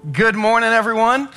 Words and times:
Good 0.00 0.34
morning, 0.34 0.70
everyone. 0.70 1.28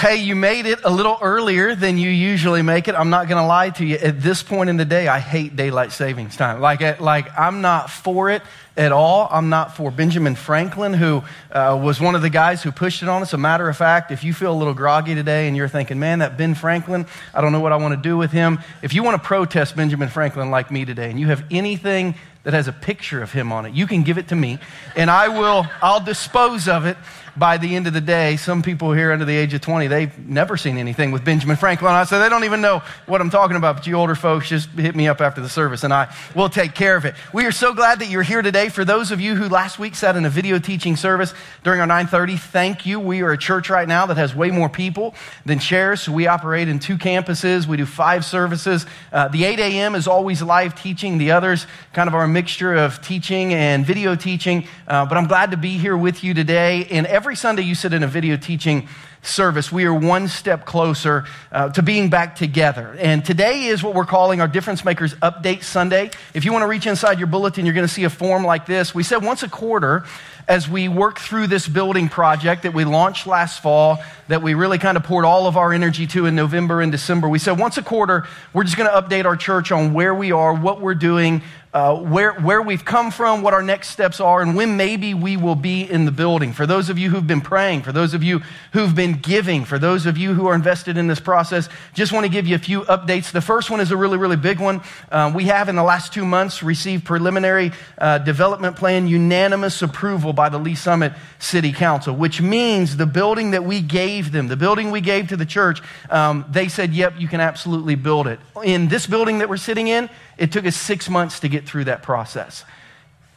Hey, 0.00 0.16
you 0.16 0.34
made 0.34 0.64
it 0.64 0.78
a 0.84 0.90
little 0.90 1.18
earlier 1.20 1.74
than 1.74 1.98
you 1.98 2.08
usually 2.08 2.62
make 2.62 2.88
it. 2.88 2.94
I'm 2.94 3.10
not 3.10 3.28
going 3.28 3.36
to 3.36 3.46
lie 3.46 3.68
to 3.68 3.84
you. 3.84 3.96
At 3.96 4.22
this 4.22 4.42
point 4.42 4.70
in 4.70 4.78
the 4.78 4.86
day, 4.86 5.08
I 5.08 5.18
hate 5.18 5.56
daylight 5.56 5.92
savings 5.92 6.38
time. 6.38 6.62
Like, 6.62 6.98
like 7.00 7.38
I'm 7.38 7.60
not 7.60 7.90
for 7.90 8.30
it 8.30 8.40
at 8.78 8.92
all. 8.92 9.28
I'm 9.30 9.50
not 9.50 9.76
for 9.76 9.90
Benjamin 9.90 10.36
Franklin, 10.36 10.94
who 10.94 11.22
uh, 11.52 11.78
was 11.80 12.00
one 12.00 12.14
of 12.14 12.22
the 12.22 12.30
guys 12.30 12.62
who 12.62 12.72
pushed 12.72 13.02
it 13.02 13.10
on 13.10 13.20
us. 13.20 13.34
A 13.34 13.38
matter 13.38 13.68
of 13.68 13.76
fact, 13.76 14.10
if 14.10 14.24
you 14.24 14.32
feel 14.32 14.52
a 14.52 14.56
little 14.56 14.74
groggy 14.74 15.14
today 15.14 15.46
and 15.46 15.54
you're 15.54 15.68
thinking, 15.68 15.98
man, 15.98 16.20
that 16.20 16.38
Ben 16.38 16.54
Franklin, 16.54 17.04
I 17.34 17.42
don't 17.42 17.52
know 17.52 17.60
what 17.60 17.72
I 17.72 17.76
want 17.76 17.92
to 17.92 18.00
do 18.00 18.16
with 18.16 18.32
him. 18.32 18.58
If 18.80 18.94
you 18.94 19.02
want 19.02 19.22
to 19.22 19.26
protest 19.26 19.76
Benjamin 19.76 20.08
Franklin 20.08 20.50
like 20.50 20.70
me 20.70 20.86
today 20.86 21.10
and 21.10 21.20
you 21.20 21.26
have 21.26 21.44
anything 21.50 22.14
that 22.44 22.54
has 22.54 22.68
a 22.68 22.72
picture 22.72 23.22
of 23.22 23.32
him 23.32 23.52
on 23.52 23.66
it, 23.66 23.74
you 23.74 23.86
can 23.86 24.02
give 24.02 24.16
it 24.16 24.28
to 24.28 24.34
me 24.34 24.60
and 24.94 25.10
I 25.10 25.28
will, 25.28 25.66
I'll 25.82 26.00
dispose 26.00 26.68
of 26.68 26.86
it 26.86 26.96
by 27.36 27.58
the 27.58 27.76
end 27.76 27.86
of 27.86 27.92
the 27.92 28.00
day, 28.00 28.36
some 28.36 28.62
people 28.62 28.92
here 28.92 29.12
under 29.12 29.24
the 29.24 29.36
age 29.36 29.52
of 29.54 29.60
20, 29.60 29.88
they've 29.88 30.18
never 30.18 30.56
seen 30.56 30.78
anything 30.78 31.10
with 31.12 31.24
Benjamin 31.24 31.56
Franklin 31.56 31.94
it, 31.94 32.06
so 32.06 32.18
they 32.18 32.28
don't 32.28 32.44
even 32.44 32.60
know 32.60 32.82
what 33.06 33.20
I'm 33.20 33.30
talking 33.30 33.56
about. 33.56 33.76
But 33.76 33.86
you 33.86 33.94
older 33.94 34.14
folks, 34.14 34.48
just 34.48 34.70
hit 34.70 34.96
me 34.96 35.08
up 35.08 35.20
after 35.20 35.40
the 35.40 35.48
service 35.48 35.84
and 35.84 35.92
I 35.92 36.14
will 36.34 36.48
take 36.48 36.74
care 36.74 36.96
of 36.96 37.04
it. 37.04 37.14
We 37.32 37.44
are 37.44 37.52
so 37.52 37.74
glad 37.74 37.98
that 38.00 38.08
you're 38.08 38.22
here 38.22 38.42
today. 38.42 38.68
For 38.68 38.84
those 38.84 39.10
of 39.10 39.20
you 39.20 39.34
who 39.34 39.48
last 39.48 39.78
week 39.78 39.94
sat 39.94 40.16
in 40.16 40.24
a 40.24 40.30
video 40.30 40.58
teaching 40.58 40.96
service 40.96 41.34
during 41.62 41.80
our 41.80 41.86
930, 41.86 42.36
thank 42.36 42.86
you. 42.86 43.00
We 43.00 43.22
are 43.22 43.32
a 43.32 43.38
church 43.38 43.68
right 43.68 43.86
now 43.86 44.06
that 44.06 44.16
has 44.16 44.34
way 44.34 44.50
more 44.50 44.68
people 44.68 45.14
than 45.44 45.58
chairs. 45.58 46.02
So 46.02 46.12
we 46.12 46.26
operate 46.26 46.68
in 46.68 46.78
two 46.78 46.96
campuses. 46.96 47.66
We 47.66 47.76
do 47.76 47.86
five 47.86 48.24
services. 48.24 48.86
Uh, 49.12 49.28
the 49.28 49.44
8 49.44 49.58
a.m. 49.58 49.94
is 49.94 50.06
always 50.06 50.42
live 50.42 50.80
teaching. 50.80 51.18
The 51.18 51.32
others 51.32 51.66
kind 51.92 52.08
of 52.08 52.14
are 52.14 52.24
a 52.24 52.28
mixture 52.28 52.74
of 52.74 53.02
teaching 53.02 53.52
and 53.52 53.84
video 53.84 54.14
teaching. 54.14 54.66
Uh, 54.86 55.04
but 55.06 55.18
I'm 55.18 55.26
glad 55.26 55.50
to 55.50 55.56
be 55.56 55.78
here 55.78 55.96
with 55.96 56.24
you 56.24 56.32
today. 56.32 56.86
And 56.90 57.06
every 57.06 57.25
every 57.26 57.34
Sunday 57.34 57.62
you 57.62 57.74
sit 57.74 57.92
in 57.92 58.04
a 58.04 58.06
video 58.06 58.36
teaching 58.36 58.86
service, 59.20 59.72
we 59.72 59.84
are 59.84 59.92
one 59.92 60.28
step 60.28 60.64
closer 60.64 61.24
uh, 61.50 61.68
to 61.70 61.82
being 61.82 62.08
back 62.08 62.36
together. 62.36 62.96
And 63.00 63.24
today 63.24 63.64
is 63.64 63.82
what 63.82 63.96
we're 63.96 64.06
calling 64.06 64.40
our 64.40 64.46
Difference 64.46 64.84
Makers 64.84 65.12
Update 65.14 65.64
Sunday. 65.64 66.12
If 66.34 66.44
you 66.44 66.52
want 66.52 66.62
to 66.62 66.68
reach 66.68 66.86
inside 66.86 67.18
your 67.18 67.26
bulletin, 67.26 67.66
you're 67.66 67.74
going 67.74 67.84
to 67.84 67.92
see 67.92 68.04
a 68.04 68.10
form 68.10 68.44
like 68.44 68.64
this. 68.64 68.94
We 68.94 69.02
said 69.02 69.24
once 69.24 69.42
a 69.42 69.48
quarter, 69.48 70.04
as 70.46 70.68
we 70.68 70.86
work 70.88 71.18
through 71.18 71.48
this 71.48 71.66
building 71.66 72.08
project 72.08 72.62
that 72.62 72.72
we 72.72 72.84
launched 72.84 73.26
last 73.26 73.60
fall, 73.60 73.98
that 74.28 74.40
we 74.40 74.54
really 74.54 74.78
kind 74.78 74.96
of 74.96 75.02
poured 75.02 75.24
all 75.24 75.48
of 75.48 75.56
our 75.56 75.72
energy 75.72 76.06
to 76.06 76.26
in 76.26 76.36
November 76.36 76.80
and 76.80 76.92
December, 76.92 77.28
we 77.28 77.40
said 77.40 77.58
once 77.58 77.76
a 77.76 77.82
quarter, 77.82 78.28
we're 78.52 78.62
just 78.62 78.76
going 78.76 78.88
to 78.88 79.02
update 79.02 79.24
our 79.24 79.36
church 79.36 79.72
on 79.72 79.92
where 79.92 80.14
we 80.14 80.30
are, 80.30 80.54
what 80.54 80.80
we're 80.80 80.94
doing, 80.94 81.42
uh, 81.76 81.94
where, 81.94 82.32
where 82.32 82.62
we've 82.62 82.86
come 82.86 83.10
from, 83.10 83.42
what 83.42 83.52
our 83.52 83.60
next 83.60 83.90
steps 83.90 84.18
are, 84.18 84.40
and 84.40 84.56
when 84.56 84.78
maybe 84.78 85.12
we 85.12 85.36
will 85.36 85.54
be 85.54 85.82
in 85.82 86.06
the 86.06 86.10
building. 86.10 86.54
For 86.54 86.66
those 86.66 86.88
of 86.88 86.98
you 86.98 87.10
who've 87.10 87.26
been 87.26 87.42
praying, 87.42 87.82
for 87.82 87.92
those 87.92 88.14
of 88.14 88.22
you 88.22 88.40
who've 88.72 88.94
been 88.94 89.18
giving, 89.18 89.66
for 89.66 89.78
those 89.78 90.06
of 90.06 90.16
you 90.16 90.32
who 90.32 90.46
are 90.46 90.54
invested 90.54 90.96
in 90.96 91.06
this 91.06 91.20
process, 91.20 91.68
just 91.92 92.14
want 92.14 92.24
to 92.24 92.30
give 92.30 92.46
you 92.46 92.54
a 92.54 92.58
few 92.58 92.80
updates. 92.84 93.30
The 93.30 93.42
first 93.42 93.70
one 93.70 93.80
is 93.80 93.90
a 93.90 93.96
really, 93.96 94.16
really 94.16 94.38
big 94.38 94.58
one. 94.58 94.80
Uh, 95.12 95.30
we 95.34 95.44
have 95.44 95.68
in 95.68 95.76
the 95.76 95.82
last 95.82 96.14
two 96.14 96.24
months 96.24 96.62
received 96.62 97.04
preliminary 97.04 97.72
uh, 97.98 98.16
development 98.20 98.76
plan 98.76 99.06
unanimous 99.06 99.82
approval 99.82 100.32
by 100.32 100.48
the 100.48 100.58
Lee's 100.58 100.80
Summit 100.80 101.12
City 101.38 101.74
Council, 101.74 102.16
which 102.16 102.40
means 102.40 102.96
the 102.96 103.04
building 103.04 103.50
that 103.50 103.64
we 103.64 103.82
gave 103.82 104.32
them, 104.32 104.48
the 104.48 104.56
building 104.56 104.92
we 104.92 105.02
gave 105.02 105.28
to 105.28 105.36
the 105.36 105.44
church, 105.44 105.82
um, 106.08 106.46
they 106.50 106.68
said, 106.68 106.94
yep, 106.94 107.12
you 107.18 107.28
can 107.28 107.40
absolutely 107.42 107.96
build 107.96 108.26
it. 108.26 108.40
In 108.64 108.88
this 108.88 109.06
building 109.06 109.40
that 109.40 109.50
we're 109.50 109.58
sitting 109.58 109.88
in, 109.88 110.08
it 110.38 110.52
took 110.52 110.66
us 110.66 110.76
six 110.76 111.08
months 111.08 111.40
to 111.40 111.48
get 111.48 111.66
through 111.66 111.84
that 111.84 112.02
process. 112.02 112.64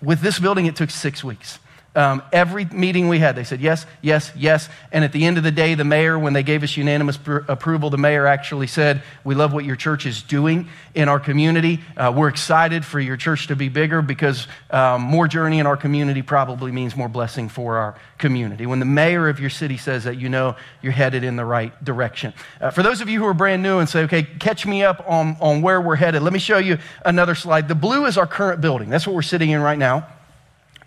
With 0.01 0.21
this 0.21 0.39
building, 0.39 0.65
it 0.65 0.75
took 0.75 0.89
six 0.89 1.23
weeks. 1.23 1.59
Um, 1.95 2.21
every 2.31 2.65
meeting 2.65 3.07
we 3.07 3.17
had, 3.17 3.35
they 3.35 3.43
said 3.43 3.61
yes, 3.61 3.87
yes, 4.01 4.31
yes. 4.35 4.69
And 4.91 5.03
at 5.03 5.11
the 5.11 5.25
end 5.25 5.39
of 5.39 5.43
the 5.43 5.51
day, 5.51 5.73
the 5.73 5.83
mayor, 5.83 6.19
when 6.19 6.33
they 6.33 6.43
gave 6.43 6.61
us 6.61 6.77
unanimous 6.77 7.17
pr- 7.17 7.37
approval, 7.47 7.89
the 7.89 7.97
mayor 7.97 8.27
actually 8.27 8.67
said, 8.67 9.01
We 9.23 9.33
love 9.33 9.53
what 9.53 9.65
your 9.65 9.75
church 9.75 10.05
is 10.05 10.21
doing 10.21 10.69
in 10.93 11.09
our 11.09 11.19
community. 11.19 11.79
Uh, 11.97 12.13
we're 12.15 12.27
excited 12.27 12.85
for 12.85 12.99
your 12.99 13.17
church 13.17 13.47
to 13.47 13.55
be 13.55 13.69
bigger 13.69 14.03
because 14.03 14.47
um, 14.69 15.01
more 15.01 15.27
journey 15.27 15.57
in 15.57 15.65
our 15.65 15.77
community 15.77 16.21
probably 16.21 16.71
means 16.71 16.95
more 16.95 17.09
blessing 17.09 17.49
for 17.49 17.77
our 17.77 17.95
community. 18.19 18.67
When 18.67 18.79
the 18.79 18.85
mayor 18.85 19.27
of 19.27 19.39
your 19.39 19.49
city 19.49 19.77
says 19.77 20.03
that, 20.03 20.17
you 20.17 20.29
know 20.29 20.55
you're 20.83 20.93
headed 20.93 21.23
in 21.23 21.37
the 21.37 21.45
right 21.45 21.83
direction. 21.83 22.33
Uh, 22.61 22.69
for 22.69 22.83
those 22.83 23.01
of 23.01 23.09
you 23.09 23.17
who 23.17 23.25
are 23.25 23.33
brand 23.33 23.63
new 23.63 23.79
and 23.79 23.89
say, 23.89 24.03
Okay, 24.03 24.23
catch 24.23 24.67
me 24.67 24.83
up 24.83 25.03
on, 25.07 25.37
on 25.41 25.63
where 25.63 25.81
we're 25.81 25.95
headed, 25.95 26.21
let 26.21 26.33
me 26.33 26.39
show 26.39 26.59
you 26.59 26.77
another 27.03 27.33
slide. 27.33 27.67
The 27.67 27.73
blue 27.73 28.05
is 28.05 28.15
our 28.15 28.27
current 28.27 28.61
building. 28.61 28.89
That's 28.89 29.07
what 29.07 29.15
we're 29.15 29.23
sitting 29.23 29.49
in 29.49 29.59
right 29.59 29.79
now 29.79 30.07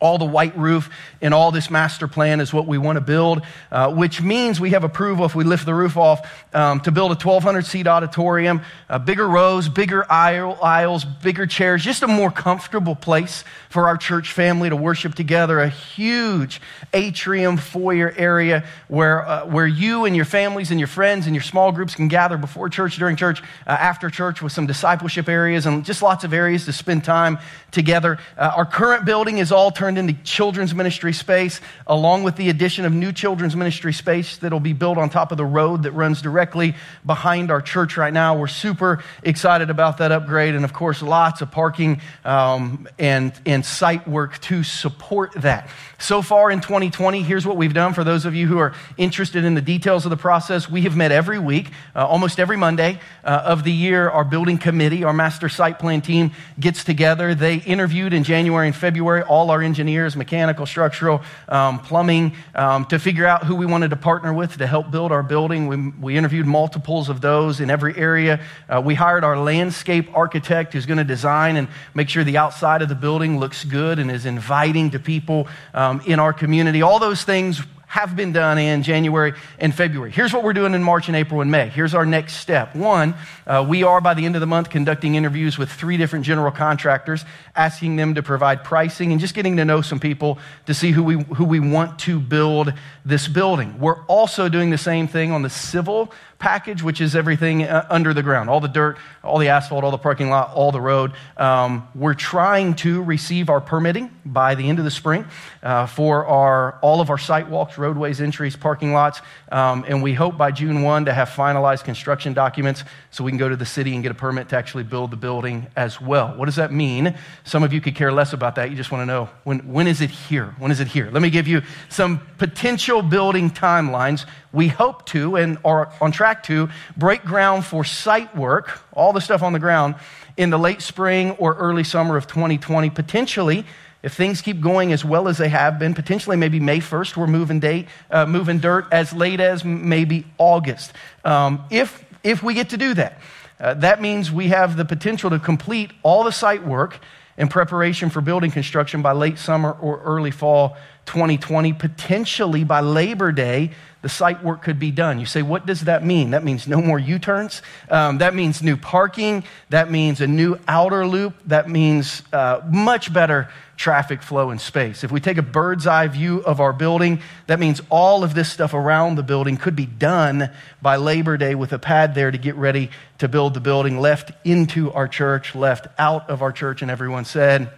all 0.03 0.19
the 0.19 0.27
white 0.27 0.57
roof 0.59 0.91
in 1.21 1.33
all 1.33 1.53
this 1.53 1.71
master 1.71 2.09
plan 2.09 2.41
is 2.41 2.53
what 2.53 2.67
we 2.67 2.77
want 2.77 2.97
to 2.97 3.01
build, 3.01 3.41
uh, 3.71 3.95
which 3.95 4.21
means 4.21 4.61
we 4.61 4.71
have 4.71 4.83
approval 4.83 5.25
if 5.25 5.35
we 5.35 5.45
lift 5.45 5.65
the 5.65 5.75
roof 5.75 5.97
off 5.97 6.29
um, 6.53 6.81
to 6.81 6.91
build 6.91 7.13
a 7.13 7.15
1,200 7.15 7.65
seat 7.65 7.87
auditorium, 7.87 8.61
uh, 8.91 8.99
bigger 8.99 9.29
rows, 9.29 9.69
bigger 9.69 10.05
aisle, 10.11 10.59
aisles, 10.61 11.05
bigger 11.05 11.47
chairs, 11.47 11.85
just 11.85 12.03
a 12.03 12.09
more 12.09 12.33
comfortable 12.33 12.97
place 12.97 13.45
for 13.71 13.87
our 13.87 13.97
church 13.97 14.33
family 14.33 14.69
to 14.69 14.77
worship 14.77 15.15
together, 15.15 15.61
a 15.61 15.69
huge 15.69 16.61
atrium 16.93 17.57
foyer 17.57 18.13
area 18.17 18.65
where, 18.89 19.27
uh, 19.27 19.47
where 19.47 19.67
you 19.67 20.05
and 20.05 20.17
your 20.17 20.25
families 20.25 20.73
and 20.73 20.81
your 20.81 20.89
friends 20.89 21.27
and 21.27 21.35
your 21.35 21.43
small 21.43 21.71
groups 21.71 21.95
can 21.95 22.09
gather 22.09 22.37
before 22.37 22.69
church, 22.69 22.97
during 22.97 23.15
church, 23.15 23.41
uh, 23.69 23.71
after 23.71 24.11
church 24.11 24.43
with 24.43 24.53
some 24.53 24.67
discipleship 24.67 25.29
areas 25.29 25.65
and 25.65 25.85
just 25.85 26.03
lots 26.03 26.25
of 26.25 26.33
areas 26.33 26.65
to 26.65 26.73
spend 26.73 27.05
time 27.05 27.39
together. 27.71 28.19
Uh, 28.37 28.51
our 28.57 28.67
current 28.67 29.05
building 29.05 29.39
is 29.39 29.53
all 29.53 29.71
turned 29.71 29.92
turned 29.95 30.09
into 30.09 30.23
children's 30.23 30.75
ministry 30.75 31.13
space, 31.13 31.61
along 31.87 32.23
with 32.23 32.37
the 32.37 32.49
addition 32.49 32.87
of 32.87 32.93
new 32.95 33.13
children's 33.13 33.55
ministry 33.55 33.93
space 33.93 34.39
that'll 34.39 34.59
be 34.59 34.73
built 34.73 34.97
on 34.97 35.11
top 35.11 35.33
of 35.33 35.37
the 35.37 35.45
road 35.45 35.83
that 35.83 35.93
runs 35.93 36.23
directly 36.23 36.75
behind 37.05 37.51
our 37.51 37.61
church 37.61 37.99
right 37.99 38.13
now. 38.13 38.39
We're 38.39 38.47
super 38.47 39.03
excited 39.23 39.69
about 39.69 39.99
that 39.99 40.11
upgrade, 40.11 40.55
and 40.55 40.65
of 40.65 40.73
course, 40.73 41.03
lots 41.03 41.43
of 41.43 41.51
parking 41.51 42.01
um, 42.25 42.89
and, 42.99 43.35
and 43.45 43.67
site 43.67 44.09
work 44.09 44.41
to 44.43 44.63
support 44.63 45.33
that. 45.43 45.69
So 46.03 46.21
far 46.21 46.51
in 46.51 46.61
2020, 46.61 47.23
here's 47.23 47.47
what 47.47 47.57
we've 47.57 47.73
done 47.73 47.95
for 47.95 48.03
those 48.03 48.25
of 48.25 48.35
you 48.35 48.49
who 48.49 48.59
are 48.59 48.75
interested 48.97 49.45
in 49.45 49.55
the 49.55 49.61
details 49.61 50.05
of 50.05 50.11
the 50.11 50.17
process. 50.17 50.69
We 50.69 50.83
have 50.83 50.97
met 50.97 51.13
every 51.13 51.39
week, 51.39 51.71
uh, 51.95 52.05
almost 52.05 52.41
every 52.41 52.57
Monday 52.57 52.99
uh, 53.23 53.43
of 53.45 53.63
the 53.63 53.71
year. 53.71 54.11
Our 54.11 54.25
building 54.25 54.59
committee, 54.59 55.05
our 55.05 55.13
master 55.13 55.49
site 55.49 55.79
plan 55.79 56.01
team, 56.01 56.33
gets 56.59 56.83
together. 56.83 57.37
They 57.37 57.59
interviewed 57.59 58.13
in 58.15 58.25
January 58.25 58.67
and 58.67 58.75
February 58.75 59.23
all 59.23 59.53
our 59.53 59.63
engineers 59.63 60.17
mechanical, 60.17 60.67
structural, 60.67 61.23
um, 61.49 61.79
plumbing, 61.79 62.35
um, 62.57 62.85
to 62.87 62.99
figure 62.99 63.25
out 63.25 63.45
who 63.45 63.55
we 63.55 63.65
wanted 63.65 63.91
to 63.91 63.97
partner 63.97 64.35
with 64.35 64.59
to 64.59 64.67
help 64.67 64.91
build 64.91 65.13
our 65.13 65.23
building. 65.23 65.69
We, 65.69 65.91
we 65.91 66.17
interviewed 66.17 66.47
multiples 66.47 67.11
of 67.11 67.21
those 67.21 67.61
in 67.61 67.71
every 67.71 67.97
area. 67.97 68.41
Uh, 68.69 68.83
we 68.85 68.97
hired 68.97 69.23
our 69.23 69.39
landscape 69.39 70.09
architect 70.17 70.73
who's 70.73 70.85
going 70.85 70.99
to 70.99 71.05
design 71.05 71.55
and 71.55 71.69
make 71.95 72.09
sure 72.09 72.25
the 72.25 72.39
outside 72.39 72.83
of 72.83 72.89
the 72.89 72.97
building 72.97 73.39
looks 73.39 73.65
good 73.65 74.01
and 74.01 74.11
is 74.11 74.27
inviting 74.27 74.91
to 74.91 74.99
people 74.99 75.47
um, 75.75 75.92
in 76.01 76.19
our 76.19 76.33
community. 76.33 76.83
All 76.83 76.99
those 76.99 77.25
things 77.25 77.63
have 77.93 78.17
been 78.17 78.33
done 78.33 78.57
in 78.57 78.83
January 78.83 79.35
and 79.59 79.75
February. 79.75 80.11
Here's 80.11 80.33
what 80.33 80.43
we're 80.43 80.55
doing 80.55 80.73
in 80.73 80.83
March 80.83 81.09
and 81.09 81.17
April 81.17 81.43
and 81.43 81.51
May. 81.51 81.69
Here's 81.69 81.95
our 81.95 82.07
next 82.07 82.37
step. 82.37 82.75
One, 82.75 83.15
uh, 83.47 83.67
we 83.69 83.83
are 83.83 84.01
by 84.01 84.15
the 84.15 84.25
end 84.25 84.35
of 84.35 84.41
the 84.41 84.47
month 84.47 84.71
conducting 84.71 85.15
interviews 85.15 85.59
with 85.59 85.71
three 85.71 85.99
different 85.99 86.25
general 86.25 86.51
contractors, 86.51 87.27
asking 87.55 87.97
them 87.97 88.15
to 88.15 88.23
provide 88.23 88.65
pricing 88.65 89.13
and 89.13 89.21
just 89.21 89.35
getting 89.35 89.59
to 89.59 89.67
know 89.67 89.83
some 89.83 90.01
people 90.01 90.39
to 90.65 90.73
see 90.73 90.91
who 90.91 91.03
we, 91.03 91.23
who 91.35 91.45
we 91.45 91.61
want 91.61 91.99
to 91.99 92.19
build 92.19 92.73
this 93.05 93.29
building. 93.29 93.79
We're 93.79 94.03
also 94.07 94.49
doing 94.49 94.71
the 94.71 94.79
same 94.79 95.07
thing 95.07 95.31
on 95.31 95.43
the 95.43 95.51
civil 95.51 96.11
package, 96.43 96.83
which 96.83 97.01
is 97.01 97.15
everything 97.15 97.63
uh, 97.63 97.87
under 97.89 98.13
the 98.13 98.23
ground 98.23 98.51
all 98.51 98.59
the 98.59 98.67
dirt, 98.67 98.99
all 99.23 99.39
the 99.39 99.49
asphalt, 99.49 99.85
all 99.85 99.93
the 99.93 99.97
parking 99.97 100.29
lot, 100.29 100.53
all 100.55 100.73
the 100.73 100.81
road. 100.81 101.13
Um, 101.37 101.89
we're 101.95 102.15
trying 102.15 102.75
to 102.77 103.01
receive 103.01 103.49
our 103.49 103.61
permitting 103.61 104.11
by 104.27 104.57
the 104.57 104.69
end 104.69 104.81
of 104.81 104.85
the 104.85 104.91
spring 104.91 105.25
uh, 105.63 105.87
for 105.87 106.27
our, 106.27 106.81
all 106.83 107.01
of 107.01 107.11
our 107.11 107.19
site 107.19 107.49
walks, 107.49 107.79
roadways, 107.79 108.21
entries, 108.21 108.57
parking 108.57 108.93
lots. 108.93 109.21
Um, 109.53 109.85
and 109.87 110.03
we 110.03 110.15
hope 110.15 110.37
by 110.37 110.51
June 110.51 110.83
1 110.83 111.05
to 111.05 111.15
have 111.15 111.29
finalized 111.29 111.85
construction 111.85 112.33
documents 112.33 112.83
so 113.13 113.23
we 113.23 113.31
can 113.31 113.39
go 113.39 113.49
to 113.49 113.57
the 113.57 113.65
city 113.65 113.95
and 113.95 114.03
get 114.03 114.11
a 114.11 114.17
permit 114.17 114.49
to 114.49 114.57
actually 114.57 114.83
build 114.83 115.13
the 115.13 115.17
building 115.17 115.69
as 115.77 116.01
well. 116.01 116.35
What 116.37 116.47
does 116.47 116.57
that 116.57 116.73
mean? 116.73 117.17
Some 117.45 117.63
of 117.63 117.73
you 117.73 117.81
could 117.81 117.95
care 117.95 118.11
less 118.11 118.33
about 118.33 118.57
that. 118.57 118.69
You 118.69 118.77
just 118.77 118.91
want 118.91 119.03
to 119.03 119.07
know 119.07 119.31
when, 119.45 119.61
when 119.73 119.87
is 119.87 120.01
it 120.01 120.11
here? 120.11 120.57
When 120.59 120.73
is 120.73 120.81
it 120.81 120.89
here? 120.89 121.09
Let 121.13 121.23
me 121.23 121.31
give 121.31 121.47
you 121.47 121.63
some 121.89 122.21
potential 122.39 123.01
building 123.01 123.49
timelines. 123.49 124.27
We 124.53 124.69
hope 124.69 125.07
to 125.07 125.37
and 125.37 125.59
are 125.65 125.93
on 126.01 126.13
track 126.13 126.43
to 126.45 126.69
break 126.97 127.25
ground 127.25 127.65
for 127.65 127.85
site 127.85 128.37
work, 128.37 128.81
all 128.93 129.13
the 129.13 129.21
stuff 129.21 129.43
on 129.43 129.53
the 129.53 129.59
ground, 129.59 129.95
in 130.37 130.51
the 130.51 130.59
late 130.59 130.83
spring 130.83 131.33
or 131.33 131.55
early 131.55 131.85
summer 131.85 132.17
of 132.17 132.27
2020. 132.27 132.91
Potentially, 132.91 133.65
if 134.03 134.15
things 134.15 134.43
keep 134.43 134.61
going 134.61 134.93
as 134.93 135.05
well 135.05 135.29
as 135.29 135.39
they 135.39 135.49
have 135.49 135.79
been, 135.79 135.95
potentially 135.95 136.37
maybe 136.37 136.61
May 136.61 136.81
1st, 136.81 137.17
we're 137.17 137.27
moving, 137.27 137.61
date, 137.61 137.87
uh, 138.11 138.27
moving 138.27 138.59
dirt 138.59 138.87
as 138.91 139.13
late 139.13 139.41
as 139.41 139.65
maybe 139.65 140.27
August. 140.39 140.93
Um, 141.25 141.65
if, 141.71 142.05
if 142.25 142.43
we 142.43 142.55
get 142.55 142.71
to 142.71 142.77
do 142.77 142.95
that, 142.95 143.21
uh, 143.61 143.75
that 143.75 144.03
means 144.03 144.33
we 144.33 144.49
have 144.49 144.77
the 144.77 144.85
potential 144.85 145.31
to 145.31 145.39
complete 145.39 145.93
all 146.03 146.25
the 146.25 146.33
site 146.33 146.67
work 146.67 146.99
in 147.39 147.49
preparation 147.49 148.11
for 148.11 148.21
building 148.21 148.51
construction 148.51 149.03
by 149.03 149.13
late 149.13 149.39
summer 149.39 149.73
or 149.73 150.03
early 150.03 150.33
fall 150.33 150.77
2020, 151.07 151.73
potentially 151.73 152.65
by 152.65 152.81
Labor 152.81 153.33
Day, 153.33 153.71
the 154.03 154.09
site 154.09 154.43
work 154.43 154.63
could 154.63 154.79
be 154.79 154.91
done. 154.91 155.19
You 155.21 155.27
say, 155.27 155.43
what 155.43 155.65
does 155.65 155.83
that 155.83 156.05
mean? 156.05 156.33
That 156.33 156.45
means 156.45 156.67
no 156.67 156.83
more 156.83 156.99
U 156.99 157.19
turns. 157.19 157.63
Um, 157.89 158.19
that 158.19 158.35
means 158.35 158.63
new 158.63 158.77
parking. 158.77 159.45
That 159.71 159.91
means 159.91 160.21
a 160.21 160.27
new 160.27 160.59
outer 160.69 161.07
loop. 161.07 161.35
That 161.47 161.71
means 161.71 162.23
uh, 162.33 162.61
much 162.69 163.13
better 163.13 163.49
traffic 163.77 164.23
flow 164.23 164.51
and 164.51 164.61
space. 164.61 165.03
If 165.03 165.11
we 165.11 165.21
take 165.21 165.39
a 165.39 165.43
bird's 165.43 165.87
eye 165.87 166.09
view 166.09 166.39
of 166.45 166.61
our 166.61 166.73
building, 166.73 167.21
that 167.47 167.59
means 167.59 167.81
all 167.91 168.23
of 168.23 168.35
this 168.35 168.51
stuff 168.51 168.75
around 168.75 169.15
the 169.15 169.23
building 169.23 169.57
could 169.57 169.75
be 169.75 169.87
done 169.87 170.51
by 170.81 170.97
Labor 170.97 171.37
Day 171.37 171.55
with 171.55 171.73
a 171.73 171.79
pad 171.79 172.15
there 172.15 172.31
to 172.31 172.39
get 172.39 172.55
ready 172.57 172.91
to 173.19 173.29
build 173.29 173.55
the 173.55 173.61
building, 173.61 174.01
left 174.01 174.33
into 174.45 174.93
our 174.93 175.09
church, 175.09 175.55
left 175.55 175.87
out 175.99 176.29
of 176.29 176.43
our 176.43 176.53
church. 176.53 176.83
And 176.83 176.91
everyone 176.91 177.25
said, 177.25 177.73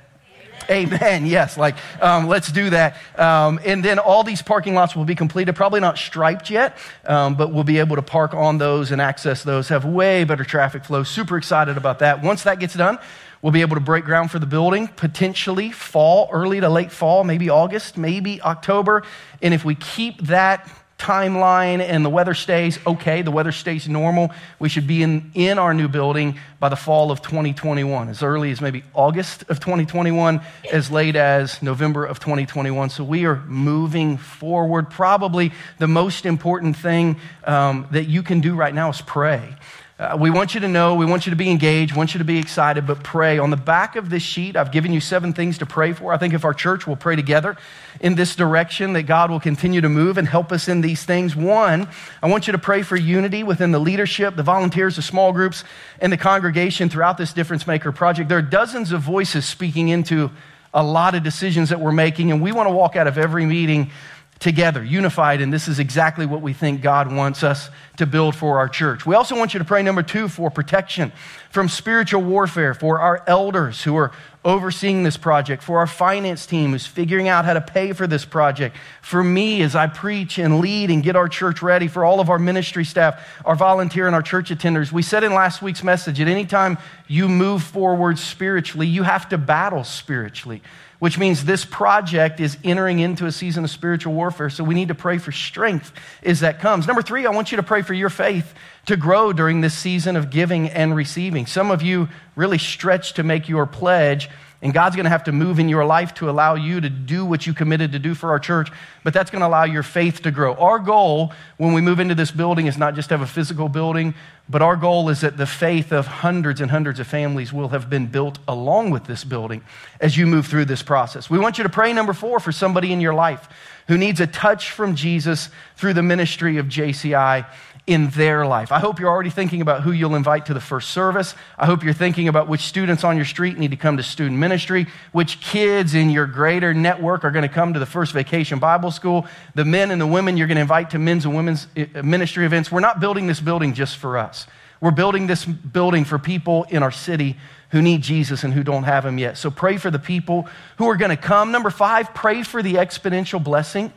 Amen. 0.70 1.26
Yes, 1.26 1.58
like 1.58 1.76
um, 2.00 2.26
let's 2.26 2.50
do 2.50 2.70
that. 2.70 2.96
Um, 3.18 3.60
and 3.64 3.84
then 3.84 3.98
all 3.98 4.24
these 4.24 4.42
parking 4.42 4.74
lots 4.74 4.96
will 4.96 5.04
be 5.04 5.14
completed. 5.14 5.54
Probably 5.54 5.80
not 5.80 5.98
striped 5.98 6.50
yet, 6.50 6.76
um, 7.06 7.34
but 7.34 7.52
we'll 7.52 7.64
be 7.64 7.78
able 7.78 7.96
to 7.96 8.02
park 8.02 8.34
on 8.34 8.58
those 8.58 8.90
and 8.90 9.00
access 9.00 9.42
those. 9.42 9.68
Have 9.68 9.84
way 9.84 10.24
better 10.24 10.44
traffic 10.44 10.84
flow. 10.84 11.02
Super 11.02 11.36
excited 11.36 11.76
about 11.76 11.98
that. 11.98 12.22
Once 12.22 12.44
that 12.44 12.58
gets 12.58 12.74
done, 12.74 12.98
we'll 13.42 13.52
be 13.52 13.60
able 13.60 13.76
to 13.76 13.80
break 13.80 14.04
ground 14.04 14.30
for 14.30 14.38
the 14.38 14.46
building. 14.46 14.88
Potentially 14.88 15.70
fall, 15.70 16.28
early 16.32 16.60
to 16.60 16.68
late 16.68 16.92
fall, 16.92 17.24
maybe 17.24 17.50
August, 17.50 17.98
maybe 17.98 18.40
October. 18.42 19.02
And 19.42 19.52
if 19.52 19.64
we 19.64 19.74
keep 19.74 20.22
that 20.22 20.68
timeline 20.98 21.80
and 21.80 22.04
the 22.04 22.10
weather 22.10 22.34
stays 22.34 22.78
okay, 22.86 23.22
the 23.22 23.30
weather 23.30 23.52
stays 23.52 23.88
normal, 23.88 24.30
we 24.58 24.68
should 24.68 24.86
be 24.86 25.02
in, 25.02 25.30
in 25.34 25.58
our 25.58 25.74
new 25.74 25.88
building 25.88 26.38
by 26.60 26.68
the 26.68 26.76
fall 26.76 27.10
of 27.10 27.20
2021, 27.20 28.08
as 28.08 28.22
early 28.22 28.50
as 28.50 28.60
maybe 28.60 28.84
August 28.94 29.42
of 29.48 29.60
2021, 29.60 30.40
as 30.72 30.90
late 30.90 31.16
as 31.16 31.62
November 31.62 32.04
of 32.04 32.20
2021. 32.20 32.90
So 32.90 33.04
we 33.04 33.26
are 33.26 33.36
moving 33.46 34.16
forward. 34.16 34.90
Probably 34.90 35.52
the 35.78 35.88
most 35.88 36.26
important 36.26 36.76
thing 36.76 37.16
um, 37.44 37.86
that 37.90 38.04
you 38.04 38.22
can 38.22 38.40
do 38.40 38.54
right 38.54 38.74
now 38.74 38.90
is 38.90 39.00
pray. 39.00 39.56
Uh, 39.96 40.16
we 40.18 40.28
want 40.28 40.54
you 40.54 40.60
to 40.60 40.66
know, 40.66 40.96
we 40.96 41.06
want 41.06 41.24
you 41.24 41.30
to 41.30 41.36
be 41.36 41.48
engaged, 41.48 41.94
want 41.94 42.14
you 42.14 42.18
to 42.18 42.24
be 42.24 42.36
excited, 42.36 42.84
but 42.84 43.04
pray. 43.04 43.38
On 43.38 43.50
the 43.50 43.56
back 43.56 43.94
of 43.94 44.10
this 44.10 44.24
sheet, 44.24 44.56
I've 44.56 44.72
given 44.72 44.92
you 44.92 44.98
seven 44.98 45.32
things 45.32 45.58
to 45.58 45.66
pray 45.66 45.92
for. 45.92 46.12
I 46.12 46.16
think 46.16 46.34
if 46.34 46.44
our 46.44 46.52
church 46.52 46.84
will 46.84 46.96
pray 46.96 47.14
together 47.14 47.56
in 48.00 48.16
this 48.16 48.34
direction, 48.34 48.94
that 48.94 49.04
God 49.04 49.30
will 49.30 49.38
continue 49.38 49.80
to 49.80 49.88
move 49.88 50.18
and 50.18 50.26
help 50.26 50.50
us 50.50 50.66
in 50.66 50.80
these 50.80 51.04
things. 51.04 51.36
One, 51.36 51.88
I 52.20 52.26
want 52.26 52.48
you 52.48 52.52
to 52.52 52.58
pray 52.58 52.82
for 52.82 52.96
unity 52.96 53.44
within 53.44 53.70
the 53.70 53.78
leadership, 53.78 54.34
the 54.34 54.42
volunteers, 54.42 54.96
the 54.96 55.02
small 55.02 55.32
groups, 55.32 55.62
and 56.00 56.12
the 56.12 56.16
congregation 56.16 56.88
throughout 56.88 57.16
this 57.16 57.32
Difference 57.32 57.64
Maker 57.64 57.92
project. 57.92 58.28
There 58.28 58.38
are 58.38 58.42
dozens 58.42 58.90
of 58.90 59.00
voices 59.00 59.44
speaking 59.44 59.90
into 59.90 60.32
a 60.74 60.82
lot 60.82 61.14
of 61.14 61.22
decisions 61.22 61.68
that 61.68 61.78
we're 61.80 61.92
making, 61.92 62.32
and 62.32 62.42
we 62.42 62.50
want 62.50 62.66
to 62.68 62.74
walk 62.74 62.96
out 62.96 63.06
of 63.06 63.16
every 63.16 63.46
meeting 63.46 63.92
together, 64.40 64.84
unified, 64.84 65.40
and 65.40 65.52
this 65.52 65.68
is 65.68 65.78
exactly 65.78 66.26
what 66.26 66.42
we 66.42 66.52
think 66.52 66.82
God 66.82 67.10
wants 67.12 67.42
us 67.42 67.70
to 67.96 68.06
build 68.06 68.34
for 68.34 68.58
our 68.58 68.68
church. 68.68 69.06
We 69.06 69.14
also 69.14 69.36
want 69.36 69.54
you 69.54 69.58
to 69.58 69.64
pray, 69.64 69.82
number 69.82 70.02
two, 70.02 70.28
for 70.28 70.50
protection 70.50 71.12
from 71.50 71.68
spiritual 71.68 72.20
warfare, 72.22 72.74
for 72.74 72.98
our 73.00 73.22
elders 73.26 73.84
who 73.84 73.96
are 73.96 74.10
overseeing 74.44 75.04
this 75.04 75.16
project, 75.16 75.62
for 75.62 75.78
our 75.78 75.86
finance 75.86 76.44
team 76.44 76.72
who's 76.72 76.86
figuring 76.86 77.28
out 77.28 77.44
how 77.44 77.54
to 77.54 77.60
pay 77.60 77.92
for 77.92 78.06
this 78.06 78.24
project, 78.24 78.76
for 79.00 79.24
me 79.24 79.62
as 79.62 79.74
I 79.74 79.86
preach 79.86 80.38
and 80.38 80.60
lead 80.60 80.90
and 80.90 81.02
get 81.02 81.16
our 81.16 81.28
church 81.28 81.62
ready, 81.62 81.88
for 81.88 82.04
all 82.04 82.20
of 82.20 82.28
our 82.28 82.38
ministry 82.38 82.84
staff, 82.84 83.26
our 83.46 83.56
volunteer 83.56 84.06
and 84.06 84.14
our 84.14 84.22
church 84.22 84.50
attenders. 84.50 84.92
We 84.92 85.02
said 85.02 85.24
in 85.24 85.32
last 85.32 85.62
week's 85.62 85.82
message, 85.82 86.20
at 86.20 86.28
any 86.28 86.44
time 86.44 86.76
you 87.06 87.28
move 87.28 87.62
forward 87.62 88.18
spiritually, 88.18 88.88
you 88.88 89.04
have 89.04 89.28
to 89.30 89.38
battle 89.38 89.84
spiritually 89.84 90.60
which 91.04 91.18
means 91.18 91.44
this 91.44 91.66
project 91.66 92.40
is 92.40 92.56
entering 92.64 92.98
into 92.98 93.26
a 93.26 93.30
season 93.30 93.62
of 93.62 93.68
spiritual 93.68 94.14
warfare. 94.14 94.48
So 94.48 94.64
we 94.64 94.74
need 94.74 94.88
to 94.88 94.94
pray 94.94 95.18
for 95.18 95.32
strength 95.32 95.92
as 96.22 96.40
that 96.40 96.60
comes. 96.60 96.86
Number 96.86 97.02
three, 97.02 97.26
I 97.26 97.30
want 97.30 97.52
you 97.52 97.56
to 97.56 97.62
pray 97.62 97.82
for 97.82 97.92
your 97.92 98.08
faith 98.08 98.54
to 98.86 98.96
grow 98.96 99.34
during 99.34 99.60
this 99.60 99.76
season 99.76 100.16
of 100.16 100.30
giving 100.30 100.70
and 100.70 100.96
receiving. 100.96 101.44
Some 101.44 101.70
of 101.70 101.82
you 101.82 102.08
really 102.36 102.56
stretch 102.56 103.12
to 103.12 103.22
make 103.22 103.50
your 103.50 103.66
pledge 103.66 104.30
and 104.64 104.72
God's 104.72 104.96
going 104.96 105.04
to 105.04 105.10
have 105.10 105.24
to 105.24 105.32
move 105.32 105.58
in 105.58 105.68
your 105.68 105.84
life 105.84 106.14
to 106.14 106.30
allow 106.30 106.54
you 106.54 106.80
to 106.80 106.88
do 106.88 107.26
what 107.26 107.46
you 107.46 107.52
committed 107.52 107.92
to 107.92 107.98
do 107.98 108.14
for 108.14 108.30
our 108.30 108.38
church, 108.38 108.70
but 109.04 109.12
that's 109.12 109.30
going 109.30 109.40
to 109.40 109.46
allow 109.46 109.64
your 109.64 109.82
faith 109.82 110.22
to 110.22 110.30
grow. 110.30 110.54
Our 110.54 110.78
goal 110.78 111.34
when 111.58 111.74
we 111.74 111.82
move 111.82 112.00
into 112.00 112.14
this 112.14 112.30
building 112.30 112.66
is 112.66 112.78
not 112.78 112.94
just 112.94 113.10
to 113.10 113.18
have 113.18 113.20
a 113.20 113.30
physical 113.30 113.68
building, 113.68 114.14
but 114.48 114.62
our 114.62 114.74
goal 114.74 115.10
is 115.10 115.20
that 115.20 115.36
the 115.36 115.46
faith 115.46 115.92
of 115.92 116.06
hundreds 116.06 116.62
and 116.62 116.70
hundreds 116.70 116.98
of 116.98 117.06
families 117.06 117.52
will 117.52 117.68
have 117.68 117.90
been 117.90 118.06
built 118.06 118.38
along 118.48 118.90
with 118.90 119.04
this 119.04 119.22
building 119.22 119.62
as 120.00 120.16
you 120.16 120.26
move 120.26 120.46
through 120.46 120.64
this 120.64 120.82
process. 120.82 121.28
We 121.28 121.38
want 121.38 121.58
you 121.58 121.64
to 121.64 121.70
pray, 121.70 121.92
number 121.92 122.14
four, 122.14 122.40
for 122.40 122.50
somebody 122.50 122.90
in 122.90 123.02
your 123.02 123.14
life 123.14 123.46
who 123.86 123.98
needs 123.98 124.18
a 124.20 124.26
touch 124.26 124.70
from 124.70 124.94
Jesus 124.94 125.50
through 125.76 125.92
the 125.92 126.02
ministry 126.02 126.56
of 126.56 126.66
JCI 126.66 127.46
in 127.86 128.08
their 128.10 128.46
life. 128.46 128.72
I 128.72 128.78
hope 128.78 128.98
you're 128.98 129.10
already 129.10 129.28
thinking 129.28 129.60
about 129.60 129.82
who 129.82 129.92
you'll 129.92 130.14
invite 130.14 130.46
to 130.46 130.54
the 130.54 130.60
first 130.60 130.90
service. 130.90 131.34
I 131.58 131.66
hope 131.66 131.84
you're 131.84 131.92
thinking 131.92 132.28
about 132.28 132.48
which 132.48 132.62
students 132.62 133.04
on 133.04 133.16
your 133.16 133.26
street 133.26 133.58
need 133.58 133.72
to 133.72 133.76
come 133.76 133.98
to 133.98 134.02
student 134.02 134.38
ministry, 134.38 134.86
which 135.12 135.40
kids 135.40 135.94
in 135.94 136.08
your 136.08 136.26
greater 136.26 136.72
network 136.72 137.24
are 137.24 137.30
going 137.30 137.42
to 137.42 137.48
come 137.54 137.74
to 137.74 137.78
the 137.78 137.86
first 137.86 138.12
vacation 138.14 138.58
Bible 138.58 138.90
school, 138.90 139.26
the 139.54 139.66
men 139.66 139.90
and 139.90 140.00
the 140.00 140.06
women 140.06 140.38
you're 140.38 140.46
going 140.46 140.56
to 140.56 140.62
invite 140.62 140.90
to 140.90 140.98
men's 140.98 141.26
and 141.26 141.36
women's 141.36 141.66
eh, 141.76 141.86
ministry 142.02 142.46
events. 142.46 142.72
We're 142.72 142.80
not 142.80 143.00
building 143.00 143.26
this 143.26 143.40
building 143.40 143.74
just 143.74 143.98
for 143.98 144.16
us. 144.16 144.46
We're 144.80 144.90
building 144.90 145.26
this 145.26 145.44
building 145.44 146.04
for 146.04 146.18
people 146.18 146.64
in 146.70 146.82
our 146.82 146.90
city 146.90 147.36
who 147.70 147.82
need 147.82 148.02
Jesus 148.02 148.44
and 148.44 148.54
who 148.54 148.62
don't 148.62 148.84
have 148.84 149.04
him 149.04 149.18
yet. 149.18 149.36
So 149.36 149.50
pray 149.50 149.76
for 149.76 149.90
the 149.90 149.98
people 149.98 150.48
who 150.78 150.88
are 150.88 150.96
going 150.96 151.10
to 151.10 151.16
come. 151.16 151.52
Number 151.52 151.70
five, 151.70 152.14
pray 152.14 152.42
for 152.42 152.62
the 152.62 152.74
exponential 152.74 153.42
blessing 153.42 153.92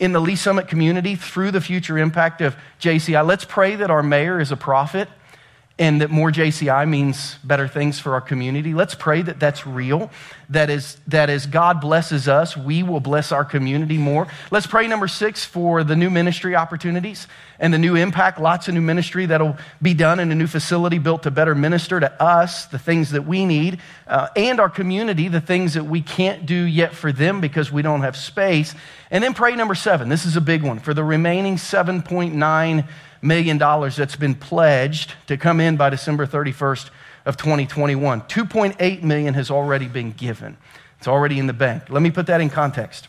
in 0.00 0.12
the 0.12 0.20
Lee's 0.20 0.40
Summit 0.40 0.66
community 0.66 1.14
through 1.14 1.52
the 1.52 1.60
future 1.60 1.98
impact 1.98 2.40
of 2.40 2.56
JCI. 2.80 3.24
Let's 3.24 3.44
pray 3.44 3.76
that 3.76 3.90
our 3.90 4.02
mayor 4.02 4.40
is 4.40 4.50
a 4.50 4.56
prophet 4.56 5.08
and 5.80 6.02
that 6.02 6.10
more 6.10 6.30
JCI 6.30 6.86
means 6.86 7.36
better 7.42 7.66
things 7.66 7.98
for 7.98 8.12
our 8.12 8.20
community. 8.20 8.74
Let's 8.74 8.94
pray 8.94 9.22
that 9.22 9.40
that's 9.40 9.66
real, 9.66 10.10
that 10.50 10.68
is 10.68 10.98
that 11.06 11.30
as 11.30 11.46
God 11.46 11.80
blesses 11.80 12.28
us, 12.28 12.54
we 12.54 12.82
will 12.82 13.00
bless 13.00 13.32
our 13.32 13.46
community 13.46 13.96
more. 13.96 14.26
Let's 14.50 14.66
pray 14.66 14.86
number 14.86 15.08
6 15.08 15.44
for 15.46 15.82
the 15.82 15.96
new 15.96 16.10
ministry 16.10 16.54
opportunities 16.54 17.26
and 17.58 17.72
the 17.72 17.78
new 17.78 17.96
impact, 17.96 18.38
lots 18.38 18.68
of 18.68 18.74
new 18.74 18.82
ministry 18.82 19.24
that'll 19.24 19.56
be 19.80 19.94
done 19.94 20.20
in 20.20 20.30
a 20.30 20.34
new 20.34 20.46
facility 20.46 20.98
built 20.98 21.22
to 21.22 21.30
better 21.30 21.54
minister 21.54 21.98
to 21.98 22.22
us, 22.22 22.66
the 22.66 22.78
things 22.78 23.12
that 23.12 23.26
we 23.26 23.46
need, 23.46 23.80
uh, 24.06 24.28
and 24.36 24.60
our 24.60 24.68
community, 24.68 25.28
the 25.28 25.40
things 25.40 25.72
that 25.74 25.84
we 25.84 26.02
can't 26.02 26.44
do 26.44 26.62
yet 26.62 26.94
for 26.94 27.10
them 27.10 27.40
because 27.40 27.72
we 27.72 27.80
don't 27.80 28.02
have 28.02 28.18
space. 28.18 28.74
And 29.10 29.24
then 29.24 29.32
pray 29.32 29.56
number 29.56 29.74
7. 29.74 30.10
This 30.10 30.26
is 30.26 30.36
a 30.36 30.42
big 30.42 30.62
one 30.62 30.78
for 30.78 30.92
the 30.92 31.02
remaining 31.02 31.56
7.9 31.56 32.86
million 33.22 33.58
dollars 33.58 33.96
that's 33.96 34.16
been 34.16 34.34
pledged 34.34 35.14
to 35.26 35.36
come 35.36 35.60
in 35.60 35.76
by 35.76 35.90
December 35.90 36.26
31st 36.26 36.90
of 37.26 37.36
2021. 37.36 38.22
2.8 38.22 39.02
million 39.02 39.34
has 39.34 39.50
already 39.50 39.86
been 39.86 40.12
given. 40.12 40.56
It's 40.98 41.08
already 41.08 41.38
in 41.38 41.46
the 41.46 41.52
bank. 41.52 41.84
Let 41.88 42.02
me 42.02 42.10
put 42.10 42.26
that 42.26 42.40
in 42.40 42.50
context. 42.50 43.08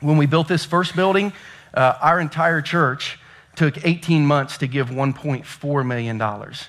When 0.00 0.16
we 0.16 0.26
built 0.26 0.48
this 0.48 0.64
first 0.64 0.96
building, 0.96 1.32
uh, 1.74 1.94
our 2.00 2.20
entire 2.20 2.62
church 2.62 3.18
took 3.56 3.84
18 3.84 4.26
months 4.26 4.58
to 4.58 4.66
give 4.66 4.90
1.4 4.90 5.86
million 5.86 6.18
dollars. 6.18 6.68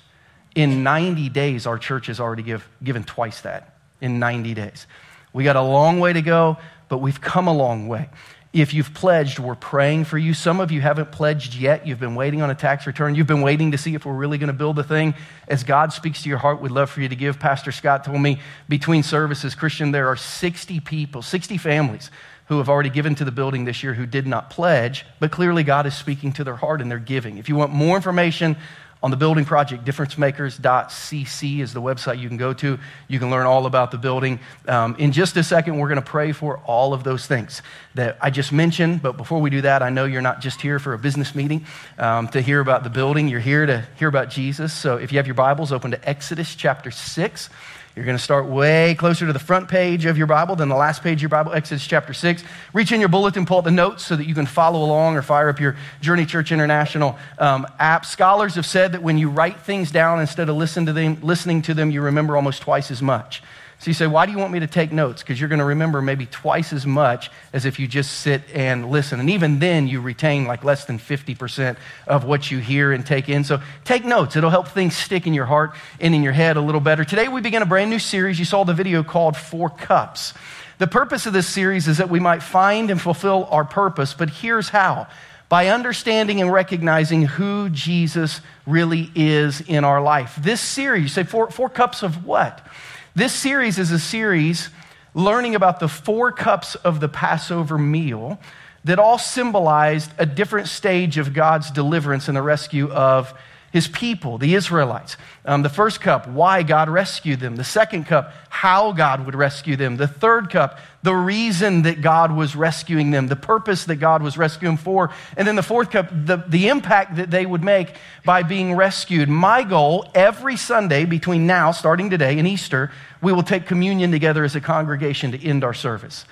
In 0.55 0.83
90 0.83 1.29
days, 1.29 1.65
our 1.65 1.77
church 1.77 2.07
has 2.07 2.19
already 2.19 2.43
give, 2.43 2.67
given 2.83 3.03
twice 3.03 3.41
that. 3.41 3.77
In 4.01 4.19
90 4.19 4.53
days, 4.55 4.87
we 5.31 5.43
got 5.43 5.55
a 5.55 5.61
long 5.61 5.99
way 5.99 6.11
to 6.11 6.21
go, 6.21 6.57
but 6.89 6.97
we've 6.97 7.21
come 7.21 7.47
a 7.47 7.53
long 7.53 7.87
way. 7.87 8.09
If 8.53 8.73
you've 8.73 8.93
pledged, 8.93 9.39
we're 9.39 9.55
praying 9.55 10.03
for 10.05 10.17
you. 10.17 10.33
Some 10.33 10.59
of 10.59 10.73
you 10.73 10.81
haven't 10.81 11.13
pledged 11.13 11.55
yet. 11.55 11.87
You've 11.87 12.01
been 12.01 12.15
waiting 12.15 12.41
on 12.41 12.49
a 12.49 12.55
tax 12.55 12.85
return. 12.85 13.15
You've 13.15 13.27
been 13.27 13.41
waiting 13.41 13.71
to 13.71 13.77
see 13.77 13.95
if 13.95 14.05
we're 14.05 14.13
really 14.13 14.37
going 14.37 14.47
to 14.47 14.53
build 14.53 14.75
the 14.75 14.83
thing. 14.83 15.13
As 15.47 15.63
God 15.63 15.93
speaks 15.93 16.23
to 16.23 16.29
your 16.29 16.37
heart, 16.37 16.59
we'd 16.59 16.71
love 16.71 16.89
for 16.89 16.99
you 16.99 17.07
to 17.07 17.15
give. 17.15 17.39
Pastor 17.39 17.71
Scott 17.71 18.03
told 18.03 18.19
me 18.19 18.41
between 18.67 19.03
services, 19.03 19.55
Christian, 19.55 19.91
there 19.91 20.09
are 20.09 20.17
60 20.17 20.81
people, 20.81 21.21
60 21.21 21.57
families 21.57 22.11
who 22.47 22.57
have 22.57 22.67
already 22.67 22.89
given 22.89 23.15
to 23.15 23.23
the 23.23 23.31
building 23.31 23.63
this 23.63 23.83
year 23.83 23.93
who 23.93 24.05
did 24.05 24.27
not 24.27 24.49
pledge, 24.49 25.05
but 25.21 25.31
clearly 25.31 25.63
God 25.63 25.85
is 25.85 25.95
speaking 25.95 26.33
to 26.33 26.43
their 26.43 26.57
heart 26.57 26.81
and 26.81 26.91
they're 26.91 26.99
giving. 26.99 27.37
If 27.37 27.47
you 27.47 27.55
want 27.55 27.71
more 27.71 27.95
information 27.95 28.57
on 29.03 29.09
the 29.09 29.17
building 29.17 29.45
project, 29.45 29.83
differencemakers.cc 29.83 31.59
is 31.59 31.73
the 31.73 31.81
website 31.81 32.19
you 32.19 32.27
can 32.27 32.37
go 32.37 32.53
to. 32.53 32.77
You 33.07 33.19
can 33.19 33.31
learn 33.31 33.47
all 33.47 33.65
about 33.65 33.89
the 33.89 33.97
building. 33.97 34.39
Um, 34.67 34.95
in 34.99 35.11
just 35.11 35.35
a 35.37 35.43
second, 35.43 35.77
we're 35.77 35.87
going 35.87 35.99
to 35.99 36.05
pray 36.05 36.33
for 36.33 36.57
all 36.59 36.93
of 36.93 37.03
those 37.03 37.25
things 37.25 37.63
that 37.95 38.17
I 38.21 38.29
just 38.29 38.51
mentioned. 38.51 39.01
But 39.01 39.17
before 39.17 39.41
we 39.41 39.49
do 39.49 39.61
that, 39.61 39.81
I 39.81 39.89
know 39.89 40.05
you're 40.05 40.21
not 40.21 40.39
just 40.39 40.61
here 40.61 40.77
for 40.77 40.93
a 40.93 40.99
business 40.99 41.33
meeting 41.33 41.65
um, 41.97 42.27
to 42.29 42.41
hear 42.41 42.59
about 42.59 42.83
the 42.83 42.91
building, 42.91 43.27
you're 43.27 43.39
here 43.39 43.65
to 43.65 43.87
hear 43.97 44.07
about 44.07 44.29
Jesus. 44.29 44.71
So 44.71 44.97
if 44.97 45.11
you 45.11 45.17
have 45.17 45.25
your 45.25 45.33
Bibles, 45.33 45.71
open 45.71 45.91
to 45.91 46.09
Exodus 46.09 46.53
chapter 46.53 46.91
6. 46.91 47.49
You're 47.95 48.05
going 48.05 48.17
to 48.17 48.23
start 48.23 48.45
way 48.45 48.95
closer 48.95 49.27
to 49.27 49.33
the 49.33 49.39
front 49.39 49.67
page 49.67 50.05
of 50.05 50.17
your 50.17 50.27
Bible 50.27 50.55
than 50.55 50.69
the 50.69 50.77
last 50.77 51.03
page 51.03 51.17
of 51.17 51.23
your 51.23 51.29
Bible, 51.29 51.51
Exodus 51.51 51.85
chapter 51.85 52.13
6. 52.13 52.41
Reach 52.71 52.93
in 52.93 53.01
your 53.01 53.09
bulletin, 53.09 53.45
pull 53.45 53.57
out 53.57 53.65
the 53.65 53.71
notes 53.71 54.05
so 54.05 54.15
that 54.15 54.25
you 54.25 54.33
can 54.33 54.45
follow 54.45 54.81
along 54.81 55.17
or 55.17 55.21
fire 55.21 55.49
up 55.49 55.59
your 55.59 55.75
Journey 55.99 56.25
Church 56.25 56.53
International 56.53 57.19
um, 57.37 57.67
app. 57.79 58.05
Scholars 58.05 58.55
have 58.55 58.65
said 58.65 58.93
that 58.93 59.03
when 59.03 59.17
you 59.17 59.29
write 59.29 59.59
things 59.59 59.91
down 59.91 60.21
instead 60.21 60.47
of 60.47 60.55
listen 60.55 60.85
to 60.85 60.93
them, 60.93 61.19
listening 61.21 61.61
to 61.63 61.73
them, 61.73 61.91
you 61.91 62.01
remember 62.01 62.37
almost 62.37 62.61
twice 62.61 62.91
as 62.91 63.01
much. 63.01 63.43
So 63.81 63.89
you 63.89 63.95
say, 63.95 64.05
why 64.05 64.27
do 64.27 64.31
you 64.31 64.37
want 64.37 64.53
me 64.53 64.59
to 64.59 64.67
take 64.67 64.91
notes? 64.91 65.23
Because 65.23 65.39
you're 65.39 65.49
going 65.49 65.57
to 65.57 65.65
remember 65.65 66.03
maybe 66.03 66.27
twice 66.27 66.71
as 66.71 66.85
much 66.85 67.31
as 67.51 67.65
if 67.65 67.79
you 67.79 67.87
just 67.87 68.19
sit 68.19 68.43
and 68.53 68.91
listen. 68.91 69.19
And 69.19 69.27
even 69.31 69.57
then, 69.57 69.87
you 69.87 70.01
retain 70.01 70.45
like 70.45 70.63
less 70.63 70.85
than 70.85 70.99
50% 70.99 71.77
of 72.05 72.23
what 72.23 72.51
you 72.51 72.59
hear 72.59 72.91
and 72.91 73.03
take 73.03 73.27
in. 73.27 73.43
So 73.43 73.59
take 73.83 74.05
notes. 74.05 74.35
It'll 74.35 74.51
help 74.51 74.67
things 74.67 74.95
stick 74.95 75.25
in 75.25 75.33
your 75.33 75.47
heart 75.47 75.71
and 75.99 76.13
in 76.13 76.21
your 76.21 76.31
head 76.31 76.57
a 76.57 76.61
little 76.61 76.79
better. 76.79 77.03
Today, 77.03 77.27
we 77.27 77.41
begin 77.41 77.63
a 77.63 77.65
brand 77.65 77.89
new 77.89 77.97
series. 77.97 78.37
You 78.37 78.45
saw 78.45 78.65
the 78.65 78.75
video 78.75 79.01
called 79.01 79.35
Four 79.35 79.71
Cups. 79.71 80.35
The 80.77 80.85
purpose 80.85 81.25
of 81.25 81.33
this 81.33 81.47
series 81.47 81.87
is 81.87 81.97
that 81.97 82.11
we 82.11 82.19
might 82.19 82.43
find 82.43 82.91
and 82.91 83.01
fulfill 83.01 83.47
our 83.49 83.65
purpose, 83.65 84.13
but 84.13 84.29
here's 84.29 84.69
how 84.69 85.07
by 85.49 85.67
understanding 85.67 86.39
and 86.39 86.49
recognizing 86.49 87.23
who 87.23 87.67
Jesus 87.67 88.39
really 88.65 89.11
is 89.15 89.59
in 89.59 89.83
our 89.83 90.01
life. 90.01 90.37
This 90.39 90.61
series, 90.61 91.11
say, 91.11 91.23
four, 91.23 91.51
four 91.51 91.67
cups 91.67 92.03
of 92.03 92.25
what? 92.25 92.65
This 93.13 93.33
series 93.33 93.77
is 93.77 93.91
a 93.91 93.99
series 93.99 94.69
learning 95.13 95.55
about 95.55 95.81
the 95.81 95.89
four 95.89 96.31
cups 96.31 96.75
of 96.75 97.01
the 97.01 97.09
Passover 97.09 97.77
meal 97.77 98.39
that 98.85 98.99
all 98.99 99.17
symbolized 99.17 100.09
a 100.17 100.25
different 100.25 100.69
stage 100.69 101.17
of 101.17 101.33
God's 101.33 101.71
deliverance 101.71 102.29
and 102.29 102.37
the 102.37 102.41
rescue 102.41 102.89
of 102.89 103.33
his 103.73 103.89
people, 103.89 104.37
the 104.37 104.55
Israelites. 104.55 105.17
Um, 105.43 105.61
the 105.61 105.67
first 105.67 105.99
cup, 105.99 106.25
why 106.25 106.63
God 106.63 106.87
rescued 106.87 107.41
them. 107.41 107.57
The 107.57 107.65
second 107.65 108.05
cup, 108.05 108.33
how 108.47 108.93
God 108.93 109.25
would 109.25 109.35
rescue 109.35 109.75
them. 109.75 109.97
The 109.97 110.07
third 110.07 110.49
cup, 110.49 110.79
the 111.03 111.15
reason 111.15 111.81
that 111.83 112.01
God 112.01 112.31
was 112.31 112.55
rescuing 112.55 113.11
them, 113.11 113.27
the 113.27 113.35
purpose 113.35 113.85
that 113.85 113.95
God 113.95 114.21
was 114.21 114.37
rescuing 114.37 114.77
for. 114.77 115.11
And 115.35 115.47
then 115.47 115.55
the 115.55 115.63
fourth 115.63 115.89
cup, 115.89 116.09
the, 116.11 116.43
the 116.47 116.67
impact 116.67 117.15
that 117.15 117.31
they 117.31 117.45
would 117.45 117.63
make 117.63 117.95
by 118.23 118.43
being 118.43 118.75
rescued. 118.75 119.27
My 119.27 119.63
goal 119.63 120.09
every 120.13 120.57
Sunday 120.57 121.05
between 121.05 121.47
now, 121.47 121.71
starting 121.71 122.09
today, 122.09 122.37
and 122.37 122.47
Easter, 122.47 122.91
we 123.21 123.33
will 123.33 123.43
take 123.43 123.65
communion 123.65 124.11
together 124.11 124.43
as 124.43 124.55
a 124.55 124.61
congregation 124.61 125.31
to 125.31 125.43
end 125.43 125.63
our 125.63 125.73
service 125.73 126.25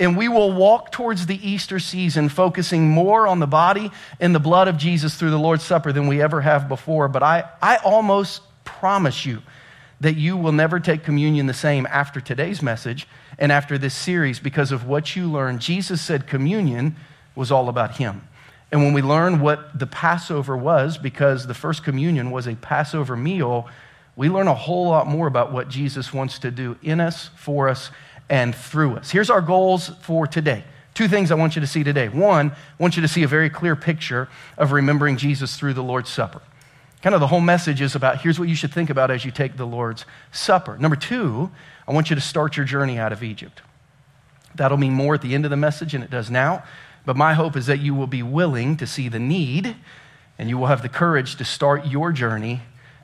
and 0.00 0.16
we 0.16 0.28
will 0.28 0.52
walk 0.52 0.90
towards 0.90 1.26
the 1.26 1.48
Easter 1.48 1.78
season 1.78 2.28
focusing 2.28 2.88
more 2.88 3.26
on 3.26 3.38
the 3.38 3.46
body 3.46 3.90
and 4.20 4.34
the 4.34 4.40
blood 4.40 4.66
of 4.66 4.76
Jesus 4.76 5.14
through 5.14 5.30
the 5.30 5.38
Lord's 5.38 5.62
Supper 5.62 5.92
than 5.92 6.06
we 6.06 6.20
ever 6.22 6.40
have 6.40 6.68
before. 6.68 7.08
But 7.08 7.22
I, 7.22 7.44
I 7.60 7.76
almost 7.76 8.42
promise 8.64 9.24
you 9.26 9.42
that 10.00 10.16
you 10.16 10.36
will 10.36 10.52
never 10.52 10.80
take 10.80 11.04
communion 11.04 11.46
the 11.46 11.54
same 11.54 11.86
after 11.86 12.20
today's 12.20 12.62
message 12.62 13.06
and 13.38 13.52
after 13.52 13.78
this 13.78 13.94
series 13.94 14.38
because 14.38 14.72
of 14.72 14.86
what 14.86 15.16
you 15.16 15.30
learned. 15.30 15.60
Jesus 15.60 16.00
said 16.00 16.26
communion 16.26 16.96
was 17.34 17.50
all 17.50 17.68
about 17.68 17.96
Him. 17.96 18.28
And 18.70 18.82
when 18.82 18.94
we 18.94 19.02
learn 19.02 19.40
what 19.40 19.78
the 19.78 19.86
Passover 19.86 20.56
was, 20.56 20.96
because 20.96 21.46
the 21.46 21.54
first 21.54 21.84
communion 21.84 22.30
was 22.30 22.46
a 22.46 22.54
Passover 22.56 23.16
meal, 23.16 23.68
we 24.16 24.28
learn 24.28 24.48
a 24.48 24.54
whole 24.54 24.88
lot 24.88 25.06
more 25.06 25.26
about 25.26 25.52
what 25.52 25.68
Jesus 25.68 26.12
wants 26.12 26.38
to 26.40 26.50
do 26.50 26.76
in 26.82 27.00
us, 27.00 27.30
for 27.36 27.68
us, 27.68 27.90
and 28.28 28.54
through 28.54 28.96
us. 28.96 29.10
Here's 29.10 29.30
our 29.30 29.42
goals 29.42 29.90
for 30.00 30.26
today. 30.26 30.64
Two 30.94 31.08
things 31.08 31.30
I 31.30 31.34
want 31.34 31.56
you 31.56 31.60
to 31.60 31.66
see 31.66 31.84
today. 31.84 32.08
One, 32.08 32.50
I 32.50 32.82
want 32.82 32.96
you 32.96 33.02
to 33.02 33.08
see 33.08 33.22
a 33.22 33.28
very 33.28 33.48
clear 33.48 33.76
picture 33.76 34.28
of 34.58 34.72
remembering 34.72 35.16
Jesus 35.16 35.56
through 35.56 35.74
the 35.74 35.82
Lord's 35.82 36.10
Supper. 36.10 36.42
Kind 37.02 37.14
of 37.14 37.20
the 37.20 37.26
whole 37.26 37.40
message 37.40 37.80
is 37.80 37.94
about 37.94 38.20
here's 38.20 38.38
what 38.38 38.48
you 38.48 38.54
should 38.54 38.72
think 38.72 38.90
about 38.90 39.10
as 39.10 39.24
you 39.24 39.30
take 39.30 39.56
the 39.56 39.66
Lord's 39.66 40.04
Supper. 40.30 40.78
Number 40.78 40.96
two, 40.96 41.50
I 41.86 41.92
want 41.92 42.10
you 42.10 42.16
to 42.16 42.22
start 42.22 42.56
your 42.56 42.66
journey 42.66 42.98
out 42.98 43.12
of 43.12 43.22
Egypt. 43.22 43.62
That'll 44.54 44.78
mean 44.78 44.92
more 44.92 45.14
at 45.14 45.22
the 45.22 45.34
end 45.34 45.44
of 45.44 45.50
the 45.50 45.56
message 45.56 45.92
than 45.92 46.02
it 46.02 46.10
does 46.10 46.30
now. 46.30 46.62
But 47.04 47.16
my 47.16 47.34
hope 47.34 47.56
is 47.56 47.66
that 47.66 47.80
you 47.80 47.94
will 47.94 48.06
be 48.06 48.22
willing 48.22 48.76
to 48.76 48.86
see 48.86 49.08
the 49.08 49.18
need 49.18 49.74
and 50.38 50.48
you 50.48 50.58
will 50.58 50.66
have 50.66 50.82
the 50.82 50.88
courage 50.88 51.36
to 51.36 51.44
start 51.44 51.86
your 51.86 52.12
journey 52.12 52.60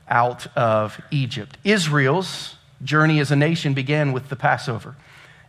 out 0.09 0.47
of 0.57 1.01
Egypt. 1.11 1.59
Israel's 1.65 2.57
journey 2.83 3.19
as 3.21 3.31
a 3.31 3.37
nation 3.37 3.75
began 3.75 4.13
with 4.13 4.29
the 4.29 4.37
Passover. 4.37 4.97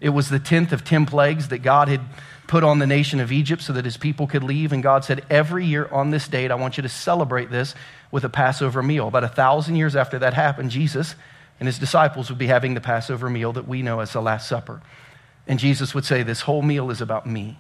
It 0.02 0.10
was 0.10 0.30
the 0.30 0.40
10th 0.40 0.72
of 0.72 0.84
10 0.84 1.06
plagues 1.06 1.50
that 1.50 1.60
God 1.60 1.88
had 1.88 2.02
put 2.48 2.64
on 2.64 2.80
the 2.80 2.88
nation 2.88 3.20
of 3.20 3.32
Egypt 3.32 3.62
so 3.62 3.74
that 3.74 3.86
his 3.86 3.98
people 3.98 4.26
could 4.26 4.44
leave. 4.44 4.72
And 4.72 4.82
God 4.82 5.04
said, 5.06 5.24
Every 5.30 5.66
year 5.66 5.88
on 5.92 6.10
this 6.10 6.28
date, 6.28 6.52
I 6.52 6.56
want 6.56 6.78
you 6.78 6.84
to 6.84 6.90
celebrate 6.90 7.52
this 7.52 7.76
with 8.12 8.24
a 8.24 8.30
Passover 8.30 8.82
meal. 8.82 9.08
About 9.08 9.24
a 9.24 9.30
thousand 9.30 9.76
years 9.76 9.96
after 9.96 10.18
that 10.20 10.34
happened, 10.34 10.72
Jesus 10.72 11.16
and 11.60 11.68
his 11.68 11.80
disciples 11.80 12.30
would 12.30 12.38
be 12.38 12.48
having 12.48 12.74
the 12.74 12.82
Passover 12.82 13.30
meal 13.30 13.54
that 13.54 13.68
we 13.68 13.82
know 13.82 14.00
as 14.00 14.14
the 14.14 14.22
Last 14.22 14.48
Supper. 14.48 14.82
And 15.48 15.60
Jesus 15.60 15.94
would 15.94 16.06
say, 16.06 16.24
This 16.24 16.42
whole 16.42 16.62
meal 16.62 16.90
is 16.92 17.02
about 17.02 17.26
me. 17.26 17.58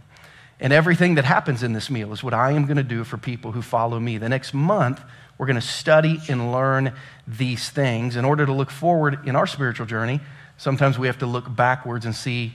And 0.59 0.73
everything 0.73 1.15
that 1.15 1.25
happens 1.25 1.63
in 1.63 1.73
this 1.73 1.89
meal 1.89 2.11
is 2.11 2.23
what 2.23 2.33
I 2.33 2.51
am 2.51 2.65
going 2.65 2.77
to 2.77 2.83
do 2.83 3.03
for 3.03 3.17
people 3.17 3.53
who 3.53 3.61
follow 3.61 3.99
me. 3.99 4.17
The 4.17 4.27
next 4.29 4.53
month, 4.53 5.01
we're 5.37 5.45
going 5.45 5.55
to 5.55 5.61
study 5.61 6.19
and 6.27 6.51
learn 6.51 6.93
these 7.25 7.69
things 7.69 8.17
in 8.17 8.25
order 8.25 8.45
to 8.45 8.51
look 8.51 8.69
forward 8.69 9.25
in 9.25 9.35
our 9.35 9.47
spiritual 9.47 9.85
journey 9.85 10.19
Sometimes 10.59 10.99
we 10.99 11.07
have 11.07 11.19
to 11.19 11.25
look 11.25 11.55
backwards 11.55 12.05
and 12.05 12.13
see 12.13 12.53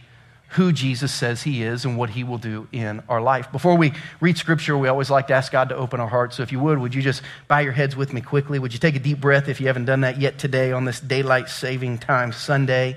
who 0.48 0.72
Jesus 0.72 1.12
says 1.12 1.42
he 1.42 1.62
is 1.62 1.84
and 1.84 1.98
what 1.98 2.10
he 2.10 2.22
will 2.22 2.38
do 2.38 2.68
in 2.70 3.02
our 3.08 3.20
life. 3.20 3.50
Before 3.50 3.76
we 3.76 3.92
read 4.20 4.38
scripture, 4.38 4.78
we 4.78 4.86
always 4.86 5.10
like 5.10 5.26
to 5.26 5.34
ask 5.34 5.50
God 5.50 5.70
to 5.70 5.76
open 5.76 5.98
our 5.98 6.08
hearts. 6.08 6.36
So 6.36 6.44
if 6.44 6.52
you 6.52 6.60
would, 6.60 6.78
would 6.78 6.94
you 6.94 7.02
just 7.02 7.22
bow 7.48 7.58
your 7.58 7.72
heads 7.72 7.96
with 7.96 8.12
me 8.12 8.20
quickly? 8.20 8.60
Would 8.60 8.72
you 8.72 8.78
take 8.78 8.94
a 8.94 9.00
deep 9.00 9.20
breath 9.20 9.48
if 9.48 9.60
you 9.60 9.66
haven't 9.66 9.86
done 9.86 10.02
that 10.02 10.20
yet 10.20 10.38
today 10.38 10.70
on 10.70 10.84
this 10.84 11.00
daylight 11.00 11.48
saving 11.48 11.98
time 11.98 12.32
Sunday? 12.32 12.96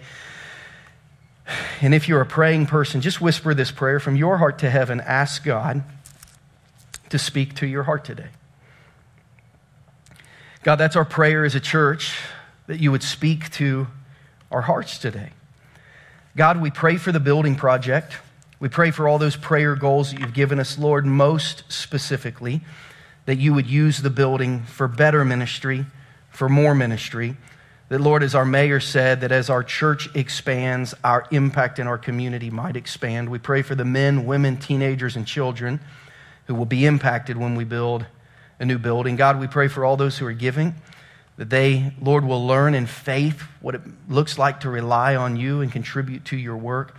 And 1.81 1.95
if 1.95 2.07
you're 2.07 2.21
a 2.21 2.25
praying 2.25 2.67
person, 2.67 3.01
just 3.01 3.21
whisper 3.21 3.53
this 3.53 3.71
prayer 3.71 3.99
from 3.99 4.15
your 4.15 4.37
heart 4.37 4.59
to 4.59 4.69
heaven. 4.69 5.01
Ask 5.01 5.43
God 5.43 5.83
to 7.09 7.17
speak 7.17 7.55
to 7.55 7.65
your 7.65 7.83
heart 7.83 8.05
today. 8.05 8.27
God, 10.63 10.75
that's 10.75 10.95
our 10.95 11.05
prayer 11.05 11.45
as 11.45 11.55
a 11.55 11.59
church 11.59 12.17
that 12.67 12.79
you 12.79 12.91
would 12.91 13.03
speak 13.03 13.49
to 13.51 13.87
our 14.51 14.61
hearts 14.61 14.99
today. 14.99 15.31
God, 16.37 16.61
we 16.61 16.69
pray 16.69 16.97
for 16.97 17.11
the 17.11 17.19
building 17.19 17.55
project. 17.55 18.15
We 18.59 18.69
pray 18.69 18.91
for 18.91 19.07
all 19.07 19.17
those 19.17 19.35
prayer 19.35 19.75
goals 19.75 20.11
that 20.11 20.19
you've 20.19 20.35
given 20.35 20.59
us, 20.59 20.77
Lord, 20.77 21.03
most 21.03 21.63
specifically, 21.67 22.61
that 23.25 23.39
you 23.39 23.55
would 23.55 23.65
use 23.65 24.03
the 24.03 24.11
building 24.11 24.61
for 24.61 24.87
better 24.87 25.25
ministry, 25.25 25.87
for 26.29 26.47
more 26.47 26.75
ministry. 26.75 27.35
That, 27.89 28.01
Lord, 28.01 28.21
as 28.21 28.35
our 28.35 28.45
mayor 28.45 28.79
said, 28.79 29.21
that 29.21 29.31
as 29.31 29.49
our 29.49 29.63
church 29.63 30.15
expands, 30.15 30.93
our 31.03 31.25
impact 31.31 31.79
in 31.79 31.87
our 31.87 31.97
community 31.97 32.51
might 32.51 32.75
expand. 32.75 33.29
We 33.29 33.39
pray 33.39 33.63
for 33.63 33.73
the 33.73 33.85
men, 33.85 34.27
women, 34.27 34.57
teenagers, 34.57 35.15
and 35.15 35.25
children 35.25 35.79
who 36.45 36.53
will 36.53 36.65
be 36.65 36.85
impacted 36.85 37.37
when 37.37 37.55
we 37.55 37.63
build 37.63 38.05
a 38.59 38.65
new 38.65 38.77
building. 38.77 39.15
God, 39.15 39.39
we 39.39 39.47
pray 39.47 39.69
for 39.69 39.83
all 39.83 39.97
those 39.97 40.19
who 40.19 40.27
are 40.27 40.33
giving 40.33 40.75
that 41.37 41.49
they, 41.49 41.93
Lord, 42.01 42.25
will 42.25 42.45
learn 42.45 42.73
in 42.73 42.87
faith 42.87 43.41
what 43.61 43.75
it 43.75 43.81
looks 44.09 44.37
like 44.37 44.61
to 44.61 44.69
rely 44.69 45.15
on 45.15 45.37
you 45.37 45.61
and 45.61 45.71
contribute 45.71 46.25
to 46.25 46.37
your 46.37 46.57
work. 46.57 46.95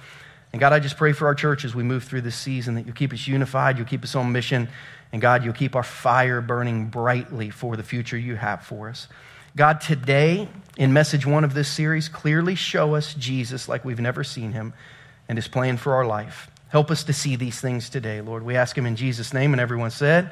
And 0.52 0.60
God, 0.60 0.72
I 0.72 0.78
just 0.78 0.96
pray 0.96 1.12
for 1.12 1.26
our 1.26 1.34
church 1.34 1.64
as 1.64 1.74
we 1.74 1.82
move 1.82 2.04
through 2.04 2.22
this 2.22 2.36
season 2.36 2.76
that 2.76 2.86
you'll 2.86 2.94
keep 2.94 3.12
us 3.12 3.26
unified, 3.26 3.76
you'll 3.76 3.86
keep 3.86 4.04
us 4.04 4.14
on 4.14 4.32
mission, 4.32 4.68
and 5.12 5.20
God, 5.20 5.44
you'll 5.44 5.54
keep 5.54 5.74
our 5.76 5.82
fire 5.82 6.40
burning 6.40 6.86
brightly 6.86 7.50
for 7.50 7.76
the 7.76 7.82
future 7.82 8.16
you 8.16 8.36
have 8.36 8.62
for 8.62 8.88
us. 8.88 9.08
God, 9.56 9.80
today, 9.80 10.48
in 10.76 10.92
message 10.92 11.26
one 11.26 11.42
of 11.42 11.52
this 11.52 11.68
series, 11.68 12.08
clearly 12.08 12.54
show 12.54 12.94
us 12.94 13.14
Jesus 13.14 13.68
like 13.68 13.84
we've 13.84 14.00
never 14.00 14.22
seen 14.22 14.52
him 14.52 14.72
and 15.28 15.36
his 15.36 15.48
plan 15.48 15.76
for 15.76 15.94
our 15.94 16.06
life. 16.06 16.50
Help 16.68 16.90
us 16.90 17.04
to 17.04 17.12
see 17.12 17.34
these 17.34 17.60
things 17.60 17.88
today, 17.88 18.20
Lord. 18.20 18.44
We 18.44 18.54
ask 18.56 18.76
him 18.76 18.86
in 18.86 18.94
Jesus' 18.94 19.34
name, 19.34 19.52
and 19.52 19.60
everyone 19.60 19.90
said, 19.90 20.30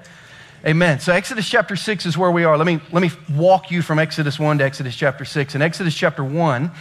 Amen. 0.67 0.99
So 0.99 1.13
Exodus 1.13 1.49
chapter 1.49 1.77
6 1.77 2.07
is 2.07 2.19
where 2.19 2.33
we 2.33 2.43
are. 2.43 2.59
Let 2.59 2.67
me, 2.67 2.81
let 2.91 3.01
me 3.01 3.13
walk 3.33 3.71
you 3.71 3.83
from 3.83 4.01
Exodus 4.01 4.37
1 4.37 4.59
to 4.59 4.65
Exodus 4.65 4.97
chapter 4.97 5.25
6. 5.25 5.55
In 5.55 5.63
Exodus 5.63 5.95
chapter 5.95 6.25
1, 6.25 6.73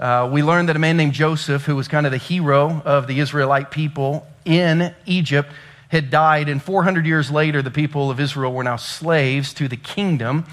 uh, 0.00 0.28
we 0.32 0.42
learned 0.42 0.68
that 0.68 0.74
a 0.74 0.80
man 0.80 0.96
named 0.96 1.12
Joseph, 1.12 1.64
who 1.64 1.76
was 1.76 1.86
kind 1.86 2.04
of 2.04 2.10
the 2.10 2.18
hero 2.18 2.82
of 2.84 3.06
the 3.06 3.20
Israelite 3.20 3.70
people 3.70 4.26
in 4.44 4.92
Egypt, 5.06 5.52
had 5.88 6.10
died. 6.10 6.48
And 6.48 6.60
400 6.60 7.06
years 7.06 7.30
later, 7.30 7.62
the 7.62 7.70
people 7.70 8.10
of 8.10 8.18
Israel 8.18 8.52
were 8.52 8.64
now 8.64 8.74
slaves 8.74 9.54
to 9.54 9.68
the 9.68 9.76
kingdom 9.76 10.44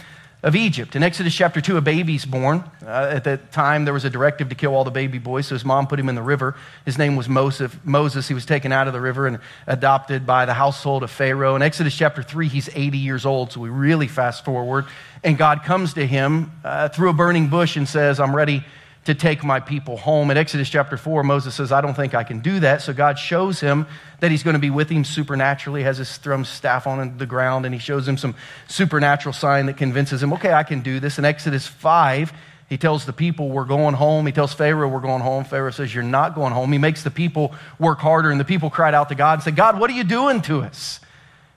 of 0.45 0.55
Egypt. 0.55 0.95
In 0.95 1.01
Exodus 1.01 1.33
chapter 1.33 1.59
2, 1.59 1.75
a 1.75 1.81
baby's 1.81 2.23
born. 2.23 2.63
Uh, 2.85 3.09
at 3.11 3.23
that 3.23 3.51
time, 3.51 3.83
there 3.83 3.95
was 3.95 4.05
a 4.05 4.11
directive 4.11 4.47
to 4.49 4.55
kill 4.55 4.75
all 4.75 4.83
the 4.83 4.91
baby 4.91 5.17
boys, 5.17 5.47
so 5.47 5.55
his 5.55 5.65
mom 5.65 5.87
put 5.87 5.99
him 5.99 6.07
in 6.07 6.13
the 6.13 6.21
river. 6.21 6.55
His 6.85 6.99
name 6.99 7.15
was 7.15 7.27
Moses. 7.27 7.71
Moses. 7.83 8.27
He 8.27 8.35
was 8.35 8.45
taken 8.45 8.71
out 8.71 8.85
of 8.85 8.93
the 8.93 9.01
river 9.01 9.25
and 9.25 9.39
adopted 9.65 10.27
by 10.27 10.45
the 10.45 10.53
household 10.53 11.01
of 11.01 11.09
Pharaoh. 11.09 11.55
In 11.55 11.63
Exodus 11.63 11.97
chapter 11.97 12.21
3, 12.21 12.47
he's 12.47 12.69
80 12.75 12.99
years 12.99 13.25
old, 13.25 13.53
so 13.53 13.59
we 13.59 13.69
really 13.69 14.07
fast 14.07 14.45
forward. 14.45 14.85
And 15.23 15.35
God 15.35 15.63
comes 15.63 15.95
to 15.95 16.05
him 16.05 16.51
uh, 16.63 16.89
through 16.89 17.09
a 17.09 17.13
burning 17.13 17.47
bush 17.47 17.75
and 17.75 17.89
says, 17.89 18.19
I'm 18.19 18.35
ready 18.35 18.63
to 19.05 19.13
take 19.13 19.43
my 19.43 19.59
people 19.59 19.97
home. 19.97 20.31
In 20.31 20.37
Exodus 20.37 20.67
chapter 20.67 20.97
4, 20.97 21.23
Moses 21.23 21.53
says, 21.53 21.71
I 21.71 21.79
don't 21.81 21.93
think 21.93 22.15
I 22.15 22.23
can 22.23 22.39
do 22.39 22.59
that. 22.61 22.81
So 22.81 22.91
God 22.91 23.19
shows 23.19 23.59
him 23.59 23.85
that 24.19 24.31
he's 24.31 24.41
going 24.41 24.55
to 24.55 24.59
be 24.59 24.71
with 24.71 24.89
him 24.89 25.03
supernaturally, 25.03 25.83
has 25.83 25.99
his 25.99 26.17
thrum 26.17 26.43
staff 26.43 26.87
on 26.87 27.17
the 27.17 27.27
ground, 27.27 27.65
and 27.65 27.73
he 27.73 27.79
shows 27.79 28.07
him 28.07 28.17
some 28.17 28.35
supernatural 28.67 29.33
sign 29.33 29.67
that 29.67 29.77
convinces 29.77 30.23
him, 30.23 30.33
okay, 30.33 30.53
I 30.53 30.63
can 30.63 30.81
do 30.81 30.99
this. 30.99 31.19
In 31.19 31.25
Exodus 31.25 31.67
5, 31.67 32.33
he 32.67 32.77
tells 32.77 33.05
the 33.05 33.13
people, 33.13 33.49
We're 33.49 33.65
going 33.65 33.93
home. 33.93 34.25
He 34.25 34.31
tells 34.31 34.53
Pharaoh, 34.53 34.87
We're 34.87 34.99
going 34.99 35.21
home. 35.21 35.43
Pharaoh 35.43 35.69
says, 35.69 35.93
You're 35.93 36.03
not 36.03 36.33
going 36.33 36.51
home. 36.51 36.71
He 36.71 36.79
makes 36.79 37.03
the 37.03 37.11
people 37.11 37.53
work 37.77 37.99
harder, 37.99 38.31
and 38.31 38.39
the 38.39 38.45
people 38.45 38.71
cried 38.71 38.95
out 38.95 39.09
to 39.09 39.15
God 39.15 39.33
and 39.33 39.43
said, 39.43 39.55
God, 39.55 39.79
what 39.79 39.89
are 39.91 39.93
you 39.93 40.03
doing 40.03 40.41
to 40.43 40.61
us? 40.61 40.99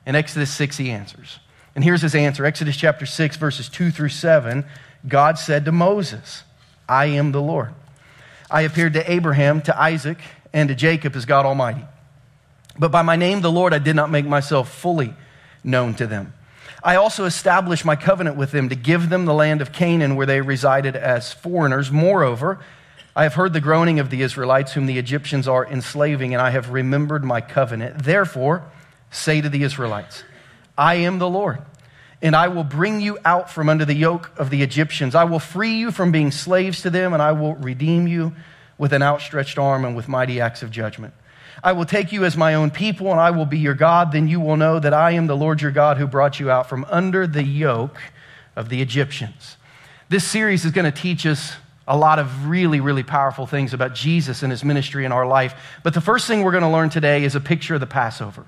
In 0.05 0.15
Exodus 0.15 0.53
6, 0.53 0.77
he 0.77 0.91
answers. 0.91 1.39
And 1.75 1.83
here's 1.83 2.03
his 2.03 2.15
answer 2.15 2.45
Exodus 2.45 2.77
chapter 2.77 3.07
6, 3.07 3.37
verses 3.37 3.71
2 3.71 3.91
through 3.91 4.11
7. 4.11 4.67
God 5.07 5.39
said 5.39 5.65
to 5.65 5.73
Moses, 5.73 6.43
I 6.89 7.07
am 7.07 7.33
the 7.33 7.43
Lord. 7.43 7.75
I 8.51 8.63
appeared 8.63 8.95
to 8.95 9.11
Abraham, 9.11 9.61
to 9.63 9.81
Isaac, 9.81 10.19
and 10.53 10.69
to 10.69 10.75
Jacob 10.75 11.15
as 11.17 11.27
God 11.27 11.45
Almighty. 11.45 11.85
But 12.79 12.91
by 12.91 13.03
my 13.03 13.17
name, 13.17 13.41
the 13.41 13.51
Lord, 13.51 13.75
I 13.75 13.79
did 13.79 13.97
not 13.97 14.11
make 14.11 14.25
myself 14.25 14.73
fully 14.73 15.15
known 15.63 15.95
to 15.95 16.07
them. 16.07 16.33
I 16.83 16.97
also 16.97 17.25
established 17.25 17.85
my 17.85 17.97
covenant 17.97 18.37
with 18.37 18.53
them 18.53 18.69
to 18.69 18.77
give 18.77 19.11
them 19.11 19.25
the 19.25 19.35
land 19.35 19.61
of 19.61 19.73
Canaan 19.73 20.15
where 20.15 20.27
they 20.27 20.41
resided 20.41 20.95
as 20.95 21.33
foreigners. 21.33 21.91
Moreover, 21.91 22.61
I 23.17 23.25
have 23.25 23.35
heard 23.35 23.53
the 23.53 23.61
groaning 23.61 23.99
of 23.99 24.11
the 24.11 24.23
Israelites, 24.23 24.73
whom 24.73 24.87
the 24.87 24.97
Egyptians 24.97 25.49
are 25.49 25.67
enslaving, 25.67 26.35
and 26.35 26.41
I 26.41 26.51
have 26.51 26.71
remembered 26.71 27.25
my 27.25 27.41
covenant. 27.41 28.05
Therefore, 28.05 28.63
say 29.11 29.41
to 29.41 29.49
the 29.49 29.65
Israelites, 29.65 30.23
I 30.77 30.95
am 30.95 31.19
the 31.19 31.29
Lord, 31.29 31.59
and 32.21 32.35
I 32.35 32.49
will 32.49 32.65
bring 32.65 33.01
you 33.01 33.19
out 33.25 33.51
from 33.51 33.69
under 33.69 33.85
the 33.85 33.95
yoke 33.95 34.31
of 34.37 34.51
the 34.51 34.63
Egyptians. 34.63 35.15
I 35.15 35.25
will 35.25 35.39
free 35.39 35.75
you 35.75 35.91
from 35.91 36.11
being 36.11 36.31
slaves 36.31 36.83
to 36.83 36.91
them, 36.91 37.13
and 37.13 37.23
I 37.23 37.33
will 37.33 37.55
redeem 37.55 38.09
you 38.09 38.35
with 38.77 38.93
an 38.93 39.03
outstretched 39.03 39.59
arm 39.59 39.85
and 39.85 39.95
with 39.95 40.09
mighty 40.09 40.41
acts 40.41 40.63
of 40.63 40.71
judgment. 40.71 41.15
I 41.63 41.73
will 41.73 41.85
take 41.85 42.13
you 42.13 42.25
as 42.25 42.37
my 42.37 42.55
own 42.55 42.71
people, 42.71 43.11
and 43.11 43.21
I 43.21 43.31
will 43.31 43.47
be 43.47 43.59
your 43.59 43.75
God. 43.75 44.13
Then 44.13 44.29
you 44.29 44.41
will 44.41 44.57
know 44.57 44.79
that 44.79 44.95
I 44.95 45.13
am 45.13 45.27
the 45.27 45.37
Lord 45.37 45.61
your 45.61 45.71
God 45.71 45.97
who 45.97 46.07
brought 46.07 46.39
you 46.39 46.51
out 46.51 46.69
from 46.69 46.87
under 46.89 47.27
the 47.27 47.43
yoke 47.43 47.99
of 48.55 48.69
the 48.69 48.81
Egyptians. 48.81 49.57
This 50.09 50.25
series 50.25 50.65
is 50.65 50.73
going 50.73 50.91
to 50.91 50.97
teach 50.97 51.27
us 51.27 51.53
a 51.87 51.97
lot 51.97 52.19
of 52.19 52.47
really, 52.47 52.81
really 52.81 53.03
powerful 53.03 53.47
things 53.47 53.73
about 53.73 53.95
Jesus 53.95 54.43
and 54.43 54.53
his 54.53 54.63
ministry 54.63 55.05
in 55.05 55.13
our 55.13 55.27
life. 55.27 55.55
But 55.83 55.95
the 55.95 56.01
first 56.01 56.27
thing 56.27 56.43
we're 56.43 56.53
going 56.53 56.63
to 56.63 56.69
learn 56.69 56.91
today 56.91 57.25
is 57.25 57.35
a 57.35 57.41
picture 57.41 57.75
of 57.75 57.81
the 57.81 57.87
Passover. 57.87 58.45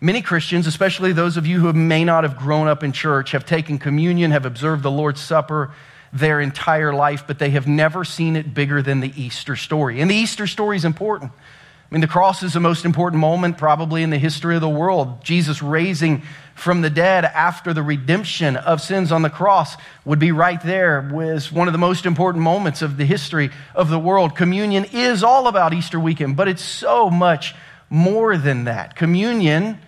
Many 0.00 0.20
Christians, 0.20 0.66
especially 0.66 1.12
those 1.12 1.36
of 1.38 1.46
you 1.46 1.60
who 1.60 1.72
may 1.72 2.04
not 2.04 2.24
have 2.24 2.36
grown 2.36 2.68
up 2.68 2.84
in 2.84 2.92
church, 2.92 3.32
have 3.32 3.46
taken 3.46 3.78
communion, 3.78 4.30
have 4.30 4.44
observed 4.44 4.82
the 4.82 4.90
Lord's 4.90 5.20
Supper 5.22 5.72
their 6.12 6.40
entire 6.40 6.92
life, 6.94 7.24
but 7.26 7.38
they 7.38 7.50
have 7.50 7.66
never 7.66 8.04
seen 8.04 8.36
it 8.36 8.52
bigger 8.52 8.82
than 8.82 9.00
the 9.00 9.12
Easter 9.20 9.56
story. 9.56 10.00
And 10.00 10.10
the 10.10 10.14
Easter 10.14 10.46
story 10.46 10.76
is 10.76 10.84
important. 10.84 11.32
I 11.32 11.94
mean, 11.94 12.00
the 12.00 12.08
cross 12.08 12.42
is 12.42 12.52
the 12.52 12.60
most 12.60 12.84
important 12.84 13.20
moment 13.20 13.58
probably 13.58 14.02
in 14.02 14.10
the 14.10 14.18
history 14.18 14.54
of 14.54 14.60
the 14.60 14.68
world. 14.68 15.24
Jesus 15.24 15.62
raising 15.62 16.22
from 16.54 16.82
the 16.82 16.90
dead 16.90 17.24
after 17.24 17.72
the 17.72 17.82
redemption 17.82 18.56
of 18.56 18.82
sins 18.82 19.12
on 19.12 19.22
the 19.22 19.30
cross 19.30 19.76
would 20.04 20.18
be 20.18 20.32
right 20.32 20.60
there 20.62 21.08
was 21.12 21.52
one 21.52 21.68
of 21.68 21.72
the 21.72 21.78
most 21.78 22.04
important 22.04 22.42
moments 22.42 22.82
of 22.82 22.96
the 22.96 23.04
history 23.04 23.50
of 23.74 23.88
the 23.88 23.98
world. 23.98 24.34
Communion 24.34 24.84
is 24.92 25.22
all 25.22 25.46
about 25.46 25.72
Easter 25.72 26.00
weekend, 26.00 26.36
but 26.36 26.48
it's 26.48 26.64
so 26.64 27.08
much 27.08 27.54
more 27.88 28.36
than 28.36 28.64
that. 28.64 28.96
Communion 28.96 29.78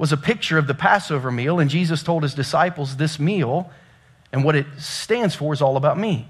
was 0.00 0.12
a 0.12 0.16
picture 0.16 0.56
of 0.56 0.66
the 0.66 0.72
Passover 0.72 1.30
meal, 1.30 1.60
and 1.60 1.68
Jesus 1.68 2.02
told 2.02 2.22
his 2.22 2.32
disciples 2.32 2.96
this 2.96 3.18
meal 3.18 3.70
and 4.32 4.42
what 4.44 4.56
it 4.56 4.64
stands 4.78 5.34
for 5.34 5.52
is 5.52 5.60
all 5.60 5.76
about 5.76 5.98
me. 5.98 6.26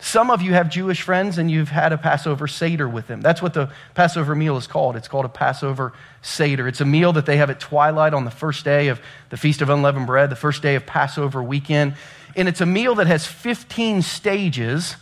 Some 0.00 0.30
of 0.30 0.40
you 0.40 0.54
have 0.54 0.70
Jewish 0.70 1.02
friends 1.02 1.36
and 1.36 1.50
you've 1.50 1.68
had 1.68 1.92
a 1.92 1.98
Passover 1.98 2.48
Seder 2.48 2.88
with 2.88 3.08
them. 3.08 3.20
That's 3.20 3.42
what 3.42 3.52
the 3.52 3.70
Passover 3.94 4.34
meal 4.34 4.56
is 4.56 4.66
called. 4.66 4.96
It's 4.96 5.08
called 5.08 5.26
a 5.26 5.28
Passover 5.28 5.92
Seder. 6.22 6.66
It's 6.66 6.80
a 6.80 6.86
meal 6.86 7.12
that 7.12 7.26
they 7.26 7.36
have 7.36 7.50
at 7.50 7.60
twilight 7.60 8.14
on 8.14 8.24
the 8.24 8.30
first 8.30 8.64
day 8.64 8.88
of 8.88 8.98
the 9.28 9.36
Feast 9.36 9.60
of 9.60 9.68
Unleavened 9.68 10.06
Bread, 10.06 10.30
the 10.30 10.34
first 10.34 10.62
day 10.62 10.74
of 10.74 10.86
Passover 10.86 11.42
weekend. 11.42 11.96
And 12.34 12.48
it's 12.48 12.62
a 12.62 12.66
meal 12.66 12.94
that 12.94 13.08
has 13.08 13.26
15 13.26 14.00
stages 14.00 14.96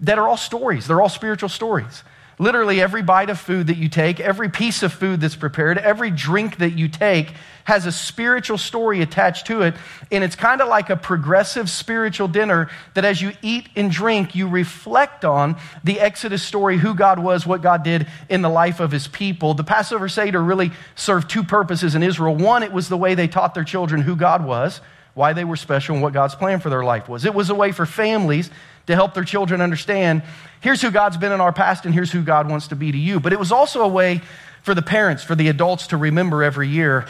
that 0.00 0.18
are 0.18 0.28
all 0.28 0.36
stories, 0.36 0.86
they're 0.86 1.00
all 1.00 1.08
spiritual 1.08 1.48
stories. 1.48 2.02
Literally, 2.38 2.82
every 2.82 3.02
bite 3.02 3.30
of 3.30 3.40
food 3.40 3.68
that 3.68 3.78
you 3.78 3.88
take, 3.88 4.20
every 4.20 4.50
piece 4.50 4.82
of 4.82 4.92
food 4.92 5.22
that's 5.22 5.36
prepared, 5.36 5.78
every 5.78 6.10
drink 6.10 6.58
that 6.58 6.72
you 6.72 6.86
take 6.86 7.32
has 7.64 7.86
a 7.86 7.92
spiritual 7.92 8.58
story 8.58 9.00
attached 9.00 9.46
to 9.46 9.62
it. 9.62 9.74
And 10.12 10.22
it's 10.22 10.36
kind 10.36 10.60
of 10.60 10.68
like 10.68 10.90
a 10.90 10.96
progressive 10.96 11.70
spiritual 11.70 12.28
dinner 12.28 12.68
that 12.92 13.06
as 13.06 13.22
you 13.22 13.32
eat 13.40 13.70
and 13.74 13.90
drink, 13.90 14.34
you 14.34 14.48
reflect 14.48 15.24
on 15.24 15.56
the 15.82 15.98
Exodus 15.98 16.42
story, 16.42 16.76
who 16.76 16.94
God 16.94 17.18
was, 17.18 17.46
what 17.46 17.62
God 17.62 17.82
did 17.82 18.06
in 18.28 18.42
the 18.42 18.50
life 18.50 18.80
of 18.80 18.92
his 18.92 19.08
people. 19.08 19.54
The 19.54 19.64
Passover 19.64 20.08
Seder 20.08 20.42
really 20.42 20.72
served 20.94 21.30
two 21.30 21.42
purposes 21.42 21.94
in 21.94 22.02
Israel. 22.02 22.36
One, 22.36 22.62
it 22.62 22.72
was 22.72 22.90
the 22.90 22.98
way 22.98 23.14
they 23.14 23.28
taught 23.28 23.54
their 23.54 23.64
children 23.64 24.02
who 24.02 24.14
God 24.14 24.44
was, 24.44 24.82
why 25.14 25.32
they 25.32 25.44
were 25.44 25.56
special, 25.56 25.94
and 25.94 26.02
what 26.02 26.12
God's 26.12 26.34
plan 26.34 26.60
for 26.60 26.68
their 26.68 26.84
life 26.84 27.08
was. 27.08 27.24
It 27.24 27.34
was 27.34 27.48
a 27.48 27.54
way 27.54 27.72
for 27.72 27.86
families 27.86 28.50
to 28.86 28.94
help 28.94 29.14
their 29.14 29.24
children 29.24 29.60
understand 29.60 30.22
here's 30.60 30.82
who 30.82 30.90
God's 30.90 31.16
been 31.16 31.32
in 31.32 31.40
our 31.40 31.52
past 31.52 31.84
and 31.84 31.94
here's 31.94 32.12
who 32.12 32.22
God 32.22 32.48
wants 32.48 32.68
to 32.68 32.76
be 32.76 32.92
to 32.92 32.98
you. 32.98 33.20
But 33.20 33.32
it 33.32 33.38
was 33.38 33.52
also 33.52 33.82
a 33.82 33.88
way 33.88 34.20
for 34.62 34.74
the 34.74 34.82
parents, 34.82 35.22
for 35.22 35.34
the 35.34 35.48
adults 35.48 35.88
to 35.88 35.96
remember 35.96 36.42
every 36.42 36.68
year 36.68 37.06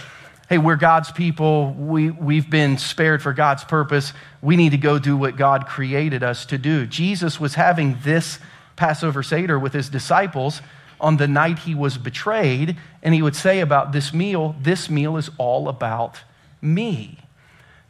hey, 0.49 0.59
we're 0.59 0.77
God's 0.77 1.11
people. 1.11 1.73
We, 1.73 2.11
we've 2.11 2.49
been 2.49 2.79
spared 2.79 3.23
for 3.23 3.33
God's 3.33 3.65
purpose. 3.65 4.13
We 4.41 4.57
need 4.57 4.71
to 4.71 4.79
go 4.79 4.99
do 4.99 5.17
what 5.17 5.37
God 5.37 5.67
created 5.67 6.23
us 6.23 6.47
to 6.47 6.59
do. 6.59 6.87
Jesus 6.87 7.41
was 7.41 7.55
having 7.55 7.99
this 8.05 8.39
Passover 8.77 9.23
Seder 9.23 9.59
with 9.59 9.73
his 9.73 9.89
disciples 9.89 10.63
on 11.01 11.17
the 11.17 11.29
night 11.29 11.59
he 11.61 11.75
was 11.75 11.99
betrayed, 11.99 12.77
and 13.03 13.13
he 13.13 13.23
would 13.23 13.37
say 13.37 13.61
about 13.61 13.93
this 13.93 14.15
meal, 14.15 14.55
this 14.63 14.89
meal 14.89 15.17
is 15.17 15.31
all 15.37 15.69
about 15.69 16.21
me. 16.63 17.19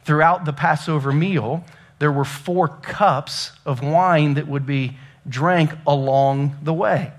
Throughout 0.03 0.45
the 0.45 0.53
Passover 0.53 1.13
meal, 1.13 1.63
there 1.99 2.11
were 2.11 2.25
four 2.25 2.67
cups 2.67 3.51
of 3.65 3.81
wine 3.81 4.35
that 4.35 4.47
would 4.47 4.65
be 4.65 4.97
drank 5.27 5.71
along 5.85 6.57
the 6.61 6.73
way. 6.73 7.11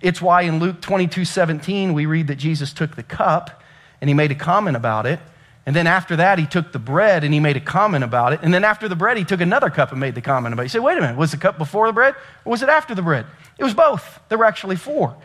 It's 0.00 0.22
why 0.22 0.42
in 0.42 0.58
Luke 0.60 0.80
22 0.80 1.24
17, 1.24 1.92
we 1.92 2.06
read 2.06 2.28
that 2.28 2.36
Jesus 2.36 2.72
took 2.72 2.96
the 2.96 3.02
cup 3.02 3.62
and 4.00 4.08
he 4.08 4.14
made 4.14 4.30
a 4.30 4.36
comment 4.36 4.76
about 4.76 5.06
it. 5.06 5.20
And 5.66 5.76
then 5.76 5.86
after 5.86 6.16
that, 6.16 6.38
he 6.38 6.46
took 6.46 6.72
the 6.72 6.78
bread 6.78 7.22
and 7.22 7.34
he 7.34 7.40
made 7.40 7.56
a 7.56 7.60
comment 7.60 8.02
about 8.02 8.32
it. 8.32 8.40
And 8.42 8.52
then 8.52 8.64
after 8.64 8.88
the 8.88 8.96
bread, 8.96 9.18
he 9.18 9.24
took 9.24 9.40
another 9.40 9.68
cup 9.68 9.90
and 9.90 10.00
made 10.00 10.14
the 10.14 10.22
comment 10.22 10.54
about 10.54 10.62
it. 10.62 10.66
You 10.66 10.70
say, 10.70 10.78
wait 10.78 10.96
a 10.96 11.00
minute, 11.00 11.16
was 11.16 11.32
the 11.32 11.36
cup 11.36 11.58
before 11.58 11.86
the 11.86 11.92
bread 11.92 12.14
or 12.44 12.50
was 12.50 12.62
it 12.62 12.68
after 12.68 12.94
the 12.94 13.02
bread? 13.02 13.26
It 13.58 13.64
was 13.64 13.74
both. 13.74 14.20
There 14.28 14.38
were 14.38 14.46
actually 14.46 14.76
four. 14.76 15.16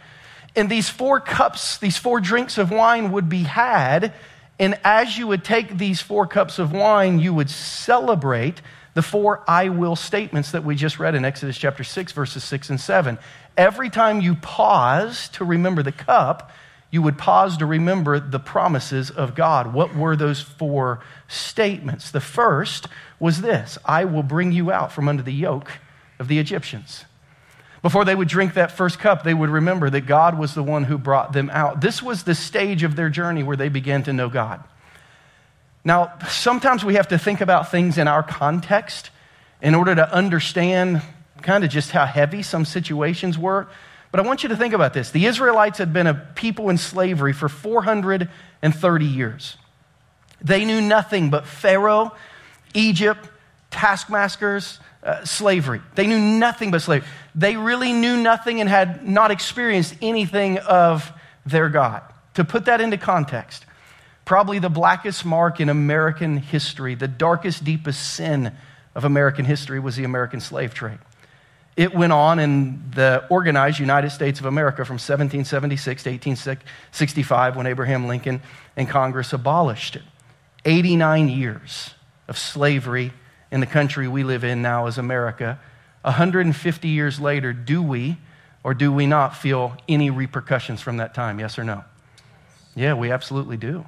And 0.56 0.70
these 0.70 0.90
four 0.90 1.20
cups, 1.20 1.78
these 1.78 1.98
four 1.98 2.20
drinks 2.20 2.58
of 2.58 2.70
wine 2.70 3.12
would 3.14 3.30
be 3.30 3.44
had. 3.44 4.14
And 4.60 4.78
as 4.84 5.18
you 5.18 5.28
would 5.28 5.44
take 5.44 5.78
these 5.78 6.02
four 6.02 6.28
cups 6.28 6.60
of 6.60 6.72
wine, 6.72 7.20
you 7.20 7.34
would 7.34 7.50
celebrate 7.50 8.62
the 8.96 9.04
four 9.04 9.44
I 9.48 9.70
will 9.70 9.96
statements 9.96 10.52
that 10.52 10.64
we 10.64 10.74
just 10.76 11.00
read 11.00 11.16
in 11.16 11.26
Exodus 11.26 11.58
chapter 11.58 11.84
6, 11.84 12.14
verses 12.14 12.44
6 12.44 12.72
and 12.72 12.80
7. 12.80 13.20
Every 13.58 13.90
time 13.90 14.22
you 14.22 14.36
pause 14.36 15.30
to 15.30 15.44
remember 15.46 15.84
the 15.84 15.92
cup, 15.92 16.52
you 16.92 17.02
would 17.02 17.18
pause 17.18 17.58
to 17.58 17.66
remember 17.66 18.22
the 18.22 18.40
promises 18.40 19.12
of 19.12 19.36
God. 19.36 19.74
What 19.74 19.94
were 19.94 20.16
those 20.16 20.42
four 20.42 21.02
statements? 21.28 22.10
The 22.10 22.22
first 22.22 22.88
was 23.20 23.42
this 23.42 23.78
I 23.84 24.06
will 24.06 24.24
bring 24.24 24.54
you 24.54 24.72
out 24.72 24.94
from 24.94 25.10
under 25.10 25.24
the 25.24 25.34
yoke 25.34 25.74
of 26.18 26.30
the 26.30 26.40
Egyptians. 26.40 27.04
Before 27.82 28.06
they 28.06 28.16
would 28.16 28.30
drink 28.30 28.54
that 28.54 28.72
first 28.72 28.98
cup, 28.98 29.24
they 29.24 29.34
would 29.34 29.50
remember 29.50 29.90
that 29.90 30.08
God 30.08 30.40
was 30.40 30.56
the 30.56 30.64
one 30.64 30.86
who 30.86 30.98
brought 30.98 31.34
them 31.34 31.50
out. 31.52 31.82
This 31.82 32.02
was 32.02 32.24
the 32.24 32.34
stage 32.34 32.82
of 32.82 32.96
their 32.96 33.10
journey 33.10 33.44
where 33.44 33.58
they 33.58 33.70
began 33.70 34.04
to 34.04 34.14
know 34.14 34.30
God. 34.30 34.64
Now, 35.86 36.14
sometimes 36.28 36.84
we 36.84 36.96
have 36.96 37.10
to 37.10 37.20
think 37.20 37.42
about 37.42 37.70
things 37.70 38.00
in 38.00 38.08
our 38.08 38.24
context 38.24 39.12
in 39.62 39.76
order 39.76 39.94
to 39.94 40.12
understand 40.12 41.04
kind 41.44 41.64
of 41.64 41.70
just 41.70 41.92
how 41.92 42.06
heavy 42.06 42.42
some 42.42 42.66
situations 42.66 43.38
were. 43.38 43.68
But 44.12 44.20
I 44.20 44.24
want 44.24 44.42
you 44.42 44.50
to 44.50 44.58
think 44.58 44.74
about 44.74 44.94
this. 44.94 45.12
The 45.12 45.28
Israelites 45.28 45.78
had 45.78 45.94
been 45.94 46.08
a 46.08 46.16
people 46.16 46.70
in 46.72 46.80
slavery 46.80 47.34
for 47.34 47.48
430 47.48 49.06
years. 49.06 49.58
They 50.42 50.66
knew 50.66 50.82
nothing 50.82 51.30
but 51.30 51.46
Pharaoh, 51.46 52.12
Egypt, 52.74 53.30
taskmasters, 53.70 54.80
uh, 55.04 55.24
slavery. 55.24 55.82
They 55.94 56.08
knew 56.08 56.20
nothing 56.20 56.72
but 56.72 56.82
slavery. 56.82 57.08
They 57.36 57.58
really 57.58 57.94
knew 57.94 58.18
nothing 58.18 58.60
and 58.60 58.68
had 58.68 59.08
not 59.08 59.30
experienced 59.30 59.96
anything 60.02 60.58
of 60.58 61.12
their 61.46 61.70
God. 61.70 62.02
To 62.36 62.44
put 62.44 62.66
that 62.66 62.82
into 62.82 62.98
context, 62.98 63.66
probably 64.26 64.60
the 64.60 64.70
blackest 64.70 65.24
mark 65.24 65.60
in 65.62 65.70
American 65.70 66.38
history, 66.38 66.96
the 66.96 67.08
darkest, 67.08 67.64
deepest 67.64 68.16
sin 68.16 68.52
of 68.96 69.06
American 69.06 69.46
history 69.46 69.80
was 69.80 69.96
the 69.96 70.04
American 70.04 70.40
slave 70.40 70.74
trade. 70.74 70.98
It 71.78 71.94
went 71.94 72.14
on 72.14 72.40
in 72.40 72.84
the 72.96 73.26
organized 73.30 73.80
United 73.80 74.10
States 74.12 74.40
of 74.40 74.46
America 74.46 74.86
from 74.86 74.96
1776 74.96 76.04
to 76.04 76.10
1865 76.10 77.56
when 77.56 77.68
Abraham 77.68 78.08
Lincoln 78.08 78.42
and 78.78 78.88
Congress 78.88 79.34
abolished 79.34 79.98
it. 79.98 80.04
89 80.64 81.28
years 81.28 81.94
of 82.28 82.38
slavery 82.38 83.12
in 83.52 83.60
the 83.60 83.66
country 83.66 84.08
we 84.08 84.24
live 84.24 84.44
in 84.44 84.62
now 84.62 84.88
as 84.88 84.98
America. 84.98 85.60
150 86.02 86.88
years 86.88 87.20
later, 87.20 87.52
do 87.52 87.84
we 87.84 88.18
or 88.64 88.74
do 88.74 88.92
we 88.92 89.06
not 89.06 89.36
feel 89.36 89.76
any 89.88 90.10
repercussions 90.10 90.82
from 90.82 90.98
that 90.98 91.14
time? 91.14 91.40
Yes 91.40 91.60
or 91.60 91.64
no? 91.64 91.84
Yeah, 92.74 92.94
we 92.94 93.12
absolutely 93.12 93.58
do. 93.58 93.86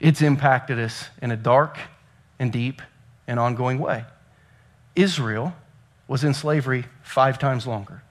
It's 0.00 0.22
impacted 0.22 0.78
us 0.78 1.08
in 1.22 1.30
a 1.30 1.36
dark 1.36 1.78
and 2.38 2.52
deep 2.52 2.82
and 3.26 3.38
ongoing 3.38 3.78
way. 3.78 4.04
Israel 4.96 5.54
was 6.06 6.24
in 6.24 6.34
slavery 6.34 6.84
five 7.02 7.38
times 7.38 7.66
longer 7.66 8.02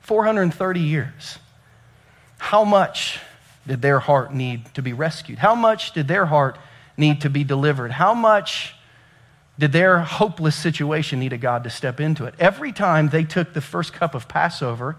430 0.00 0.80
years. 0.80 1.38
How 2.38 2.64
much 2.64 3.18
did 3.66 3.82
their 3.82 3.98
heart 3.98 4.32
need 4.32 4.72
to 4.74 4.82
be 4.82 4.92
rescued? 4.92 5.38
How 5.38 5.54
much 5.54 5.92
did 5.92 6.06
their 6.06 6.26
heart 6.26 6.58
need 6.96 7.20
to 7.22 7.30
be 7.30 7.44
delivered? 7.44 7.90
How 7.90 8.14
much 8.14 8.76
did 9.58 9.72
their 9.72 10.00
hopeless 10.00 10.54
situation 10.54 11.18
need 11.18 11.32
a 11.32 11.38
God 11.38 11.64
to 11.64 11.70
step 11.70 12.00
into 12.00 12.24
it. 12.26 12.34
Every 12.38 12.72
time 12.72 13.08
they 13.08 13.24
took 13.24 13.54
the 13.54 13.60
first 13.60 13.92
cup 13.92 14.14
of 14.14 14.28
Passover, 14.28 14.96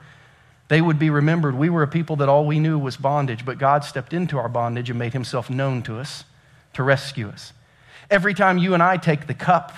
they 0.68 0.82
would 0.82 1.00
be 1.00 1.10
remembered. 1.10 1.56
We 1.56 1.70
were 1.70 1.84
a 1.84 1.88
people 1.88 2.18
that 2.18 2.30
all 2.30 2.46
we 2.46 2.60
knew 2.60 2.78
was 2.78 2.98
bondage, 2.98 3.46
but 3.46 3.58
God 3.58 3.84
stepped 3.84 4.14
into 4.14 4.38
our 4.38 4.50
bondage 4.50 4.90
and 4.90 5.00
made 5.00 5.14
himself 5.14 5.50
known 5.50 5.82
to 5.84 5.98
us 5.98 6.26
to 6.74 6.84
rescue 6.84 7.30
us. 7.30 7.54
Every 8.10 8.34
time 8.34 8.58
you 8.58 8.74
and 8.74 8.84
I 8.84 8.98
take 8.98 9.28
the 9.28 9.34
cup 9.34 9.74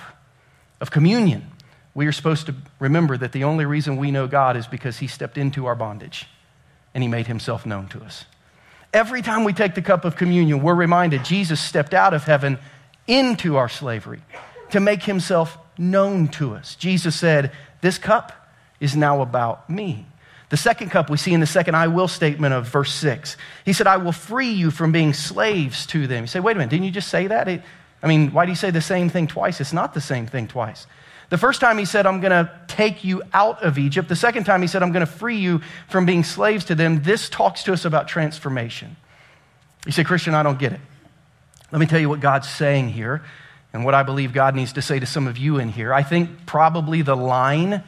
of 0.80 0.90
communion, 0.90 1.46
we 1.94 2.06
are 2.06 2.12
supposed 2.12 2.46
to 2.46 2.54
remember 2.78 3.16
that 3.16 3.32
the 3.32 3.44
only 3.44 3.64
reason 3.64 3.96
we 3.96 4.10
know 4.10 4.26
God 4.26 4.56
is 4.56 4.66
because 4.66 4.98
he 4.98 5.06
stepped 5.06 5.38
into 5.38 5.66
our 5.66 5.74
bondage 5.74 6.26
and 6.94 7.02
he 7.02 7.08
made 7.08 7.26
himself 7.26 7.66
known 7.66 7.88
to 7.88 8.02
us. 8.02 8.24
Every 8.92 9.22
time 9.22 9.44
we 9.44 9.52
take 9.52 9.74
the 9.74 9.82
cup 9.82 10.04
of 10.04 10.16
communion, 10.16 10.62
we're 10.62 10.74
reminded 10.74 11.24
Jesus 11.24 11.60
stepped 11.60 11.94
out 11.94 12.14
of 12.14 12.24
heaven 12.24 12.58
into 13.06 13.56
our 13.56 13.68
slavery 13.68 14.20
to 14.70 14.80
make 14.80 15.04
himself 15.04 15.58
known 15.78 16.28
to 16.28 16.54
us. 16.54 16.74
Jesus 16.74 17.16
said, 17.16 17.52
This 17.80 17.98
cup 17.98 18.32
is 18.80 18.96
now 18.96 19.22
about 19.22 19.70
me. 19.70 20.06
The 20.50 20.56
second 20.56 20.90
cup 20.90 21.08
we 21.08 21.16
see 21.16 21.32
in 21.32 21.40
the 21.40 21.46
second 21.46 21.76
I 21.76 21.86
will 21.86 22.08
statement 22.08 22.54
of 22.54 22.66
verse 22.66 22.92
6. 22.92 23.36
He 23.64 23.72
said, 23.72 23.86
I 23.86 23.96
will 23.96 24.12
free 24.12 24.50
you 24.50 24.70
from 24.70 24.92
being 24.92 25.14
slaves 25.14 25.86
to 25.86 26.06
them. 26.06 26.24
You 26.24 26.26
say, 26.26 26.40
wait 26.40 26.56
a 26.56 26.58
minute, 26.58 26.70
didn't 26.70 26.84
you 26.84 26.90
just 26.90 27.08
say 27.08 27.28
that? 27.28 27.48
It, 27.48 27.62
I 28.02 28.08
mean, 28.08 28.32
why 28.32 28.46
do 28.46 28.52
you 28.52 28.56
say 28.56 28.70
the 28.70 28.80
same 28.80 29.08
thing 29.08 29.28
twice? 29.28 29.60
It's 29.60 29.72
not 29.72 29.94
the 29.94 30.00
same 30.00 30.26
thing 30.26 30.48
twice. 30.48 30.86
The 31.28 31.38
first 31.38 31.60
time 31.60 31.78
he 31.78 31.84
said, 31.84 32.04
I'm 32.04 32.20
going 32.20 32.32
to 32.32 32.50
take 32.66 33.04
you 33.04 33.22
out 33.32 33.62
of 33.62 33.78
Egypt. 33.78 34.08
The 34.08 34.16
second 34.16 34.42
time 34.42 34.60
he 34.60 34.66
said, 34.66 34.82
I'm 34.82 34.90
going 34.90 35.06
to 35.06 35.12
free 35.12 35.36
you 35.36 35.60
from 35.88 36.04
being 36.04 36.24
slaves 36.24 36.64
to 36.66 36.74
them. 36.74 37.02
This 37.02 37.28
talks 37.28 37.62
to 37.64 37.72
us 37.72 37.84
about 37.84 38.08
transformation. 38.08 38.96
You 39.86 39.92
say, 39.92 40.02
Christian, 40.02 40.34
I 40.34 40.42
don't 40.42 40.58
get 40.58 40.72
it. 40.72 40.80
Let 41.70 41.78
me 41.78 41.86
tell 41.86 42.00
you 42.00 42.08
what 42.08 42.18
God's 42.18 42.48
saying 42.48 42.88
here 42.88 43.22
and 43.72 43.84
what 43.84 43.94
I 43.94 44.02
believe 44.02 44.32
God 44.32 44.56
needs 44.56 44.72
to 44.72 44.82
say 44.82 44.98
to 44.98 45.06
some 45.06 45.28
of 45.28 45.38
you 45.38 45.58
in 45.58 45.68
here. 45.68 45.94
I 45.94 46.02
think 46.02 46.46
probably 46.46 47.02
the 47.02 47.16
line 47.16 47.84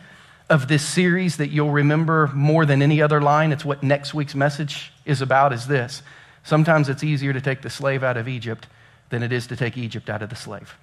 of 0.52 0.68
this 0.68 0.86
series 0.86 1.38
that 1.38 1.48
you'll 1.48 1.70
remember 1.70 2.30
more 2.34 2.66
than 2.66 2.82
any 2.82 3.00
other 3.00 3.22
line, 3.22 3.52
it's 3.52 3.64
what 3.64 3.82
next 3.82 4.12
week's 4.12 4.34
message 4.34 4.92
is 5.06 5.22
about, 5.22 5.50
is 5.50 5.66
this. 5.66 6.02
Sometimes 6.44 6.90
it's 6.90 7.02
easier 7.02 7.32
to 7.32 7.40
take 7.40 7.62
the 7.62 7.70
slave 7.70 8.02
out 8.02 8.18
of 8.18 8.28
Egypt 8.28 8.66
than 9.08 9.22
it 9.22 9.32
is 9.32 9.46
to 9.46 9.56
take 9.56 9.78
Egypt 9.78 10.10
out 10.10 10.20
of 10.20 10.28
the 10.28 10.36
slave. 10.36 10.76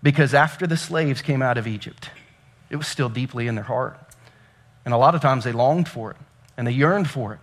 Because 0.00 0.32
after 0.32 0.68
the 0.68 0.76
slaves 0.76 1.22
came 1.22 1.42
out 1.42 1.58
of 1.58 1.66
Egypt, 1.66 2.10
it 2.70 2.76
was 2.76 2.86
still 2.86 3.08
deeply 3.08 3.48
in 3.48 3.56
their 3.56 3.64
heart. 3.64 3.98
And 4.84 4.94
a 4.94 4.96
lot 4.96 5.16
of 5.16 5.20
times 5.20 5.42
they 5.42 5.52
longed 5.52 5.88
for 5.88 6.12
it 6.12 6.16
and 6.56 6.64
they 6.64 6.72
yearned 6.72 7.10
for 7.10 7.32
it. 7.34 7.40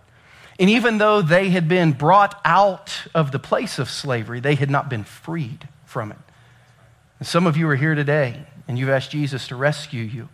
And 0.58 0.70
even 0.70 0.96
though 0.96 1.20
they 1.20 1.50
had 1.50 1.68
been 1.68 1.92
brought 1.92 2.40
out 2.46 3.06
of 3.14 3.30
the 3.30 3.38
place 3.38 3.78
of 3.78 3.90
slavery, 3.90 4.40
they 4.40 4.54
had 4.54 4.70
not 4.70 4.88
been 4.88 5.04
freed 5.04 5.68
from 5.84 6.12
it. 6.12 6.18
And 7.18 7.28
some 7.28 7.46
of 7.46 7.58
you 7.58 7.68
are 7.68 7.76
here 7.76 7.94
today 7.94 8.46
and 8.66 8.78
you've 8.78 8.88
asked 8.88 9.10
Jesus 9.10 9.48
to 9.48 9.56
rescue 9.56 10.02
you, 10.02 10.30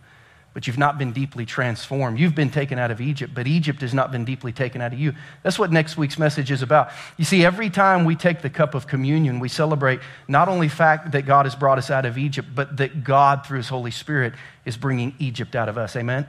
but 0.55 0.67
you've 0.67 0.77
not 0.77 0.97
been 0.97 1.11
deeply 1.11 1.45
transformed. 1.45 2.17
You've 2.17 2.33
been 2.33 2.49
taken 2.49 2.79
out 2.79 2.89
of 2.89 3.01
Egypt, 3.01 3.33
but 3.35 3.45
Egypt 3.45 3.81
has 3.81 3.93
not 3.93 4.09
been 4.09 4.23
deeply 4.23 4.53
taken 4.53 4.79
out 4.79 4.93
of 4.93 4.97
you. 4.97 5.11
That's 5.43 5.59
what 5.59 5.69
next 5.69 5.97
week's 5.97 6.17
message 6.17 6.49
is 6.49 6.61
about. 6.61 6.91
You 7.17 7.25
see, 7.25 7.43
every 7.43 7.69
time 7.69 8.05
we 8.05 8.15
take 8.15 8.41
the 8.41 8.49
cup 8.49 8.73
of 8.73 8.87
communion, 8.87 9.41
we 9.41 9.49
celebrate 9.49 9.99
not 10.29 10.47
only 10.47 10.69
fact 10.69 11.11
that 11.11 11.23
God 11.23 11.45
has 11.45 11.55
brought 11.55 11.77
us 11.77 11.91
out 11.91 12.05
of 12.05 12.17
Egypt, 12.17 12.47
but 12.55 12.77
that 12.77 13.03
God, 13.03 13.45
through 13.45 13.57
his 13.57 13.67
Holy 13.67 13.91
Spirit, 13.91 14.33
is 14.63 14.77
bringing 14.77 15.13
Egypt 15.19 15.57
out 15.57 15.67
of 15.67 15.77
us. 15.77 15.93
Amen? 15.97 16.25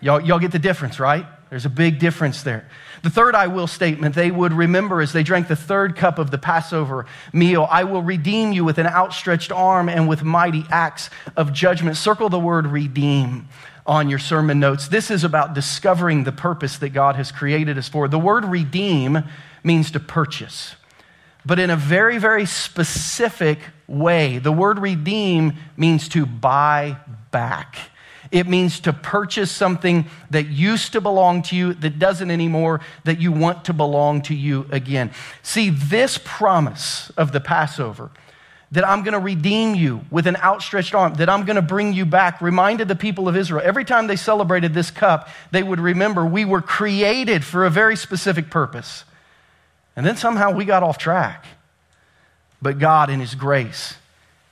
Y'all, 0.00 0.20
y'all 0.20 0.40
get 0.40 0.50
the 0.50 0.58
difference, 0.58 0.98
right? 0.98 1.24
There's 1.50 1.64
a 1.64 1.70
big 1.70 1.98
difference 1.98 2.42
there. 2.42 2.68
The 3.02 3.10
third 3.10 3.34
I 3.34 3.46
will 3.46 3.66
statement 3.66 4.14
they 4.14 4.30
would 4.30 4.52
remember 4.52 5.00
as 5.00 5.12
they 5.12 5.22
drank 5.22 5.48
the 5.48 5.56
third 5.56 5.96
cup 5.96 6.18
of 6.18 6.30
the 6.30 6.38
Passover 6.38 7.06
meal 7.32 7.66
I 7.70 7.84
will 7.84 8.02
redeem 8.02 8.52
you 8.52 8.64
with 8.64 8.78
an 8.78 8.86
outstretched 8.86 9.50
arm 9.50 9.88
and 9.88 10.08
with 10.08 10.22
mighty 10.22 10.64
acts 10.70 11.08
of 11.36 11.52
judgment. 11.52 11.96
Circle 11.96 12.28
the 12.28 12.38
word 12.38 12.66
redeem 12.66 13.48
on 13.86 14.10
your 14.10 14.18
sermon 14.18 14.60
notes. 14.60 14.88
This 14.88 15.10
is 15.10 15.24
about 15.24 15.54
discovering 15.54 16.24
the 16.24 16.32
purpose 16.32 16.76
that 16.78 16.90
God 16.90 17.16
has 17.16 17.32
created 17.32 17.78
us 17.78 17.88
for. 17.88 18.06
The 18.06 18.18
word 18.18 18.44
redeem 18.44 19.24
means 19.64 19.90
to 19.92 20.00
purchase, 20.00 20.76
but 21.46 21.58
in 21.58 21.70
a 21.70 21.76
very, 21.76 22.18
very 22.18 22.44
specific 22.44 23.58
way. 23.86 24.38
The 24.38 24.52
word 24.52 24.78
redeem 24.78 25.54
means 25.78 26.08
to 26.10 26.26
buy 26.26 26.98
back. 27.30 27.78
It 28.30 28.46
means 28.46 28.80
to 28.80 28.92
purchase 28.92 29.50
something 29.50 30.06
that 30.30 30.48
used 30.48 30.92
to 30.92 31.00
belong 31.00 31.42
to 31.44 31.56
you, 31.56 31.74
that 31.74 31.98
doesn't 31.98 32.30
anymore, 32.30 32.80
that 33.04 33.20
you 33.20 33.32
want 33.32 33.64
to 33.66 33.72
belong 33.72 34.22
to 34.22 34.34
you 34.34 34.66
again. 34.70 35.12
See, 35.42 35.70
this 35.70 36.18
promise 36.22 37.10
of 37.16 37.32
the 37.32 37.40
Passover, 37.40 38.10
that 38.70 38.86
I'm 38.86 39.02
going 39.02 39.14
to 39.14 39.18
redeem 39.18 39.74
you 39.74 40.02
with 40.10 40.26
an 40.26 40.36
outstretched 40.36 40.94
arm, 40.94 41.14
that 41.14 41.30
I'm 41.30 41.46
going 41.46 41.56
to 41.56 41.62
bring 41.62 41.94
you 41.94 42.04
back, 42.04 42.42
reminded 42.42 42.86
the 42.88 42.96
people 42.96 43.28
of 43.28 43.36
Israel. 43.36 43.62
Every 43.64 43.84
time 43.84 44.06
they 44.06 44.16
celebrated 44.16 44.74
this 44.74 44.90
cup, 44.90 45.28
they 45.50 45.62
would 45.62 45.80
remember 45.80 46.26
we 46.26 46.44
were 46.44 46.60
created 46.60 47.44
for 47.44 47.64
a 47.64 47.70
very 47.70 47.96
specific 47.96 48.50
purpose. 48.50 49.04
And 49.96 50.04
then 50.04 50.16
somehow 50.16 50.50
we 50.50 50.66
got 50.66 50.82
off 50.82 50.98
track. 50.98 51.46
But 52.60 52.78
God, 52.78 53.08
in 53.08 53.20
His 53.20 53.34
grace, 53.34 53.94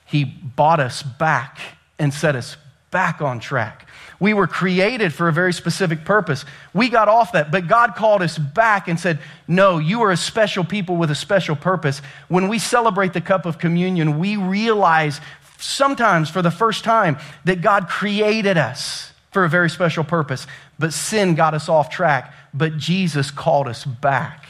He 0.05 0.23
bought 0.23 0.79
us 0.79 1.03
back 1.03 1.59
and 1.99 2.11
set 2.11 2.35
us 2.35 2.57
back 2.91 3.21
on 3.21 3.39
track. 3.39 3.87
We 4.19 4.33
were 4.33 4.47
created 4.47 5.13
for 5.13 5.27
a 5.27 5.33
very 5.33 5.53
specific 5.53 6.05
purpose. 6.05 6.45
We 6.73 6.89
got 6.89 7.07
off 7.07 7.33
that, 7.33 7.51
but 7.51 7.67
God 7.67 7.95
called 7.95 8.21
us 8.21 8.37
back 8.37 8.87
and 8.87 8.99
said, 8.99 9.19
No, 9.47 9.77
you 9.77 10.01
are 10.01 10.11
a 10.11 10.17
special 10.17 10.63
people 10.63 10.95
with 10.95 11.11
a 11.11 11.15
special 11.15 11.55
purpose. 11.55 12.01
When 12.27 12.47
we 12.47 12.59
celebrate 12.59 13.13
the 13.13 13.21
cup 13.21 13.45
of 13.45 13.59
communion, 13.59 14.19
we 14.19 14.37
realize 14.37 15.21
sometimes 15.59 16.29
for 16.29 16.41
the 16.41 16.51
first 16.51 16.83
time 16.83 17.17
that 17.45 17.61
God 17.61 17.89
created 17.89 18.57
us 18.57 19.11
for 19.31 19.43
a 19.43 19.49
very 19.49 19.69
special 19.69 20.03
purpose, 20.03 20.47
but 20.79 20.93
sin 20.93 21.35
got 21.35 21.53
us 21.53 21.69
off 21.69 21.89
track. 21.89 22.33
But 22.53 22.77
Jesus 22.77 23.29
called 23.29 23.67
us 23.67 23.85
back 23.85 24.45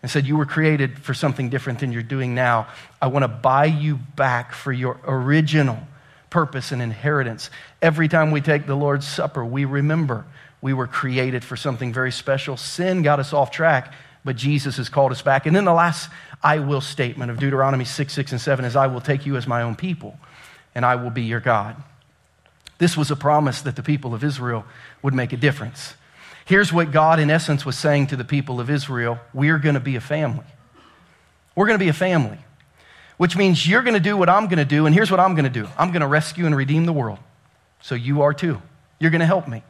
and 0.00 0.10
said, 0.10 0.26
You 0.26 0.36
were 0.36 0.46
created 0.46 0.98
for 0.98 1.12
something 1.12 1.50
different 1.50 1.80
than 1.80 1.92
you're 1.92 2.02
doing 2.02 2.34
now. 2.34 2.68
I 3.02 3.08
want 3.08 3.24
to 3.24 3.28
buy 3.28 3.66
you 3.66 3.96
back 3.96 4.52
for 4.54 4.72
your 4.72 4.98
original 5.06 5.80
purpose 6.30 6.72
and 6.72 6.82
inheritance. 6.82 7.50
Every 7.80 8.08
time 8.08 8.30
we 8.30 8.40
take 8.40 8.66
the 8.66 8.74
Lord's 8.74 9.06
Supper, 9.06 9.44
we 9.44 9.64
remember 9.64 10.24
we 10.60 10.72
were 10.72 10.86
created 10.86 11.44
for 11.44 11.56
something 11.56 11.92
very 11.92 12.12
special. 12.12 12.56
Sin 12.56 13.02
got 13.02 13.20
us 13.20 13.32
off 13.32 13.50
track, 13.50 13.92
but 14.24 14.36
Jesus 14.36 14.78
has 14.78 14.88
called 14.88 15.12
us 15.12 15.22
back. 15.22 15.46
And 15.46 15.54
then 15.54 15.64
the 15.64 15.72
last 15.72 16.10
I 16.42 16.58
will 16.58 16.80
statement 16.80 17.30
of 17.30 17.38
Deuteronomy 17.38 17.84
6, 17.84 18.12
6, 18.12 18.32
and 18.32 18.40
7 18.40 18.64
is 18.64 18.76
I 18.76 18.86
will 18.86 19.00
take 19.00 19.26
you 19.26 19.36
as 19.36 19.46
my 19.46 19.62
own 19.62 19.76
people, 19.76 20.18
and 20.74 20.84
I 20.84 20.96
will 20.96 21.10
be 21.10 21.22
your 21.22 21.40
God. 21.40 21.76
This 22.78 22.96
was 22.96 23.10
a 23.10 23.16
promise 23.16 23.62
that 23.62 23.76
the 23.76 23.82
people 23.82 24.14
of 24.14 24.22
Israel 24.22 24.64
would 25.02 25.14
make 25.14 25.32
a 25.32 25.36
difference. 25.36 25.94
Here's 26.44 26.72
what 26.72 26.92
God, 26.92 27.18
in 27.18 27.30
essence, 27.30 27.64
was 27.64 27.76
saying 27.76 28.08
to 28.08 28.16
the 28.16 28.24
people 28.24 28.60
of 28.60 28.70
Israel 28.70 29.18
We're 29.32 29.58
going 29.58 29.74
to 29.74 29.80
be 29.80 29.96
a 29.96 30.00
family. 30.00 30.44
We're 31.54 31.66
going 31.66 31.78
to 31.78 31.84
be 31.84 31.88
a 31.88 31.94
family 31.94 32.38
which 33.16 33.36
means 33.36 33.66
you're 33.66 33.82
going 33.82 33.94
to 33.94 34.00
do 34.00 34.16
what 34.16 34.28
I'm 34.28 34.46
going 34.46 34.58
to 34.58 34.64
do, 34.64 34.86
and 34.86 34.94
here's 34.94 35.10
what 35.10 35.20
I'm 35.20 35.34
going 35.34 35.44
to 35.44 35.50
do 35.50 35.68
I'm 35.78 35.90
going 35.90 36.02
to 36.02 36.06
rescue 36.06 36.46
and 36.46 36.56
redeem 36.56 36.86
the 36.86 36.92
world. 36.92 37.18
So 37.80 37.94
you 37.94 38.22
are 38.22 38.34
too. 38.34 38.60
You're 38.98 39.10
going 39.10 39.20
to 39.20 39.26
help 39.26 39.48
me. 39.48 39.62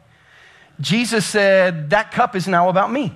Jesus 0.79 1.25
said, 1.25 1.89
That 1.91 2.11
cup 2.11 2.35
is 2.35 2.47
now 2.47 2.69
about 2.69 2.91
me. 2.91 3.15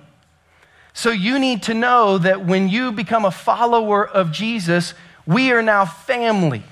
So 0.93 1.09
you 1.09 1.39
need 1.39 1.63
to 1.63 1.73
know 1.73 2.17
that 2.17 2.45
when 2.45 2.67
you 2.67 2.91
become 2.91 3.23
a 3.23 3.31
follower 3.31 4.05
of 4.05 4.31
Jesus, 4.31 4.93
we 5.25 5.51
are 5.51 5.61
now 5.61 5.85
family. 5.85 6.63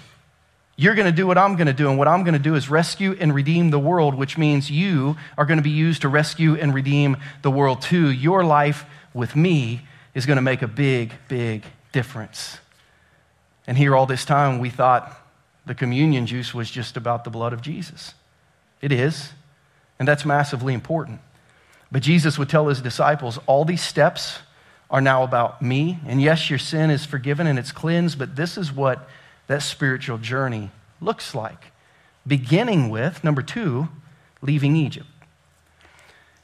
You're 0.75 0.95
going 0.95 1.07
to 1.07 1.15
do 1.15 1.27
what 1.27 1.37
I'm 1.37 1.55
going 1.55 1.67
to 1.67 1.73
do, 1.73 1.89
and 1.89 1.97
what 1.97 2.07
I'm 2.07 2.23
going 2.23 2.33
to 2.33 2.39
do 2.39 2.55
is 2.55 2.69
rescue 2.69 3.15
and 3.19 3.33
redeem 3.35 3.69
the 3.69 3.79
world, 3.79 4.15
which 4.15 4.37
means 4.37 4.71
you 4.71 5.17
are 5.37 5.45
going 5.45 5.57
to 5.57 5.63
be 5.63 5.69
used 5.69 6.01
to 6.03 6.09
rescue 6.09 6.55
and 6.55 6.73
redeem 6.73 7.17
the 7.41 7.51
world 7.51 7.81
too. 7.81 8.09
Your 8.09 8.45
life 8.45 8.85
with 9.13 9.35
me 9.35 9.81
is 10.13 10.25
going 10.25 10.37
to 10.37 10.41
make 10.41 10.61
a 10.61 10.67
big, 10.67 11.13
big 11.27 11.63
difference. 11.91 12.59
And 13.69 13.77
here, 13.77 13.95
all 13.95 14.07
this 14.07 14.25
time, 14.25 14.57
we 14.57 14.71
thought 14.71 15.15
the 15.67 15.75
communion 15.75 16.25
juice 16.25 16.55
was 16.55 16.71
just 16.71 16.97
about 16.97 17.23
the 17.23 17.29
blood 17.29 17.53
of 17.53 17.61
Jesus. 17.61 18.15
It 18.81 18.91
is, 18.91 19.29
and 19.99 20.07
that's 20.07 20.25
massively 20.25 20.73
important. 20.73 21.19
But 21.91 22.01
Jesus 22.01 22.39
would 22.39 22.49
tell 22.49 22.67
his 22.67 22.81
disciples 22.81 23.37
all 23.45 23.65
these 23.65 23.83
steps 23.83 24.39
are 24.89 25.01
now 25.01 25.21
about 25.21 25.61
me. 25.61 25.99
And 26.07 26.19
yes, 26.19 26.49
your 26.49 26.57
sin 26.57 26.89
is 26.89 27.05
forgiven 27.05 27.45
and 27.45 27.59
it's 27.59 27.71
cleansed, 27.71 28.17
but 28.17 28.35
this 28.35 28.57
is 28.57 28.71
what 28.71 29.07
that 29.45 29.61
spiritual 29.61 30.17
journey 30.17 30.71
looks 30.99 31.35
like. 31.35 31.65
Beginning 32.25 32.89
with, 32.89 33.23
number 33.23 33.43
two, 33.43 33.87
leaving 34.41 34.75
Egypt. 34.75 35.05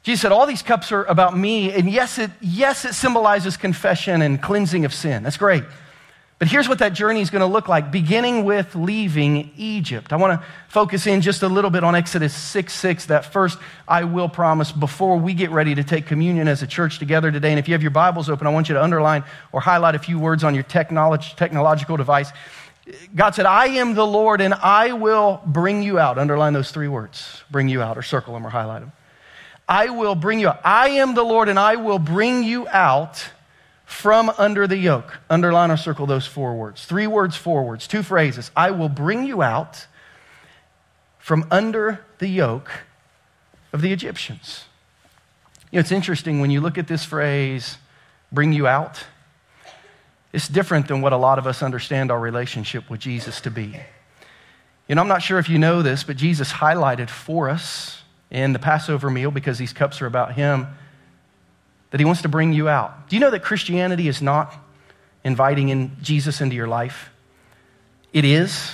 Jesus 0.03 0.21
said, 0.21 0.31
All 0.31 0.45
these 0.45 0.61
cups 0.61 0.91
are 0.91 1.05
about 1.05 1.35
me. 1.35 1.71
And 1.71 1.89
yes, 1.89 2.19
it, 2.19 2.29
yes, 2.39 2.85
it 2.85 2.93
symbolizes 2.93 3.57
confession 3.57 4.21
and 4.21 4.39
cleansing 4.39 4.85
of 4.85 4.93
sin. 4.93 5.23
That's 5.23 5.37
great. 5.37 5.63
But 6.37 6.49
here's 6.49 6.67
what 6.67 6.79
that 6.79 6.91
journey 6.91 7.21
is 7.21 7.29
going 7.29 7.41
to 7.41 7.45
look 7.45 7.69
like, 7.69 7.91
beginning 7.91 8.43
with 8.43 8.75
leaving 8.75 9.51
Egypt. 9.55 10.11
I 10.11 10.17
want 10.17 10.39
to 10.39 10.45
focus 10.67 11.07
in 11.07 11.21
just 11.21 11.43
a 11.43 11.47
little 11.47 11.69
bit 11.69 11.85
on 11.85 11.95
Exodus 11.95 12.35
6 12.35 12.73
6, 12.73 13.05
that 13.05 13.31
first 13.31 13.57
I 13.87 14.03
will 14.03 14.27
promise 14.27 14.73
before 14.73 15.17
we 15.17 15.33
get 15.33 15.49
ready 15.51 15.75
to 15.75 15.83
take 15.83 16.07
communion 16.07 16.49
as 16.49 16.61
a 16.61 16.67
church 16.67 16.99
together 16.99 17.31
today. 17.31 17.51
And 17.51 17.59
if 17.59 17.69
you 17.69 17.73
have 17.73 17.81
your 17.81 17.91
Bibles 17.91 18.29
open, 18.29 18.47
I 18.47 18.49
want 18.49 18.67
you 18.67 18.75
to 18.75 18.83
underline 18.83 19.23
or 19.53 19.61
highlight 19.61 19.95
a 19.95 19.99
few 19.99 20.19
words 20.19 20.43
on 20.43 20.53
your 20.53 20.63
technological 20.63 21.95
device. 21.95 22.33
God 23.15 23.33
said, 23.33 23.45
I 23.45 23.67
am 23.67 23.95
the 23.95 24.05
Lord 24.05 24.41
and 24.41 24.53
I 24.53 24.91
will 24.91 25.41
bring 25.45 25.83
you 25.83 25.99
out. 25.99 26.17
Underline 26.17 26.51
those 26.51 26.69
three 26.69 26.89
words 26.89 27.43
bring 27.49 27.69
you 27.69 27.81
out, 27.81 27.97
or 27.97 28.01
circle 28.01 28.33
them, 28.33 28.45
or 28.45 28.49
highlight 28.49 28.81
them. 28.81 28.91
I 29.69 29.89
will 29.89 30.15
bring 30.15 30.41
you 30.41 30.49
out. 30.49 30.59
I 30.65 30.89
am 30.89 31.15
the 31.15 31.23
Lord 31.23 31.47
and 31.47 31.57
I 31.57 31.77
will 31.77 31.97
bring 31.97 32.43
you 32.43 32.67
out 32.67 33.25
from 33.85 34.31
under 34.37 34.67
the 34.67 34.77
yoke. 34.77 35.19
Underline 35.29 35.71
or 35.71 35.77
circle 35.77 36.05
those 36.05 36.27
four 36.27 36.55
words. 36.55 36.85
Three 36.85 37.07
words, 37.07 37.35
four 37.35 37.63
words, 37.63 37.87
two 37.87 38.03
phrases. 38.03 38.51
I 38.55 38.71
will 38.71 38.89
bring 38.89 39.25
you 39.25 39.41
out 39.41 39.87
from 41.19 41.45
under 41.49 42.05
the 42.19 42.27
yoke 42.27 42.71
of 43.73 43.81
the 43.81 43.91
Egyptians. 43.91 44.65
You 45.71 45.77
know, 45.77 45.81
it's 45.81 45.91
interesting 45.91 46.39
when 46.39 46.51
you 46.51 46.61
look 46.61 46.77
at 46.77 46.87
this 46.87 47.03
phrase, 47.03 47.77
bring 48.31 48.53
you 48.53 48.67
out, 48.67 49.03
it's 50.33 50.47
different 50.47 50.87
than 50.87 51.01
what 51.01 51.13
a 51.13 51.17
lot 51.17 51.39
of 51.39 51.47
us 51.47 51.63
understand 51.63 52.11
our 52.11 52.19
relationship 52.19 52.89
with 52.89 52.99
Jesus 52.99 53.39
to 53.41 53.51
be. 53.51 53.79
You 54.87 54.95
know, 54.95 55.01
I'm 55.01 55.07
not 55.07 55.21
sure 55.23 55.39
if 55.39 55.49
you 55.49 55.57
know 55.57 55.81
this, 55.81 56.03
but 56.03 56.17
Jesus 56.17 56.51
highlighted 56.51 57.09
for 57.09 57.49
us 57.49 58.03
in 58.29 58.53
the 58.53 58.59
Passover 58.59 59.09
meal, 59.09 59.31
because 59.31 59.57
these 59.57 59.73
cups 59.73 60.01
are 60.01 60.05
about 60.05 60.33
Him, 60.33 60.67
that 61.95 62.01
He 62.01 62.05
wants 62.05 62.23
to 62.23 62.27
bring 62.27 62.51
you 62.51 62.67
out. 62.67 63.07
Do 63.07 63.15
you 63.15 63.21
know 63.21 63.29
that 63.31 63.41
Christianity 63.41 64.09
is 64.09 64.21
not 64.21 64.53
inviting 65.23 65.69
in 65.69 65.95
Jesus 66.01 66.41
into 66.41 66.53
your 66.53 66.67
life? 66.67 67.09
It 68.11 68.25
is 68.25 68.69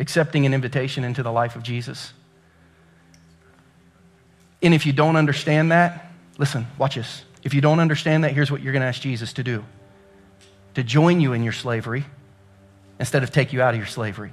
accepting 0.00 0.46
an 0.46 0.54
invitation 0.54 1.04
into 1.04 1.22
the 1.22 1.30
life 1.30 1.54
of 1.54 1.62
Jesus. 1.62 2.14
And 4.62 4.72
if 4.72 4.86
you 4.86 4.94
don't 4.94 5.16
understand 5.16 5.70
that, 5.70 6.12
listen, 6.38 6.66
watch 6.78 6.94
this. 6.94 7.26
If 7.42 7.52
you 7.52 7.60
don't 7.60 7.78
understand 7.78 8.24
that, 8.24 8.32
here's 8.32 8.50
what 8.50 8.62
you're 8.62 8.72
going 8.72 8.80
to 8.80 8.88
ask 8.88 9.02
Jesus 9.02 9.34
to 9.34 9.42
do 9.42 9.66
to 10.72 10.82
join 10.82 11.20
you 11.20 11.34
in 11.34 11.42
your 11.42 11.52
slavery 11.52 12.06
instead 12.98 13.22
of 13.22 13.30
take 13.30 13.52
you 13.52 13.60
out 13.60 13.74
of 13.74 13.78
your 13.78 13.86
slavery. 13.86 14.32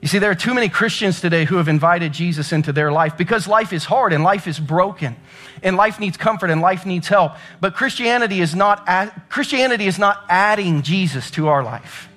You 0.00 0.06
see, 0.06 0.18
there 0.18 0.30
are 0.30 0.36
too 0.36 0.54
many 0.54 0.68
Christians 0.68 1.20
today 1.20 1.44
who 1.44 1.56
have 1.56 1.66
invited 1.66 2.12
Jesus 2.12 2.52
into 2.52 2.72
their 2.72 2.92
life 2.92 3.16
because 3.16 3.48
life 3.48 3.72
is 3.72 3.84
hard 3.84 4.12
and 4.12 4.22
life 4.22 4.46
is 4.46 4.60
broken 4.60 5.16
and 5.62 5.76
life 5.76 5.98
needs 5.98 6.16
comfort 6.16 6.50
and 6.50 6.60
life 6.60 6.86
needs 6.86 7.08
help. 7.08 7.32
But 7.60 7.74
Christianity 7.74 8.40
is 8.40 8.54
not, 8.54 8.86
Christianity 9.28 9.86
is 9.86 9.98
not 9.98 10.24
adding 10.28 10.82
Jesus 10.82 11.30
to 11.32 11.48
our 11.48 11.64
life. 11.64 12.08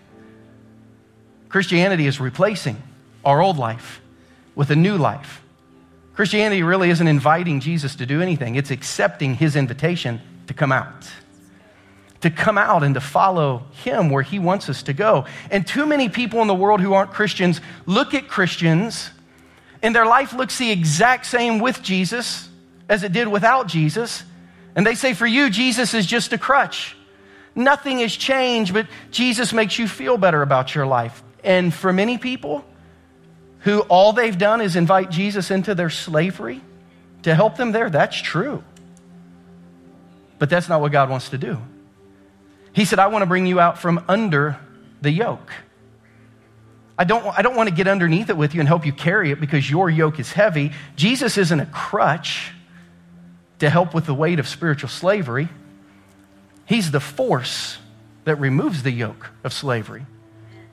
Christianity 1.49 2.05
is 2.05 2.19
replacing 2.19 2.81
our 3.25 3.41
old 3.41 3.57
life 3.57 3.99
with 4.53 4.69
a 4.69 4.75
new 4.75 4.97
life. 4.97 5.41
Christianity 6.13 6.61
really 6.61 6.91
isn't 6.91 7.07
inviting 7.07 7.59
Jesus 7.61 7.95
to 7.95 8.05
do 8.05 8.21
anything, 8.21 8.55
it's 8.55 8.71
accepting 8.71 9.35
his 9.35 9.55
invitation 9.55 10.21
to 10.47 10.53
come 10.53 10.71
out 10.71 11.09
to 12.21 12.29
come 12.29 12.57
out 12.57 12.83
and 12.83 12.95
to 12.95 13.01
follow 13.01 13.63
Him 13.83 14.09
where 14.09 14.23
He 14.23 14.39
wants 14.39 14.69
us 14.69 14.83
to 14.83 14.93
go. 14.93 15.25
And 15.49 15.65
too 15.65 15.85
many 15.85 16.09
people 16.09 16.41
in 16.41 16.47
the 16.47 16.55
world 16.55 16.81
who 16.81 16.93
aren't 16.93 17.11
Christians 17.11 17.61
look 17.85 18.13
at 18.13 18.27
Christians 18.27 19.09
and 19.81 19.95
their 19.95 20.05
life 20.05 20.33
looks 20.33 20.57
the 20.57 20.71
exact 20.71 21.25
same 21.25 21.59
with 21.59 21.81
Jesus 21.81 22.47
as 22.87 23.03
it 23.03 23.11
did 23.11 23.27
without 23.27 23.67
Jesus. 23.67 24.23
And 24.75 24.85
they 24.85 24.95
say, 24.95 25.13
for 25.13 25.25
you, 25.25 25.49
Jesus 25.49 25.93
is 25.93 26.05
just 26.05 26.33
a 26.33 26.37
crutch. 26.37 26.95
Nothing 27.55 27.99
has 27.99 28.15
changed, 28.15 28.73
but 28.73 28.87
Jesus 29.09 29.51
makes 29.51 29.79
you 29.79 29.87
feel 29.87 30.17
better 30.17 30.41
about 30.41 30.75
your 30.75 30.85
life. 30.85 31.23
And 31.43 31.73
for 31.73 31.91
many 31.91 32.17
people 32.17 32.63
who 33.59 33.81
all 33.81 34.13
they've 34.13 34.37
done 34.37 34.61
is 34.61 34.75
invite 34.75 35.09
Jesus 35.09 35.51
into 35.51 35.75
their 35.75 35.89
slavery 35.89 36.61
to 37.23 37.35
help 37.35 37.57
them 37.57 37.71
there, 37.71 37.89
that's 37.89 38.19
true. 38.19 38.63
But 40.39 40.49
that's 40.49 40.69
not 40.69 40.81
what 40.81 40.91
God 40.91 41.09
wants 41.09 41.29
to 41.29 41.37
do. 41.37 41.59
He 42.73 42.85
said, 42.85 42.99
I 42.99 43.07
want 43.07 43.21
to 43.23 43.25
bring 43.25 43.45
you 43.45 43.59
out 43.59 43.77
from 43.77 44.03
under 44.07 44.57
the 45.01 45.11
yoke. 45.11 45.51
I 46.97 47.03
don't, 47.03 47.25
I 47.37 47.41
don't 47.41 47.55
want 47.55 47.67
to 47.67 47.75
get 47.75 47.87
underneath 47.87 48.29
it 48.29 48.37
with 48.37 48.53
you 48.53 48.59
and 48.59 48.67
help 48.67 48.85
you 48.85 48.93
carry 48.93 49.31
it 49.31 49.39
because 49.39 49.69
your 49.69 49.89
yoke 49.89 50.19
is 50.19 50.31
heavy. 50.31 50.71
Jesus 50.95 51.37
isn't 51.37 51.59
a 51.59 51.65
crutch 51.65 52.51
to 53.59 53.69
help 53.69 53.93
with 53.93 54.05
the 54.05 54.13
weight 54.13 54.39
of 54.39 54.47
spiritual 54.47 54.89
slavery. 54.89 55.49
He's 56.65 56.91
the 56.91 56.99
force 56.99 57.77
that 58.25 58.35
removes 58.35 58.83
the 58.83 58.91
yoke 58.91 59.31
of 59.43 59.51
slavery 59.51 60.05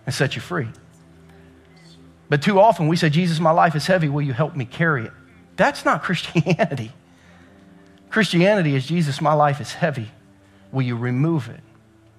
and 0.07 0.15
sets 0.15 0.37
you 0.37 0.43
free. 0.43 0.69
But 2.29 2.43
too 2.43 2.61
often 2.61 2.89
we 2.89 2.97
say, 2.97 3.09
Jesus, 3.09 3.41
my 3.41 3.51
life 3.51 3.75
is 3.75 3.87
heavy. 3.87 4.09
Will 4.09 4.23
you 4.23 4.33
help 4.33 4.55
me 4.55 4.65
carry 4.65 5.07
it? 5.07 5.13
That's 5.57 5.85
not 5.85 6.03
Christianity. 6.05 6.93
Christianity 8.11 8.75
is, 8.75 8.87
Jesus, 8.87 9.21
my 9.21 9.35
life 9.35 9.61
is 9.61 9.73
heavy. 9.73 10.09
Will 10.73 10.83
you 10.83 10.97
remove 10.97 11.49
it? 11.49 11.61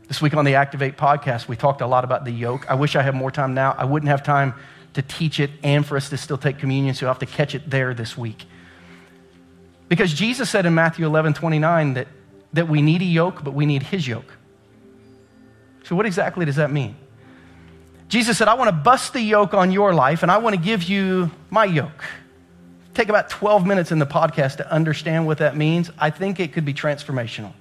This 0.10 0.24
week 0.24 0.34
on 0.34 0.44
the 0.44 0.56
Activate 0.56 0.98
podcast, 0.98 1.48
we 1.48 1.56
talked 1.56 1.82
a 1.82 1.86
lot 1.86 2.04
about 2.04 2.26
the 2.26 2.32
yoke. 2.32 2.66
I 2.68 2.74
wish 2.74 2.96
I 2.96 3.04
had 3.04 3.14
more 3.14 3.30
time 3.30 3.54
now. 3.54 3.76
I 3.78 3.86
wouldn't 3.86 4.10
have 4.10 4.24
time 4.24 4.56
to 4.96 5.04
teach 5.04 5.40
it 5.40 5.52
and 5.62 5.86
for 5.86 5.98
us 5.98 6.10
to 6.10 6.18
still 6.18 6.40
take 6.40 6.58
communion, 6.58 6.96
so 6.96 7.06
you'll 7.06 7.14
have 7.14 7.20
to 7.20 7.28
catch 7.28 7.54
it 7.54 7.70
there 7.70 7.94
this 7.94 8.18
week. 8.18 8.48
Because 9.88 10.12
Jesus 10.12 10.50
said 10.50 10.66
in 10.66 10.74
Matthew 10.74 11.06
11 11.06 11.36
29 11.36 11.94
that, 11.94 12.08
that 12.54 12.68
we 12.68 12.82
need 12.82 13.04
a 13.04 13.06
yoke, 13.06 13.44
but 13.44 13.54
we 13.54 13.68
need 13.68 13.84
his 13.84 14.08
yoke. 14.08 14.34
So, 15.84 15.96
what 15.96 16.08
exactly 16.08 16.44
does 16.44 16.56
that 16.56 16.72
mean? 16.72 16.96
Jesus 18.08 18.36
said, 18.36 18.48
I 18.48 18.56
want 18.56 18.70
to 18.70 18.76
bust 18.76 19.14
the 19.14 19.22
yoke 19.22 19.54
on 19.54 19.72
your 19.72 19.94
life, 19.94 20.24
and 20.24 20.32
I 20.32 20.40
want 20.40 20.56
to 20.56 20.62
give 20.62 20.82
you 20.82 21.30
my 21.52 21.66
yoke. 21.66 22.04
Take 22.96 23.10
about 23.10 23.30
12 23.30 23.64
minutes 23.68 23.92
in 23.92 24.00
the 24.00 24.08
podcast 24.08 24.58
to 24.58 24.72
understand 24.72 25.28
what 25.28 25.38
that 25.38 25.56
means. 25.56 25.92
I 26.00 26.10
think 26.10 26.40
it 26.40 26.52
could 26.52 26.66
be 26.66 26.74
transformational 26.74 27.54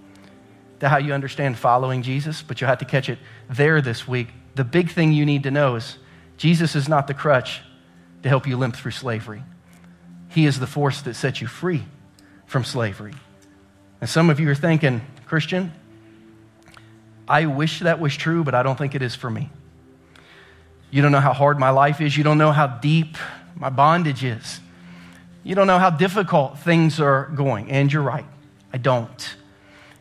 to 0.81 0.89
how 0.89 0.99
you 0.99 1.13
understand 1.13 1.59
following 1.59 2.03
Jesus, 2.03 2.43
but 2.43 2.61
you'll 2.61 2.69
have 2.69 2.79
to 2.79 2.85
catch 2.85 3.09
it 3.09 3.19
there 3.49 3.81
this 3.81 4.07
week. 4.07 4.29
The 4.55 4.65
big 4.65 4.91
thing 4.91 5.13
you 5.13 5.27
need 5.27 5.43
to 5.45 5.51
know 5.51 5.77
is 5.77 5.99
Jesus 6.37 6.77
is 6.77 6.89
not 6.89 7.07
the 7.07 7.15
crutch 7.15 7.61
to 8.23 8.29
help 8.29 8.47
you 8.47 8.57
limp 8.57 8.77
through 8.77 8.93
slavery. 8.93 9.43
He 10.29 10.47
is 10.47 10.61
the 10.61 10.67
force 10.67 11.01
that 11.03 11.15
sets 11.15 11.41
you 11.41 11.47
free 11.47 11.85
from 12.47 12.65
slavery. 12.65 13.15
And 14.01 14.09
some 14.09 14.31
of 14.31 14.39
you 14.39 14.49
are 14.51 14.55
thinking, 14.55 15.01
Christian, 15.27 15.73
I 17.27 17.47
wish 17.47 17.81
that 17.81 18.01
was 18.01 18.17
true, 18.17 18.45
but 18.45 18.55
I 18.55 18.63
don't 18.63 18.77
think 18.77 18.95
it 18.95 19.03
is 19.03 19.15
for 19.15 19.31
me. 19.31 19.51
You 20.91 21.03
don't 21.03 21.13
know 21.13 21.21
how 21.21 21.33
hard 21.33 21.59
my 21.59 21.71
life 21.71 22.01
is. 22.01 22.17
You 22.17 22.25
don't 22.25 22.39
know 22.39 22.53
how 22.53 22.67
deep 22.67 23.17
my 23.55 23.69
bondage 23.69 24.25
is. 24.25 24.61
You 25.45 25.55
don't 25.55 25.67
know 25.67 25.79
how 25.79 25.91
difficult 25.91 26.59
things 26.59 27.01
are 27.01 27.27
going. 27.35 27.71
And 27.71 27.93
you're 27.93 28.03
right, 28.03 28.25
I 28.73 28.79
don't. 28.79 29.37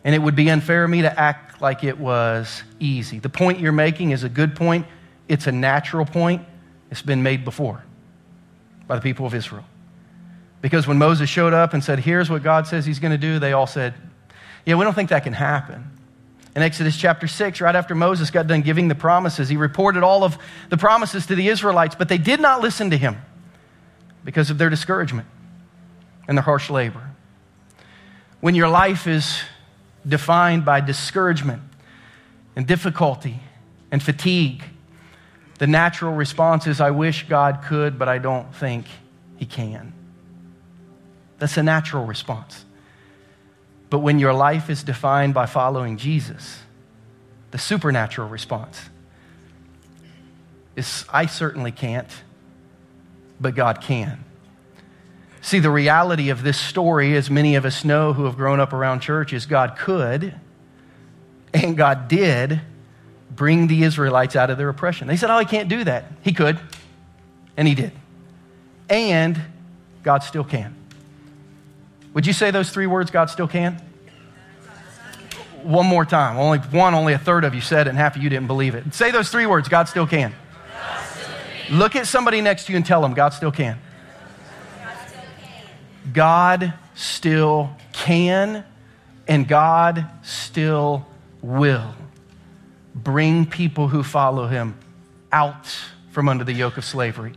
And 0.07 0.15
it 0.15 0.19
would 0.19 0.37
be 0.37 0.49
unfair 0.49 0.85
of 0.85 0.89
me 0.89 1.01
to 1.01 1.19
act 1.19 1.61
like 1.61 1.83
it 1.83 1.99
was 1.99 2.63
easy. 2.79 3.19
The 3.19 3.27
point 3.27 3.59
you're 3.59 3.73
making 3.73 4.11
is 4.11 4.23
a 4.23 4.29
good 4.29 4.55
point, 4.55 4.87
it's 5.27 5.47
a 5.47 5.51
natural 5.51 6.05
point. 6.05 6.43
It's 6.89 7.01
been 7.01 7.23
made 7.23 7.43
before 7.43 7.83
by 8.87 8.95
the 8.95 9.01
people 9.01 9.25
of 9.25 9.33
Israel. 9.33 9.65
Because 10.61 10.87
when 10.87 10.97
Moses 10.97 11.29
showed 11.29 11.53
up 11.53 11.73
and 11.73 11.83
said, 11.83 11.99
Here's 11.99 12.29
what 12.29 12.41
God 12.41 12.67
says 12.67 12.85
he's 12.85 12.99
going 12.99 13.11
to 13.11 13.17
do, 13.17 13.37
they 13.37 13.51
all 13.51 13.67
said, 13.67 13.95
Yeah, 14.65 14.75
we 14.75 14.85
don't 14.85 14.93
think 14.93 15.09
that 15.09 15.25
can 15.25 15.33
happen. 15.33 15.91
In 16.55 16.61
Exodus 16.61 16.95
chapter 16.95 17.27
6, 17.27 17.59
right 17.59 17.75
after 17.75 17.93
Moses 17.93 18.31
got 18.31 18.47
done 18.47 18.61
giving 18.61 18.87
the 18.87 18.95
promises, 18.95 19.49
he 19.49 19.57
reported 19.57 20.03
all 20.03 20.23
of 20.23 20.37
the 20.69 20.77
promises 20.77 21.25
to 21.25 21.35
the 21.35 21.49
Israelites, 21.49 21.95
but 21.95 22.07
they 22.07 22.17
did 22.17 22.39
not 22.39 22.61
listen 22.61 22.91
to 22.91 22.97
him 22.97 23.17
because 24.23 24.51
of 24.51 24.57
their 24.57 24.69
discouragement 24.69 25.27
and 26.29 26.37
their 26.37 26.43
harsh 26.43 26.69
labor. 26.69 27.11
When 28.39 28.55
your 28.55 28.69
life 28.69 29.05
is 29.05 29.41
defined 30.07 30.65
by 30.65 30.81
discouragement 30.81 31.61
and 32.55 32.65
difficulty 32.65 33.39
and 33.91 34.01
fatigue. 34.01 34.63
The 35.59 35.67
natural 35.67 36.13
response 36.13 36.67
is, 36.67 36.79
I 36.79 36.91
wish 36.91 37.27
God 37.27 37.63
could, 37.65 37.97
but 37.97 38.07
I 38.07 38.17
don't 38.17 38.53
think 38.55 38.85
He 39.37 39.45
can. 39.45 39.93
That's 41.39 41.57
a 41.57 41.63
natural 41.63 42.05
response. 42.05 42.65
But 43.89 43.99
when 43.99 44.19
your 44.19 44.33
life 44.33 44.69
is 44.69 44.83
defined 44.83 45.33
by 45.33 45.45
following 45.45 45.97
Jesus, 45.97 46.59
the 47.51 47.57
supernatural 47.57 48.27
response 48.27 48.81
is, 50.75 51.05
I 51.09 51.25
certainly 51.25 51.71
can't, 51.71 52.09
but 53.39 53.55
God 53.55 53.81
can. 53.81 54.23
See, 55.41 55.59
the 55.59 55.69
reality 55.69 56.29
of 56.29 56.43
this 56.43 56.59
story, 56.59 57.15
as 57.15 57.29
many 57.29 57.55
of 57.55 57.65
us 57.65 57.85
know 57.85 58.13
who 58.13 58.25
have 58.25 58.35
grown 58.35 58.59
up 58.59 58.73
around 58.73 59.01
church, 59.01 59.33
is 59.33 59.45
God 59.45 59.77
could 59.77 60.33
and 61.53 61.77
God 61.77 62.07
did 62.07 62.61
bring 63.31 63.67
the 63.67 63.83
Israelites 63.83 64.35
out 64.35 64.49
of 64.49 64.57
their 64.57 64.69
oppression. 64.69 65.07
They 65.07 65.17
said, 65.17 65.29
Oh, 65.29 65.39
he 65.39 65.45
can't 65.45 65.69
do 65.69 65.83
that. 65.83 66.05
He 66.21 66.33
could, 66.33 66.59
and 67.55 67.67
he 67.67 67.75
did. 67.75 67.91
And 68.89 69.39
God 70.03 70.23
still 70.23 70.43
can. 70.43 70.75
Would 72.13 72.25
you 72.25 72.33
say 72.33 72.51
those 72.51 72.69
three 72.69 72.87
words, 72.87 73.11
God 73.11 73.29
still 73.29 73.47
can? 73.47 73.81
One 75.63 75.85
more 75.85 76.05
time. 76.05 76.37
Only 76.37 76.59
one, 76.59 76.93
only 76.93 77.13
a 77.13 77.17
third 77.17 77.43
of 77.43 77.53
you 77.53 77.61
said 77.61 77.87
it, 77.87 77.89
and 77.89 77.97
half 77.97 78.15
of 78.15 78.23
you 78.23 78.29
didn't 78.29 78.47
believe 78.47 78.75
it. 78.75 78.93
Say 78.93 79.11
those 79.11 79.29
three 79.29 79.45
words, 79.45 79.67
God 79.67 79.87
still 79.89 80.07
can. 80.07 80.31
God 80.31 81.05
still 81.05 81.27
can. 81.67 81.77
Look 81.77 81.95
at 81.95 82.07
somebody 82.07 82.41
next 82.41 82.65
to 82.65 82.71
you 82.71 82.77
and 82.77 82.85
tell 82.85 83.01
them, 83.01 83.13
God 83.13 83.29
still 83.29 83.51
can. 83.51 83.77
God 86.13 86.73
still 86.95 87.69
can 87.93 88.63
and 89.27 89.47
God 89.47 90.05
still 90.23 91.05
will 91.41 91.93
bring 92.95 93.45
people 93.45 93.87
who 93.87 94.03
follow 94.03 94.47
him 94.47 94.77
out 95.31 95.67
from 96.11 96.29
under 96.29 96.43
the 96.43 96.53
yoke 96.53 96.77
of 96.77 96.85
slavery. 96.85 97.33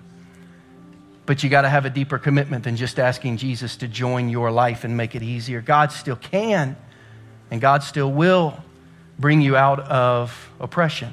But 1.27 1.43
you 1.43 1.51
got 1.51 1.63
to 1.63 1.69
have 1.69 1.85
a 1.85 1.91
deeper 1.91 2.19
commitment 2.19 2.65
than 2.65 2.77
just 2.77 2.99
asking 2.99 3.37
Jesus 3.37 3.77
to 3.77 3.89
join 3.89 4.29
your 4.29 4.51
life 4.51 4.85
and 4.85 4.97
make 4.97 5.15
it 5.15 5.23
easier. 5.23 5.61
God 5.61 5.93
still 5.93 6.17
can, 6.17 6.77
and 7.51 7.61
God 7.61 7.83
still 7.83 8.11
will 8.11 8.63
bring 9.19 9.41
you 9.41 9.57
out 9.57 9.81
of 9.81 10.51
oppression. 10.59 11.13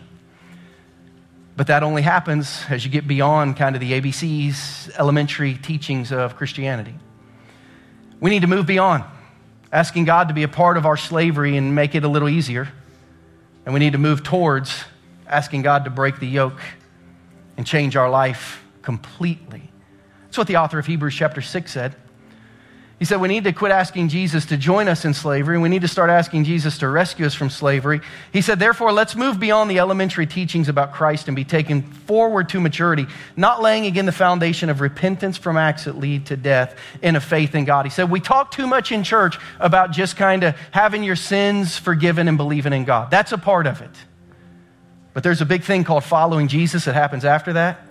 But 1.55 1.67
that 1.67 1.83
only 1.83 2.03
happens 2.03 2.63
as 2.69 2.85
you 2.85 2.91
get 2.91 3.07
beyond 3.07 3.57
kind 3.57 3.75
of 3.75 3.81
the 3.81 3.99
ABCs, 3.99 4.97
elementary 4.97 5.55
teachings 5.55 6.11
of 6.11 6.35
Christianity. 6.35 6.93
We 8.19 8.29
need 8.29 8.41
to 8.41 8.47
move 8.47 8.65
beyond 8.65 9.03
asking 9.71 10.05
God 10.05 10.29
to 10.29 10.33
be 10.33 10.43
a 10.43 10.47
part 10.47 10.77
of 10.77 10.85
our 10.85 10.97
slavery 10.97 11.57
and 11.57 11.75
make 11.75 11.93
it 11.95 12.03
a 12.03 12.07
little 12.07 12.29
easier. 12.29 12.69
And 13.65 13.73
we 13.73 13.79
need 13.79 13.93
to 13.93 13.97
move 13.97 14.23
towards 14.23 14.85
asking 15.27 15.61
God 15.61 15.83
to 15.83 15.89
break 15.89 16.19
the 16.19 16.27
yoke 16.27 16.59
and 17.57 17.67
change 17.67 17.95
our 17.95 18.09
life 18.09 18.63
completely. 18.81 19.69
That's 20.23 20.37
what 20.37 20.47
the 20.47 20.57
author 20.57 20.79
of 20.79 20.85
Hebrews 20.85 21.15
chapter 21.15 21.41
6 21.41 21.71
said. 21.71 21.95
He 22.99 23.05
said, 23.05 23.21
We 23.21 23.27
need 23.27 23.43
to 23.43 23.53
quit 23.53 23.71
asking 23.71 24.09
Jesus 24.09 24.47
to 24.47 24.57
join 24.57 24.87
us 24.87 25.05
in 25.05 25.13
slavery. 25.13 25.59
We 25.59 25.69
need 25.69 25.83
to 25.83 25.87
start 25.87 26.09
asking 26.09 26.45
Jesus 26.45 26.79
to 26.79 26.87
rescue 26.87 27.27
us 27.27 27.35
from 27.35 27.51
slavery. 27.51 28.01
He 28.33 28.41
said, 28.41 28.57
Therefore, 28.57 28.91
let's 28.91 29.15
move 29.15 29.39
beyond 29.39 29.69
the 29.69 29.77
elementary 29.77 30.25
teachings 30.25 30.67
about 30.67 30.93
Christ 30.93 31.27
and 31.27 31.35
be 31.35 31.43
taken 31.43 31.83
forward 31.83 32.49
to 32.49 32.59
maturity, 32.59 33.05
not 33.35 33.61
laying 33.61 33.85
again 33.85 34.07
the 34.07 34.11
foundation 34.11 34.69
of 34.69 34.81
repentance 34.81 35.37
from 35.37 35.57
acts 35.57 35.85
that 35.85 35.99
lead 35.99 36.25
to 36.27 36.37
death 36.37 36.75
and 37.03 37.15
a 37.15 37.21
faith 37.21 37.53
in 37.53 37.65
God. 37.65 37.85
He 37.85 37.91
said, 37.91 38.09
We 38.09 38.19
talk 38.19 38.49
too 38.49 38.65
much 38.65 38.91
in 38.91 39.03
church 39.03 39.37
about 39.59 39.91
just 39.91 40.17
kind 40.17 40.43
of 40.43 40.55
having 40.71 41.03
your 41.03 41.15
sins 41.15 41.77
forgiven 41.77 42.27
and 42.27 42.35
believing 42.35 42.73
in 42.73 42.83
God. 42.83 43.11
That's 43.11 43.31
a 43.31 43.37
part 43.37 43.67
of 43.67 43.81
it. 43.81 43.91
But 45.13 45.21
there's 45.21 45.41
a 45.41 45.45
big 45.45 45.63
thing 45.63 45.83
called 45.83 46.03
following 46.03 46.47
Jesus 46.47 46.85
that 46.85 46.95
happens 46.95 47.25
after 47.25 47.53
that. 47.53 47.86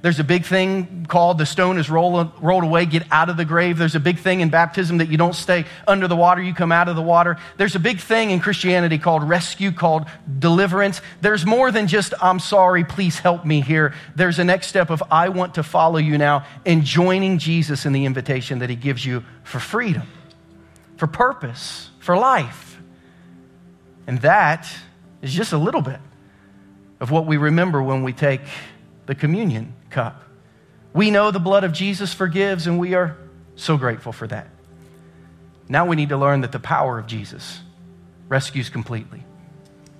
There's 0.00 0.20
a 0.20 0.24
big 0.24 0.44
thing 0.44 1.06
called 1.08 1.38
the 1.38 1.46
stone 1.46 1.76
is 1.76 1.90
rolled, 1.90 2.32
away, 2.40 2.86
get 2.86 3.02
out 3.10 3.30
of 3.30 3.36
the 3.36 3.44
grave. 3.44 3.78
There's 3.78 3.96
a 3.96 4.00
big 4.00 4.18
thing 4.18 4.40
in 4.40 4.48
baptism 4.48 4.98
that 4.98 5.08
you 5.08 5.16
don't 5.16 5.34
stay 5.34 5.64
under 5.88 6.06
the 6.06 6.14
water, 6.14 6.40
you 6.40 6.54
come 6.54 6.70
out 6.70 6.88
of 6.88 6.94
the 6.94 7.02
water. 7.02 7.36
There's 7.56 7.74
a 7.74 7.80
big 7.80 7.98
thing 7.98 8.30
in 8.30 8.38
Christianity 8.38 8.98
called 8.98 9.28
rescue, 9.28 9.72
called 9.72 10.06
deliverance. 10.38 11.00
There's 11.20 11.44
more 11.44 11.72
than 11.72 11.88
just, 11.88 12.14
I'm 12.22 12.38
sorry, 12.38 12.84
please 12.84 13.18
help 13.18 13.44
me 13.44 13.60
here. 13.60 13.92
There's 14.14 14.38
a 14.38 14.44
next 14.44 14.68
step 14.68 14.90
of, 14.90 15.02
I 15.10 15.30
want 15.30 15.54
to 15.54 15.64
follow 15.64 15.98
you 15.98 16.16
now, 16.16 16.46
and 16.64 16.84
joining 16.84 17.38
Jesus 17.38 17.84
in 17.84 17.92
the 17.92 18.04
invitation 18.04 18.60
that 18.60 18.70
he 18.70 18.76
gives 18.76 19.04
you 19.04 19.24
for 19.42 19.58
freedom, 19.58 20.06
for 20.96 21.08
purpose, 21.08 21.90
for 21.98 22.16
life. 22.16 22.80
And 24.06 24.20
that 24.20 24.70
is 25.22 25.34
just 25.34 25.52
a 25.52 25.58
little 25.58 25.82
bit 25.82 26.00
of 27.00 27.10
what 27.10 27.26
we 27.26 27.36
remember 27.36 27.82
when 27.82 28.04
we 28.04 28.12
take 28.12 28.42
the 29.06 29.14
communion 29.16 29.74
cup. 29.90 30.22
We 30.92 31.10
know 31.10 31.30
the 31.30 31.38
blood 31.38 31.64
of 31.64 31.72
Jesus 31.72 32.14
forgives, 32.14 32.66
and 32.66 32.78
we 32.78 32.94
are 32.94 33.16
so 33.56 33.76
grateful 33.76 34.12
for 34.12 34.26
that. 34.26 34.48
Now 35.68 35.86
we 35.86 35.96
need 35.96 36.08
to 36.08 36.16
learn 36.16 36.40
that 36.42 36.52
the 36.52 36.60
power 36.60 36.98
of 36.98 37.06
Jesus 37.06 37.60
rescues 38.28 38.70
completely, 38.70 39.24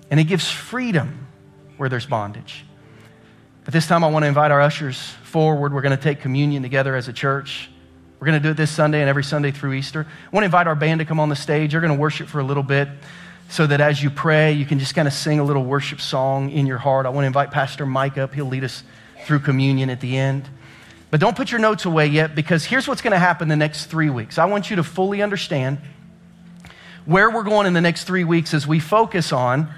and 0.09 0.19
it 0.19 0.25
gives 0.25 0.49
freedom 0.49 1.27
where 1.77 1.89
there's 1.89 2.05
bondage. 2.05 2.65
At 3.67 3.73
this 3.73 3.85
time, 3.85 4.03
I 4.03 4.07
want 4.07 4.23
to 4.23 4.27
invite 4.27 4.51
our 4.51 4.61
ushers 4.61 4.99
forward. 5.23 5.73
We're 5.73 5.81
going 5.81 5.95
to 5.95 6.03
take 6.03 6.21
communion 6.21 6.63
together 6.63 6.95
as 6.95 7.07
a 7.07 7.13
church. 7.13 7.69
We're 8.19 8.25
going 8.25 8.41
to 8.41 8.47
do 8.47 8.51
it 8.51 8.57
this 8.57 8.71
Sunday 8.71 8.99
and 8.99 9.07
every 9.07 9.23
Sunday 9.23 9.51
through 9.51 9.73
Easter. 9.73 10.07
I 10.09 10.35
want 10.35 10.41
to 10.41 10.45
invite 10.45 10.65
our 10.65 10.75
band 10.75 10.99
to 10.99 11.05
come 11.05 11.19
on 11.19 11.29
the 11.29 11.35
stage. 11.35 11.71
They're 11.71 11.81
going 11.81 11.93
to 11.93 11.99
worship 11.99 12.27
for 12.27 12.39
a 12.39 12.43
little 12.43 12.63
bit 12.63 12.89
so 13.49 13.67
that 13.67 13.79
as 13.79 14.01
you 14.01 14.09
pray, 14.09 14.53
you 14.53 14.65
can 14.65 14.79
just 14.79 14.95
kind 14.95 15.07
of 15.07 15.13
sing 15.13 15.39
a 15.39 15.43
little 15.43 15.63
worship 15.63 16.01
song 16.01 16.49
in 16.49 16.65
your 16.65 16.77
heart. 16.77 17.05
I 17.05 17.09
want 17.09 17.23
to 17.23 17.27
invite 17.27 17.51
Pastor 17.51 17.85
Mike 17.85 18.17
up. 18.17 18.33
He'll 18.33 18.45
lead 18.45 18.63
us 18.63 18.83
through 19.29 19.39
communion 19.39 19.91
at 19.91 20.01
the 20.01 20.17
end. 20.17 20.49
But 21.11 21.19
don't 21.19 21.37
put 21.37 21.51
your 21.51 21.59
notes 21.59 21.85
away 21.85 22.07
yet 22.07 22.33
because 22.33 22.65
here's 22.65 22.87
what's 22.87 23.01
going 23.01 23.11
to 23.11 23.19
happen 23.19 23.47
the 23.47 23.55
next 23.55 23.85
three 23.85 24.09
weeks. 24.09 24.39
I 24.39 24.45
want 24.45 24.71
you 24.71 24.77
to 24.77 24.83
fully 24.83 25.21
understand 25.21 25.77
where 27.05 27.29
we're 27.29 27.43
going 27.43 27.67
in 27.67 27.73
the 27.73 27.81
next 27.81 28.05
three 28.05 28.23
weeks 28.23 28.55
as 28.55 28.65
we 28.65 28.79
focus 28.79 29.31
on 29.31 29.71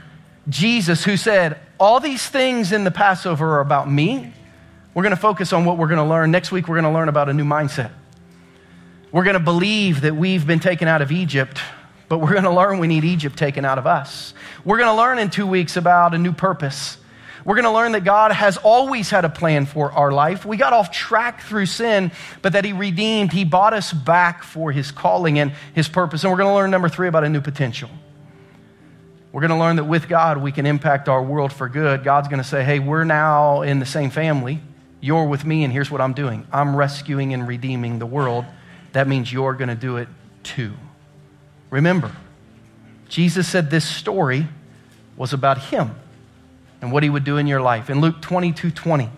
Jesus, 0.47 1.03
who 1.03 1.17
said, 1.17 1.59
All 1.81 1.99
these 1.99 2.25
things 2.25 2.71
in 2.71 2.85
the 2.85 2.91
Passover 2.91 3.57
are 3.57 3.59
about 3.59 3.91
me. 3.91 4.33
We're 4.93 5.03
going 5.03 5.15
to 5.15 5.21
focus 5.21 5.51
on 5.51 5.65
what 5.65 5.77
we're 5.77 5.87
going 5.87 5.97
to 5.97 6.09
learn. 6.09 6.31
Next 6.31 6.53
week, 6.53 6.69
we're 6.69 6.79
going 6.79 6.91
to 6.91 6.97
learn 6.97 7.09
about 7.09 7.27
a 7.27 7.33
new 7.33 7.43
mindset. 7.43 7.91
We're 9.11 9.25
going 9.25 9.33
to 9.33 9.41
believe 9.41 10.01
that 10.01 10.15
we've 10.15 10.47
been 10.47 10.61
taken 10.61 10.87
out 10.87 11.01
of 11.01 11.11
Egypt, 11.11 11.59
but 12.07 12.19
we're 12.19 12.31
going 12.31 12.45
to 12.45 12.51
learn 12.51 12.79
we 12.79 12.87
need 12.87 13.03
Egypt 13.03 13.37
taken 13.37 13.65
out 13.65 13.77
of 13.77 13.85
us. 13.85 14.33
We're 14.63 14.77
going 14.77 14.89
to 14.89 14.95
learn 14.95 15.19
in 15.19 15.29
two 15.29 15.45
weeks 15.45 15.75
about 15.75 16.13
a 16.13 16.17
new 16.17 16.31
purpose. 16.31 16.97
We're 17.43 17.55
going 17.55 17.65
to 17.65 17.71
learn 17.71 17.93
that 17.93 18.03
God 18.03 18.31
has 18.31 18.57
always 18.57 19.09
had 19.09 19.25
a 19.25 19.29
plan 19.29 19.65
for 19.65 19.91
our 19.91 20.11
life. 20.11 20.45
We 20.45 20.57
got 20.57 20.73
off 20.73 20.91
track 20.91 21.41
through 21.41 21.65
sin, 21.65 22.11
but 22.41 22.53
that 22.53 22.65
He 22.65 22.73
redeemed, 22.73 23.33
He 23.33 23.45
bought 23.45 23.73
us 23.73 23.91
back 23.91 24.43
for 24.43 24.71
His 24.71 24.91
calling 24.91 25.39
and 25.39 25.53
His 25.73 25.87
purpose. 25.87 26.23
And 26.23 26.31
we're 26.31 26.37
going 26.37 26.49
to 26.49 26.55
learn, 26.55 26.69
number 26.69 26.89
three, 26.89 27.07
about 27.07 27.23
a 27.23 27.29
new 27.29 27.41
potential. 27.41 27.89
We're 29.31 29.41
going 29.41 29.51
to 29.51 29.57
learn 29.57 29.77
that 29.77 29.85
with 29.85 30.07
God, 30.07 30.37
we 30.37 30.51
can 30.51 30.65
impact 30.65 31.07
our 31.07 31.23
world 31.23 31.53
for 31.53 31.69
good. 31.69 32.03
God's 32.03 32.27
going 32.27 32.41
to 32.41 32.47
say, 32.47 32.63
hey, 32.63 32.79
we're 32.79 33.05
now 33.05 33.61
in 33.61 33.79
the 33.79 33.85
same 33.85 34.09
family. 34.09 34.59
You're 34.99 35.25
with 35.25 35.45
me, 35.45 35.63
and 35.63 35.73
here's 35.73 35.89
what 35.89 36.01
I'm 36.01 36.13
doing 36.13 36.45
I'm 36.51 36.75
rescuing 36.75 37.33
and 37.33 37.47
redeeming 37.47 37.97
the 37.97 38.05
world. 38.05 38.45
That 38.91 39.07
means 39.07 39.31
you're 39.31 39.53
going 39.53 39.69
to 39.69 39.75
do 39.75 39.97
it 39.97 40.09
too. 40.43 40.73
Remember, 41.69 42.11
Jesus 43.07 43.47
said 43.47 43.71
this 43.71 43.85
story 43.85 44.47
was 45.15 45.33
about 45.33 45.57
Him 45.57 45.95
and 46.81 46.91
what 46.91 47.03
he 47.03 47.09
would 47.09 47.23
do 47.23 47.37
in 47.37 47.47
your 47.47 47.61
life. 47.61 47.89
In 47.89 48.01
Luke 48.01 48.21
22 48.21 48.71
20, 48.71 49.09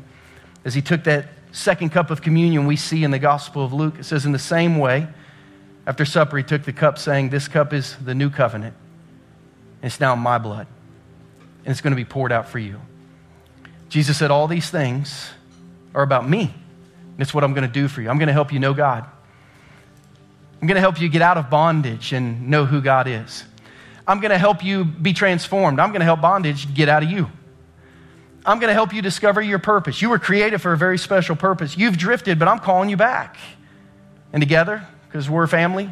as 0.65 0.73
he 0.73 0.81
took 0.81 1.05
that 1.05 1.27
second 1.51 1.89
cup 1.89 2.11
of 2.11 2.21
communion 2.21 2.65
we 2.65 2.75
see 2.75 3.03
in 3.03 3.11
the 3.11 3.19
Gospel 3.19 3.63
of 3.63 3.73
Luke, 3.73 3.95
it 3.99 4.03
says, 4.03 4.25
In 4.25 4.31
the 4.31 4.39
same 4.39 4.77
way, 4.77 5.07
after 5.85 6.05
supper, 6.05 6.37
he 6.37 6.43
took 6.43 6.63
the 6.63 6.73
cup, 6.73 6.97
saying, 6.97 7.29
This 7.29 7.47
cup 7.47 7.73
is 7.73 7.95
the 7.97 8.13
new 8.13 8.29
covenant. 8.29 8.75
It's 9.81 9.99
now 9.99 10.15
my 10.15 10.37
blood, 10.37 10.67
and 11.65 11.71
it's 11.71 11.81
going 11.81 11.91
to 11.91 11.95
be 11.95 12.05
poured 12.05 12.31
out 12.31 12.49
for 12.49 12.59
you. 12.59 12.79
Jesus 13.89 14.17
said, 14.17 14.31
All 14.31 14.47
these 14.47 14.69
things 14.69 15.29
are 15.95 16.03
about 16.03 16.27
me. 16.27 16.41
And 16.41 17.21
it's 17.21 17.33
what 17.33 17.43
I'm 17.43 17.53
going 17.53 17.67
to 17.67 17.73
do 17.73 17.87
for 17.87 18.01
you. 18.01 18.09
I'm 18.09 18.17
going 18.17 18.27
to 18.27 18.33
help 18.33 18.51
you 18.51 18.59
know 18.59 18.73
God. 18.73 19.05
I'm 20.59 20.67
going 20.67 20.75
to 20.75 20.81
help 20.81 20.99
you 20.99 21.09
get 21.09 21.21
out 21.21 21.37
of 21.37 21.49
bondage 21.49 22.13
and 22.13 22.49
know 22.49 22.65
who 22.65 22.81
God 22.81 23.07
is. 23.07 23.43
I'm 24.07 24.19
going 24.19 24.31
to 24.31 24.37
help 24.37 24.63
you 24.63 24.83
be 24.83 25.13
transformed. 25.13 25.79
I'm 25.79 25.89
going 25.89 25.99
to 25.99 26.05
help 26.05 26.21
bondage 26.21 26.73
get 26.73 26.89
out 26.89 27.03
of 27.03 27.11
you. 27.11 27.29
I'm 28.45 28.59
going 28.59 28.69
to 28.69 28.73
help 28.73 28.93
you 28.93 29.01
discover 29.01 29.41
your 29.41 29.59
purpose. 29.59 30.01
You 30.01 30.09
were 30.09 30.19
created 30.19 30.61
for 30.61 30.73
a 30.73 30.77
very 30.77 30.97
special 30.97 31.35
purpose. 31.35 31.77
You've 31.77 31.97
drifted, 31.97 32.39
but 32.39 32.47
I'm 32.47 32.59
calling 32.59 32.89
you 32.89 32.97
back. 32.97 33.37
And 34.33 34.41
together, 34.41 34.85
because 35.07 35.29
we're 35.29 35.47
family, 35.47 35.89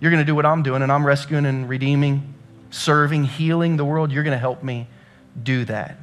you're 0.00 0.10
going 0.10 0.22
to 0.22 0.26
do 0.26 0.34
what 0.34 0.46
I'm 0.46 0.62
doing, 0.62 0.82
and 0.82 0.90
I'm 0.90 1.06
rescuing 1.06 1.46
and 1.46 1.68
redeeming, 1.68 2.34
serving, 2.70 3.24
healing 3.24 3.76
the 3.76 3.84
world. 3.84 4.10
You're 4.10 4.24
going 4.24 4.34
to 4.34 4.38
help 4.38 4.64
me 4.64 4.88
do 5.40 5.64
that. 5.66 5.98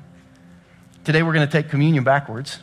Today, 1.04 1.24
we're 1.24 1.34
going 1.34 1.48
to 1.48 1.52
take 1.52 1.70
communion 1.70 2.04
backwards. 2.04 2.60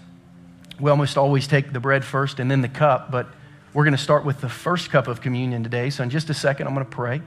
We 0.80 0.90
almost 0.90 1.18
always 1.18 1.46
take 1.46 1.72
the 1.72 1.80
bread 1.80 2.04
first 2.04 2.40
and 2.40 2.50
then 2.50 2.62
the 2.62 2.68
cup, 2.68 3.10
but 3.10 3.26
we're 3.74 3.84
going 3.84 3.96
to 3.96 4.02
start 4.02 4.24
with 4.24 4.40
the 4.40 4.48
first 4.48 4.90
cup 4.90 5.08
of 5.08 5.20
communion 5.20 5.62
today. 5.62 5.90
So, 5.90 6.04
in 6.04 6.10
just 6.10 6.30
a 6.30 6.34
second, 6.34 6.68
I'm 6.68 6.74
going 6.74 6.86
to 6.86 6.90
pray. 6.90 7.20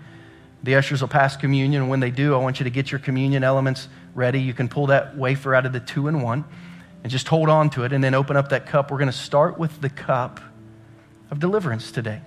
The 0.64 0.76
ushers 0.76 1.02
will 1.02 1.08
pass 1.08 1.36
communion, 1.36 1.84
and 1.84 1.92
when 1.92 2.00
they 2.00 2.12
do, 2.12 2.34
I 2.34 2.38
want 2.38 2.60
you 2.60 2.64
to 2.64 2.70
get 2.70 2.92
your 2.92 3.00
communion 3.00 3.44
elements 3.44 3.90
ready. 4.18 4.42
You 4.42 4.54
can 4.54 4.68
pull 4.68 4.88
that 4.88 5.16
wafer 5.16 5.56
out 5.56 5.66
of 5.66 5.72
the 5.72 5.80
two 5.80 6.08
in 6.08 6.22
one 6.22 6.44
and 7.04 7.12
just 7.12 7.28
hold 7.28 7.48
on 7.48 7.70
to 7.70 7.84
it 7.84 7.94
and 7.94 8.04
then 8.04 8.14
open 8.14 8.36
up 8.36 8.50
that 8.50 8.66
cup. 8.66 8.92
We're 8.92 8.98
going 8.98 9.08
to 9.12 9.18
start 9.18 9.58
with 9.58 9.80
the 9.80 9.90
cup 9.90 10.42
of 11.30 11.40
deliverance 11.40 11.92
today. 11.92 12.20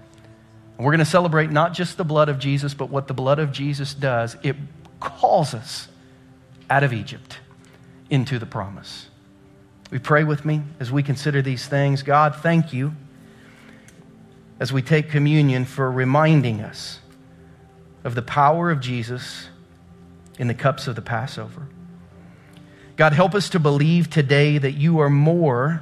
And 0.78 0.86
we're 0.86 0.92
going 0.92 1.00
to 1.00 1.04
celebrate 1.04 1.50
not 1.50 1.74
just 1.74 1.96
the 1.96 2.04
blood 2.04 2.28
of 2.28 2.38
Jesus, 2.38 2.72
but 2.72 2.88
what 2.88 3.08
the 3.08 3.12
blood 3.12 3.38
of 3.38 3.52
Jesus 3.52 3.92
does. 3.92 4.36
It 4.42 4.56
calls 5.00 5.52
us 5.52 5.88
out 6.70 6.84
of 6.84 6.92
Egypt 6.92 7.40
into 8.08 8.38
the 8.38 8.46
promise. 8.46 9.08
We 9.90 9.98
pray 9.98 10.22
with 10.22 10.44
me 10.44 10.62
as 10.78 10.92
we 10.92 11.02
consider 11.02 11.42
these 11.42 11.66
things. 11.66 12.02
God, 12.02 12.36
thank 12.36 12.72
you 12.72 12.94
as 14.60 14.72
we 14.72 14.80
take 14.80 15.10
communion 15.10 15.64
for 15.64 15.90
reminding 15.90 16.60
us 16.60 17.00
of 18.04 18.14
the 18.14 18.22
power 18.22 18.70
of 18.70 18.80
Jesus 18.80 19.48
in 20.38 20.46
the 20.46 20.54
cups 20.54 20.86
of 20.86 20.94
the 20.94 21.02
Passover. 21.02 21.66
God, 23.00 23.14
help 23.14 23.34
us 23.34 23.48
to 23.48 23.58
believe 23.58 24.10
today 24.10 24.58
that 24.58 24.72
you 24.72 24.98
are 24.98 25.08
more 25.08 25.80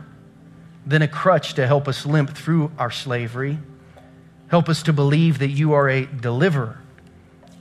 than 0.86 1.02
a 1.02 1.08
crutch 1.08 1.54
to 1.54 1.66
help 1.66 1.88
us 1.88 2.06
limp 2.06 2.30
through 2.30 2.70
our 2.78 2.92
slavery. 2.92 3.58
Help 4.46 4.68
us 4.68 4.84
to 4.84 4.92
believe 4.92 5.40
that 5.40 5.48
you 5.48 5.72
are 5.72 5.88
a 5.88 6.06
deliverer 6.06 6.80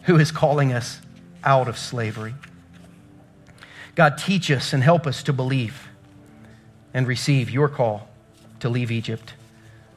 who 0.04 0.18
is 0.18 0.32
calling 0.32 0.74
us 0.74 1.02
out 1.44 1.68
of 1.68 1.76
slavery. 1.76 2.36
God, 3.96 4.20
teach 4.20 4.52
us 4.52 4.74
and 4.74 4.84
help 4.84 5.08
us 5.08 5.24
to 5.24 5.34
believe 5.34 5.88
and 6.94 7.08
receive 7.08 7.50
your 7.50 7.68
call 7.68 8.10
to 8.60 8.70
leave 8.70 8.92
Egypt 8.92 9.34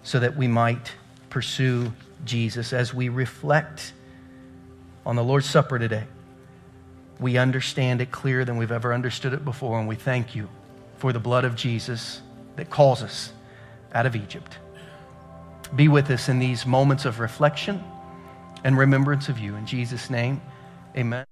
so 0.03 0.19
that 0.21 0.39
we 0.39 0.49
might 0.49 0.93
pursue 1.29 1.93
Jesus 2.25 2.73
as 2.73 2.95
we 2.95 3.11
reflect 3.11 3.93
on 5.05 5.17
the 5.17 5.23
Lord's 5.23 5.51
Supper 5.51 5.79
today 5.79 6.05
we 7.21 7.37
understand 7.37 8.01
it 8.01 8.11
clearer 8.11 8.45
than 8.45 8.57
we've 8.57 8.73
ever 8.73 8.95
understood 8.95 9.33
it 9.33 9.45
before, 9.45 9.79
and 9.79 9.87
we 9.87 9.97
thank 9.97 10.35
you 10.35 10.49
for 10.97 11.12
the 11.12 11.21
blood 11.21 11.45
of 11.45 11.55
Jesus 11.55 12.23
that 12.57 12.71
calls 12.71 13.03
us 13.03 13.33
out 13.93 14.07
of 14.07 14.16
Egypt. 14.16 14.59
Be 15.77 15.89
with 15.89 16.11
us 16.11 16.29
in 16.29 16.39
these 16.39 16.66
moments 16.66 17.05
of 17.05 17.21
reflection 17.21 17.83
and 18.64 18.77
remembrance 18.77 19.29
of 19.29 19.39
you. 19.39 19.55
In 19.57 19.66
Jesus' 19.66 20.11
name, 20.11 20.41
amen. 20.97 21.25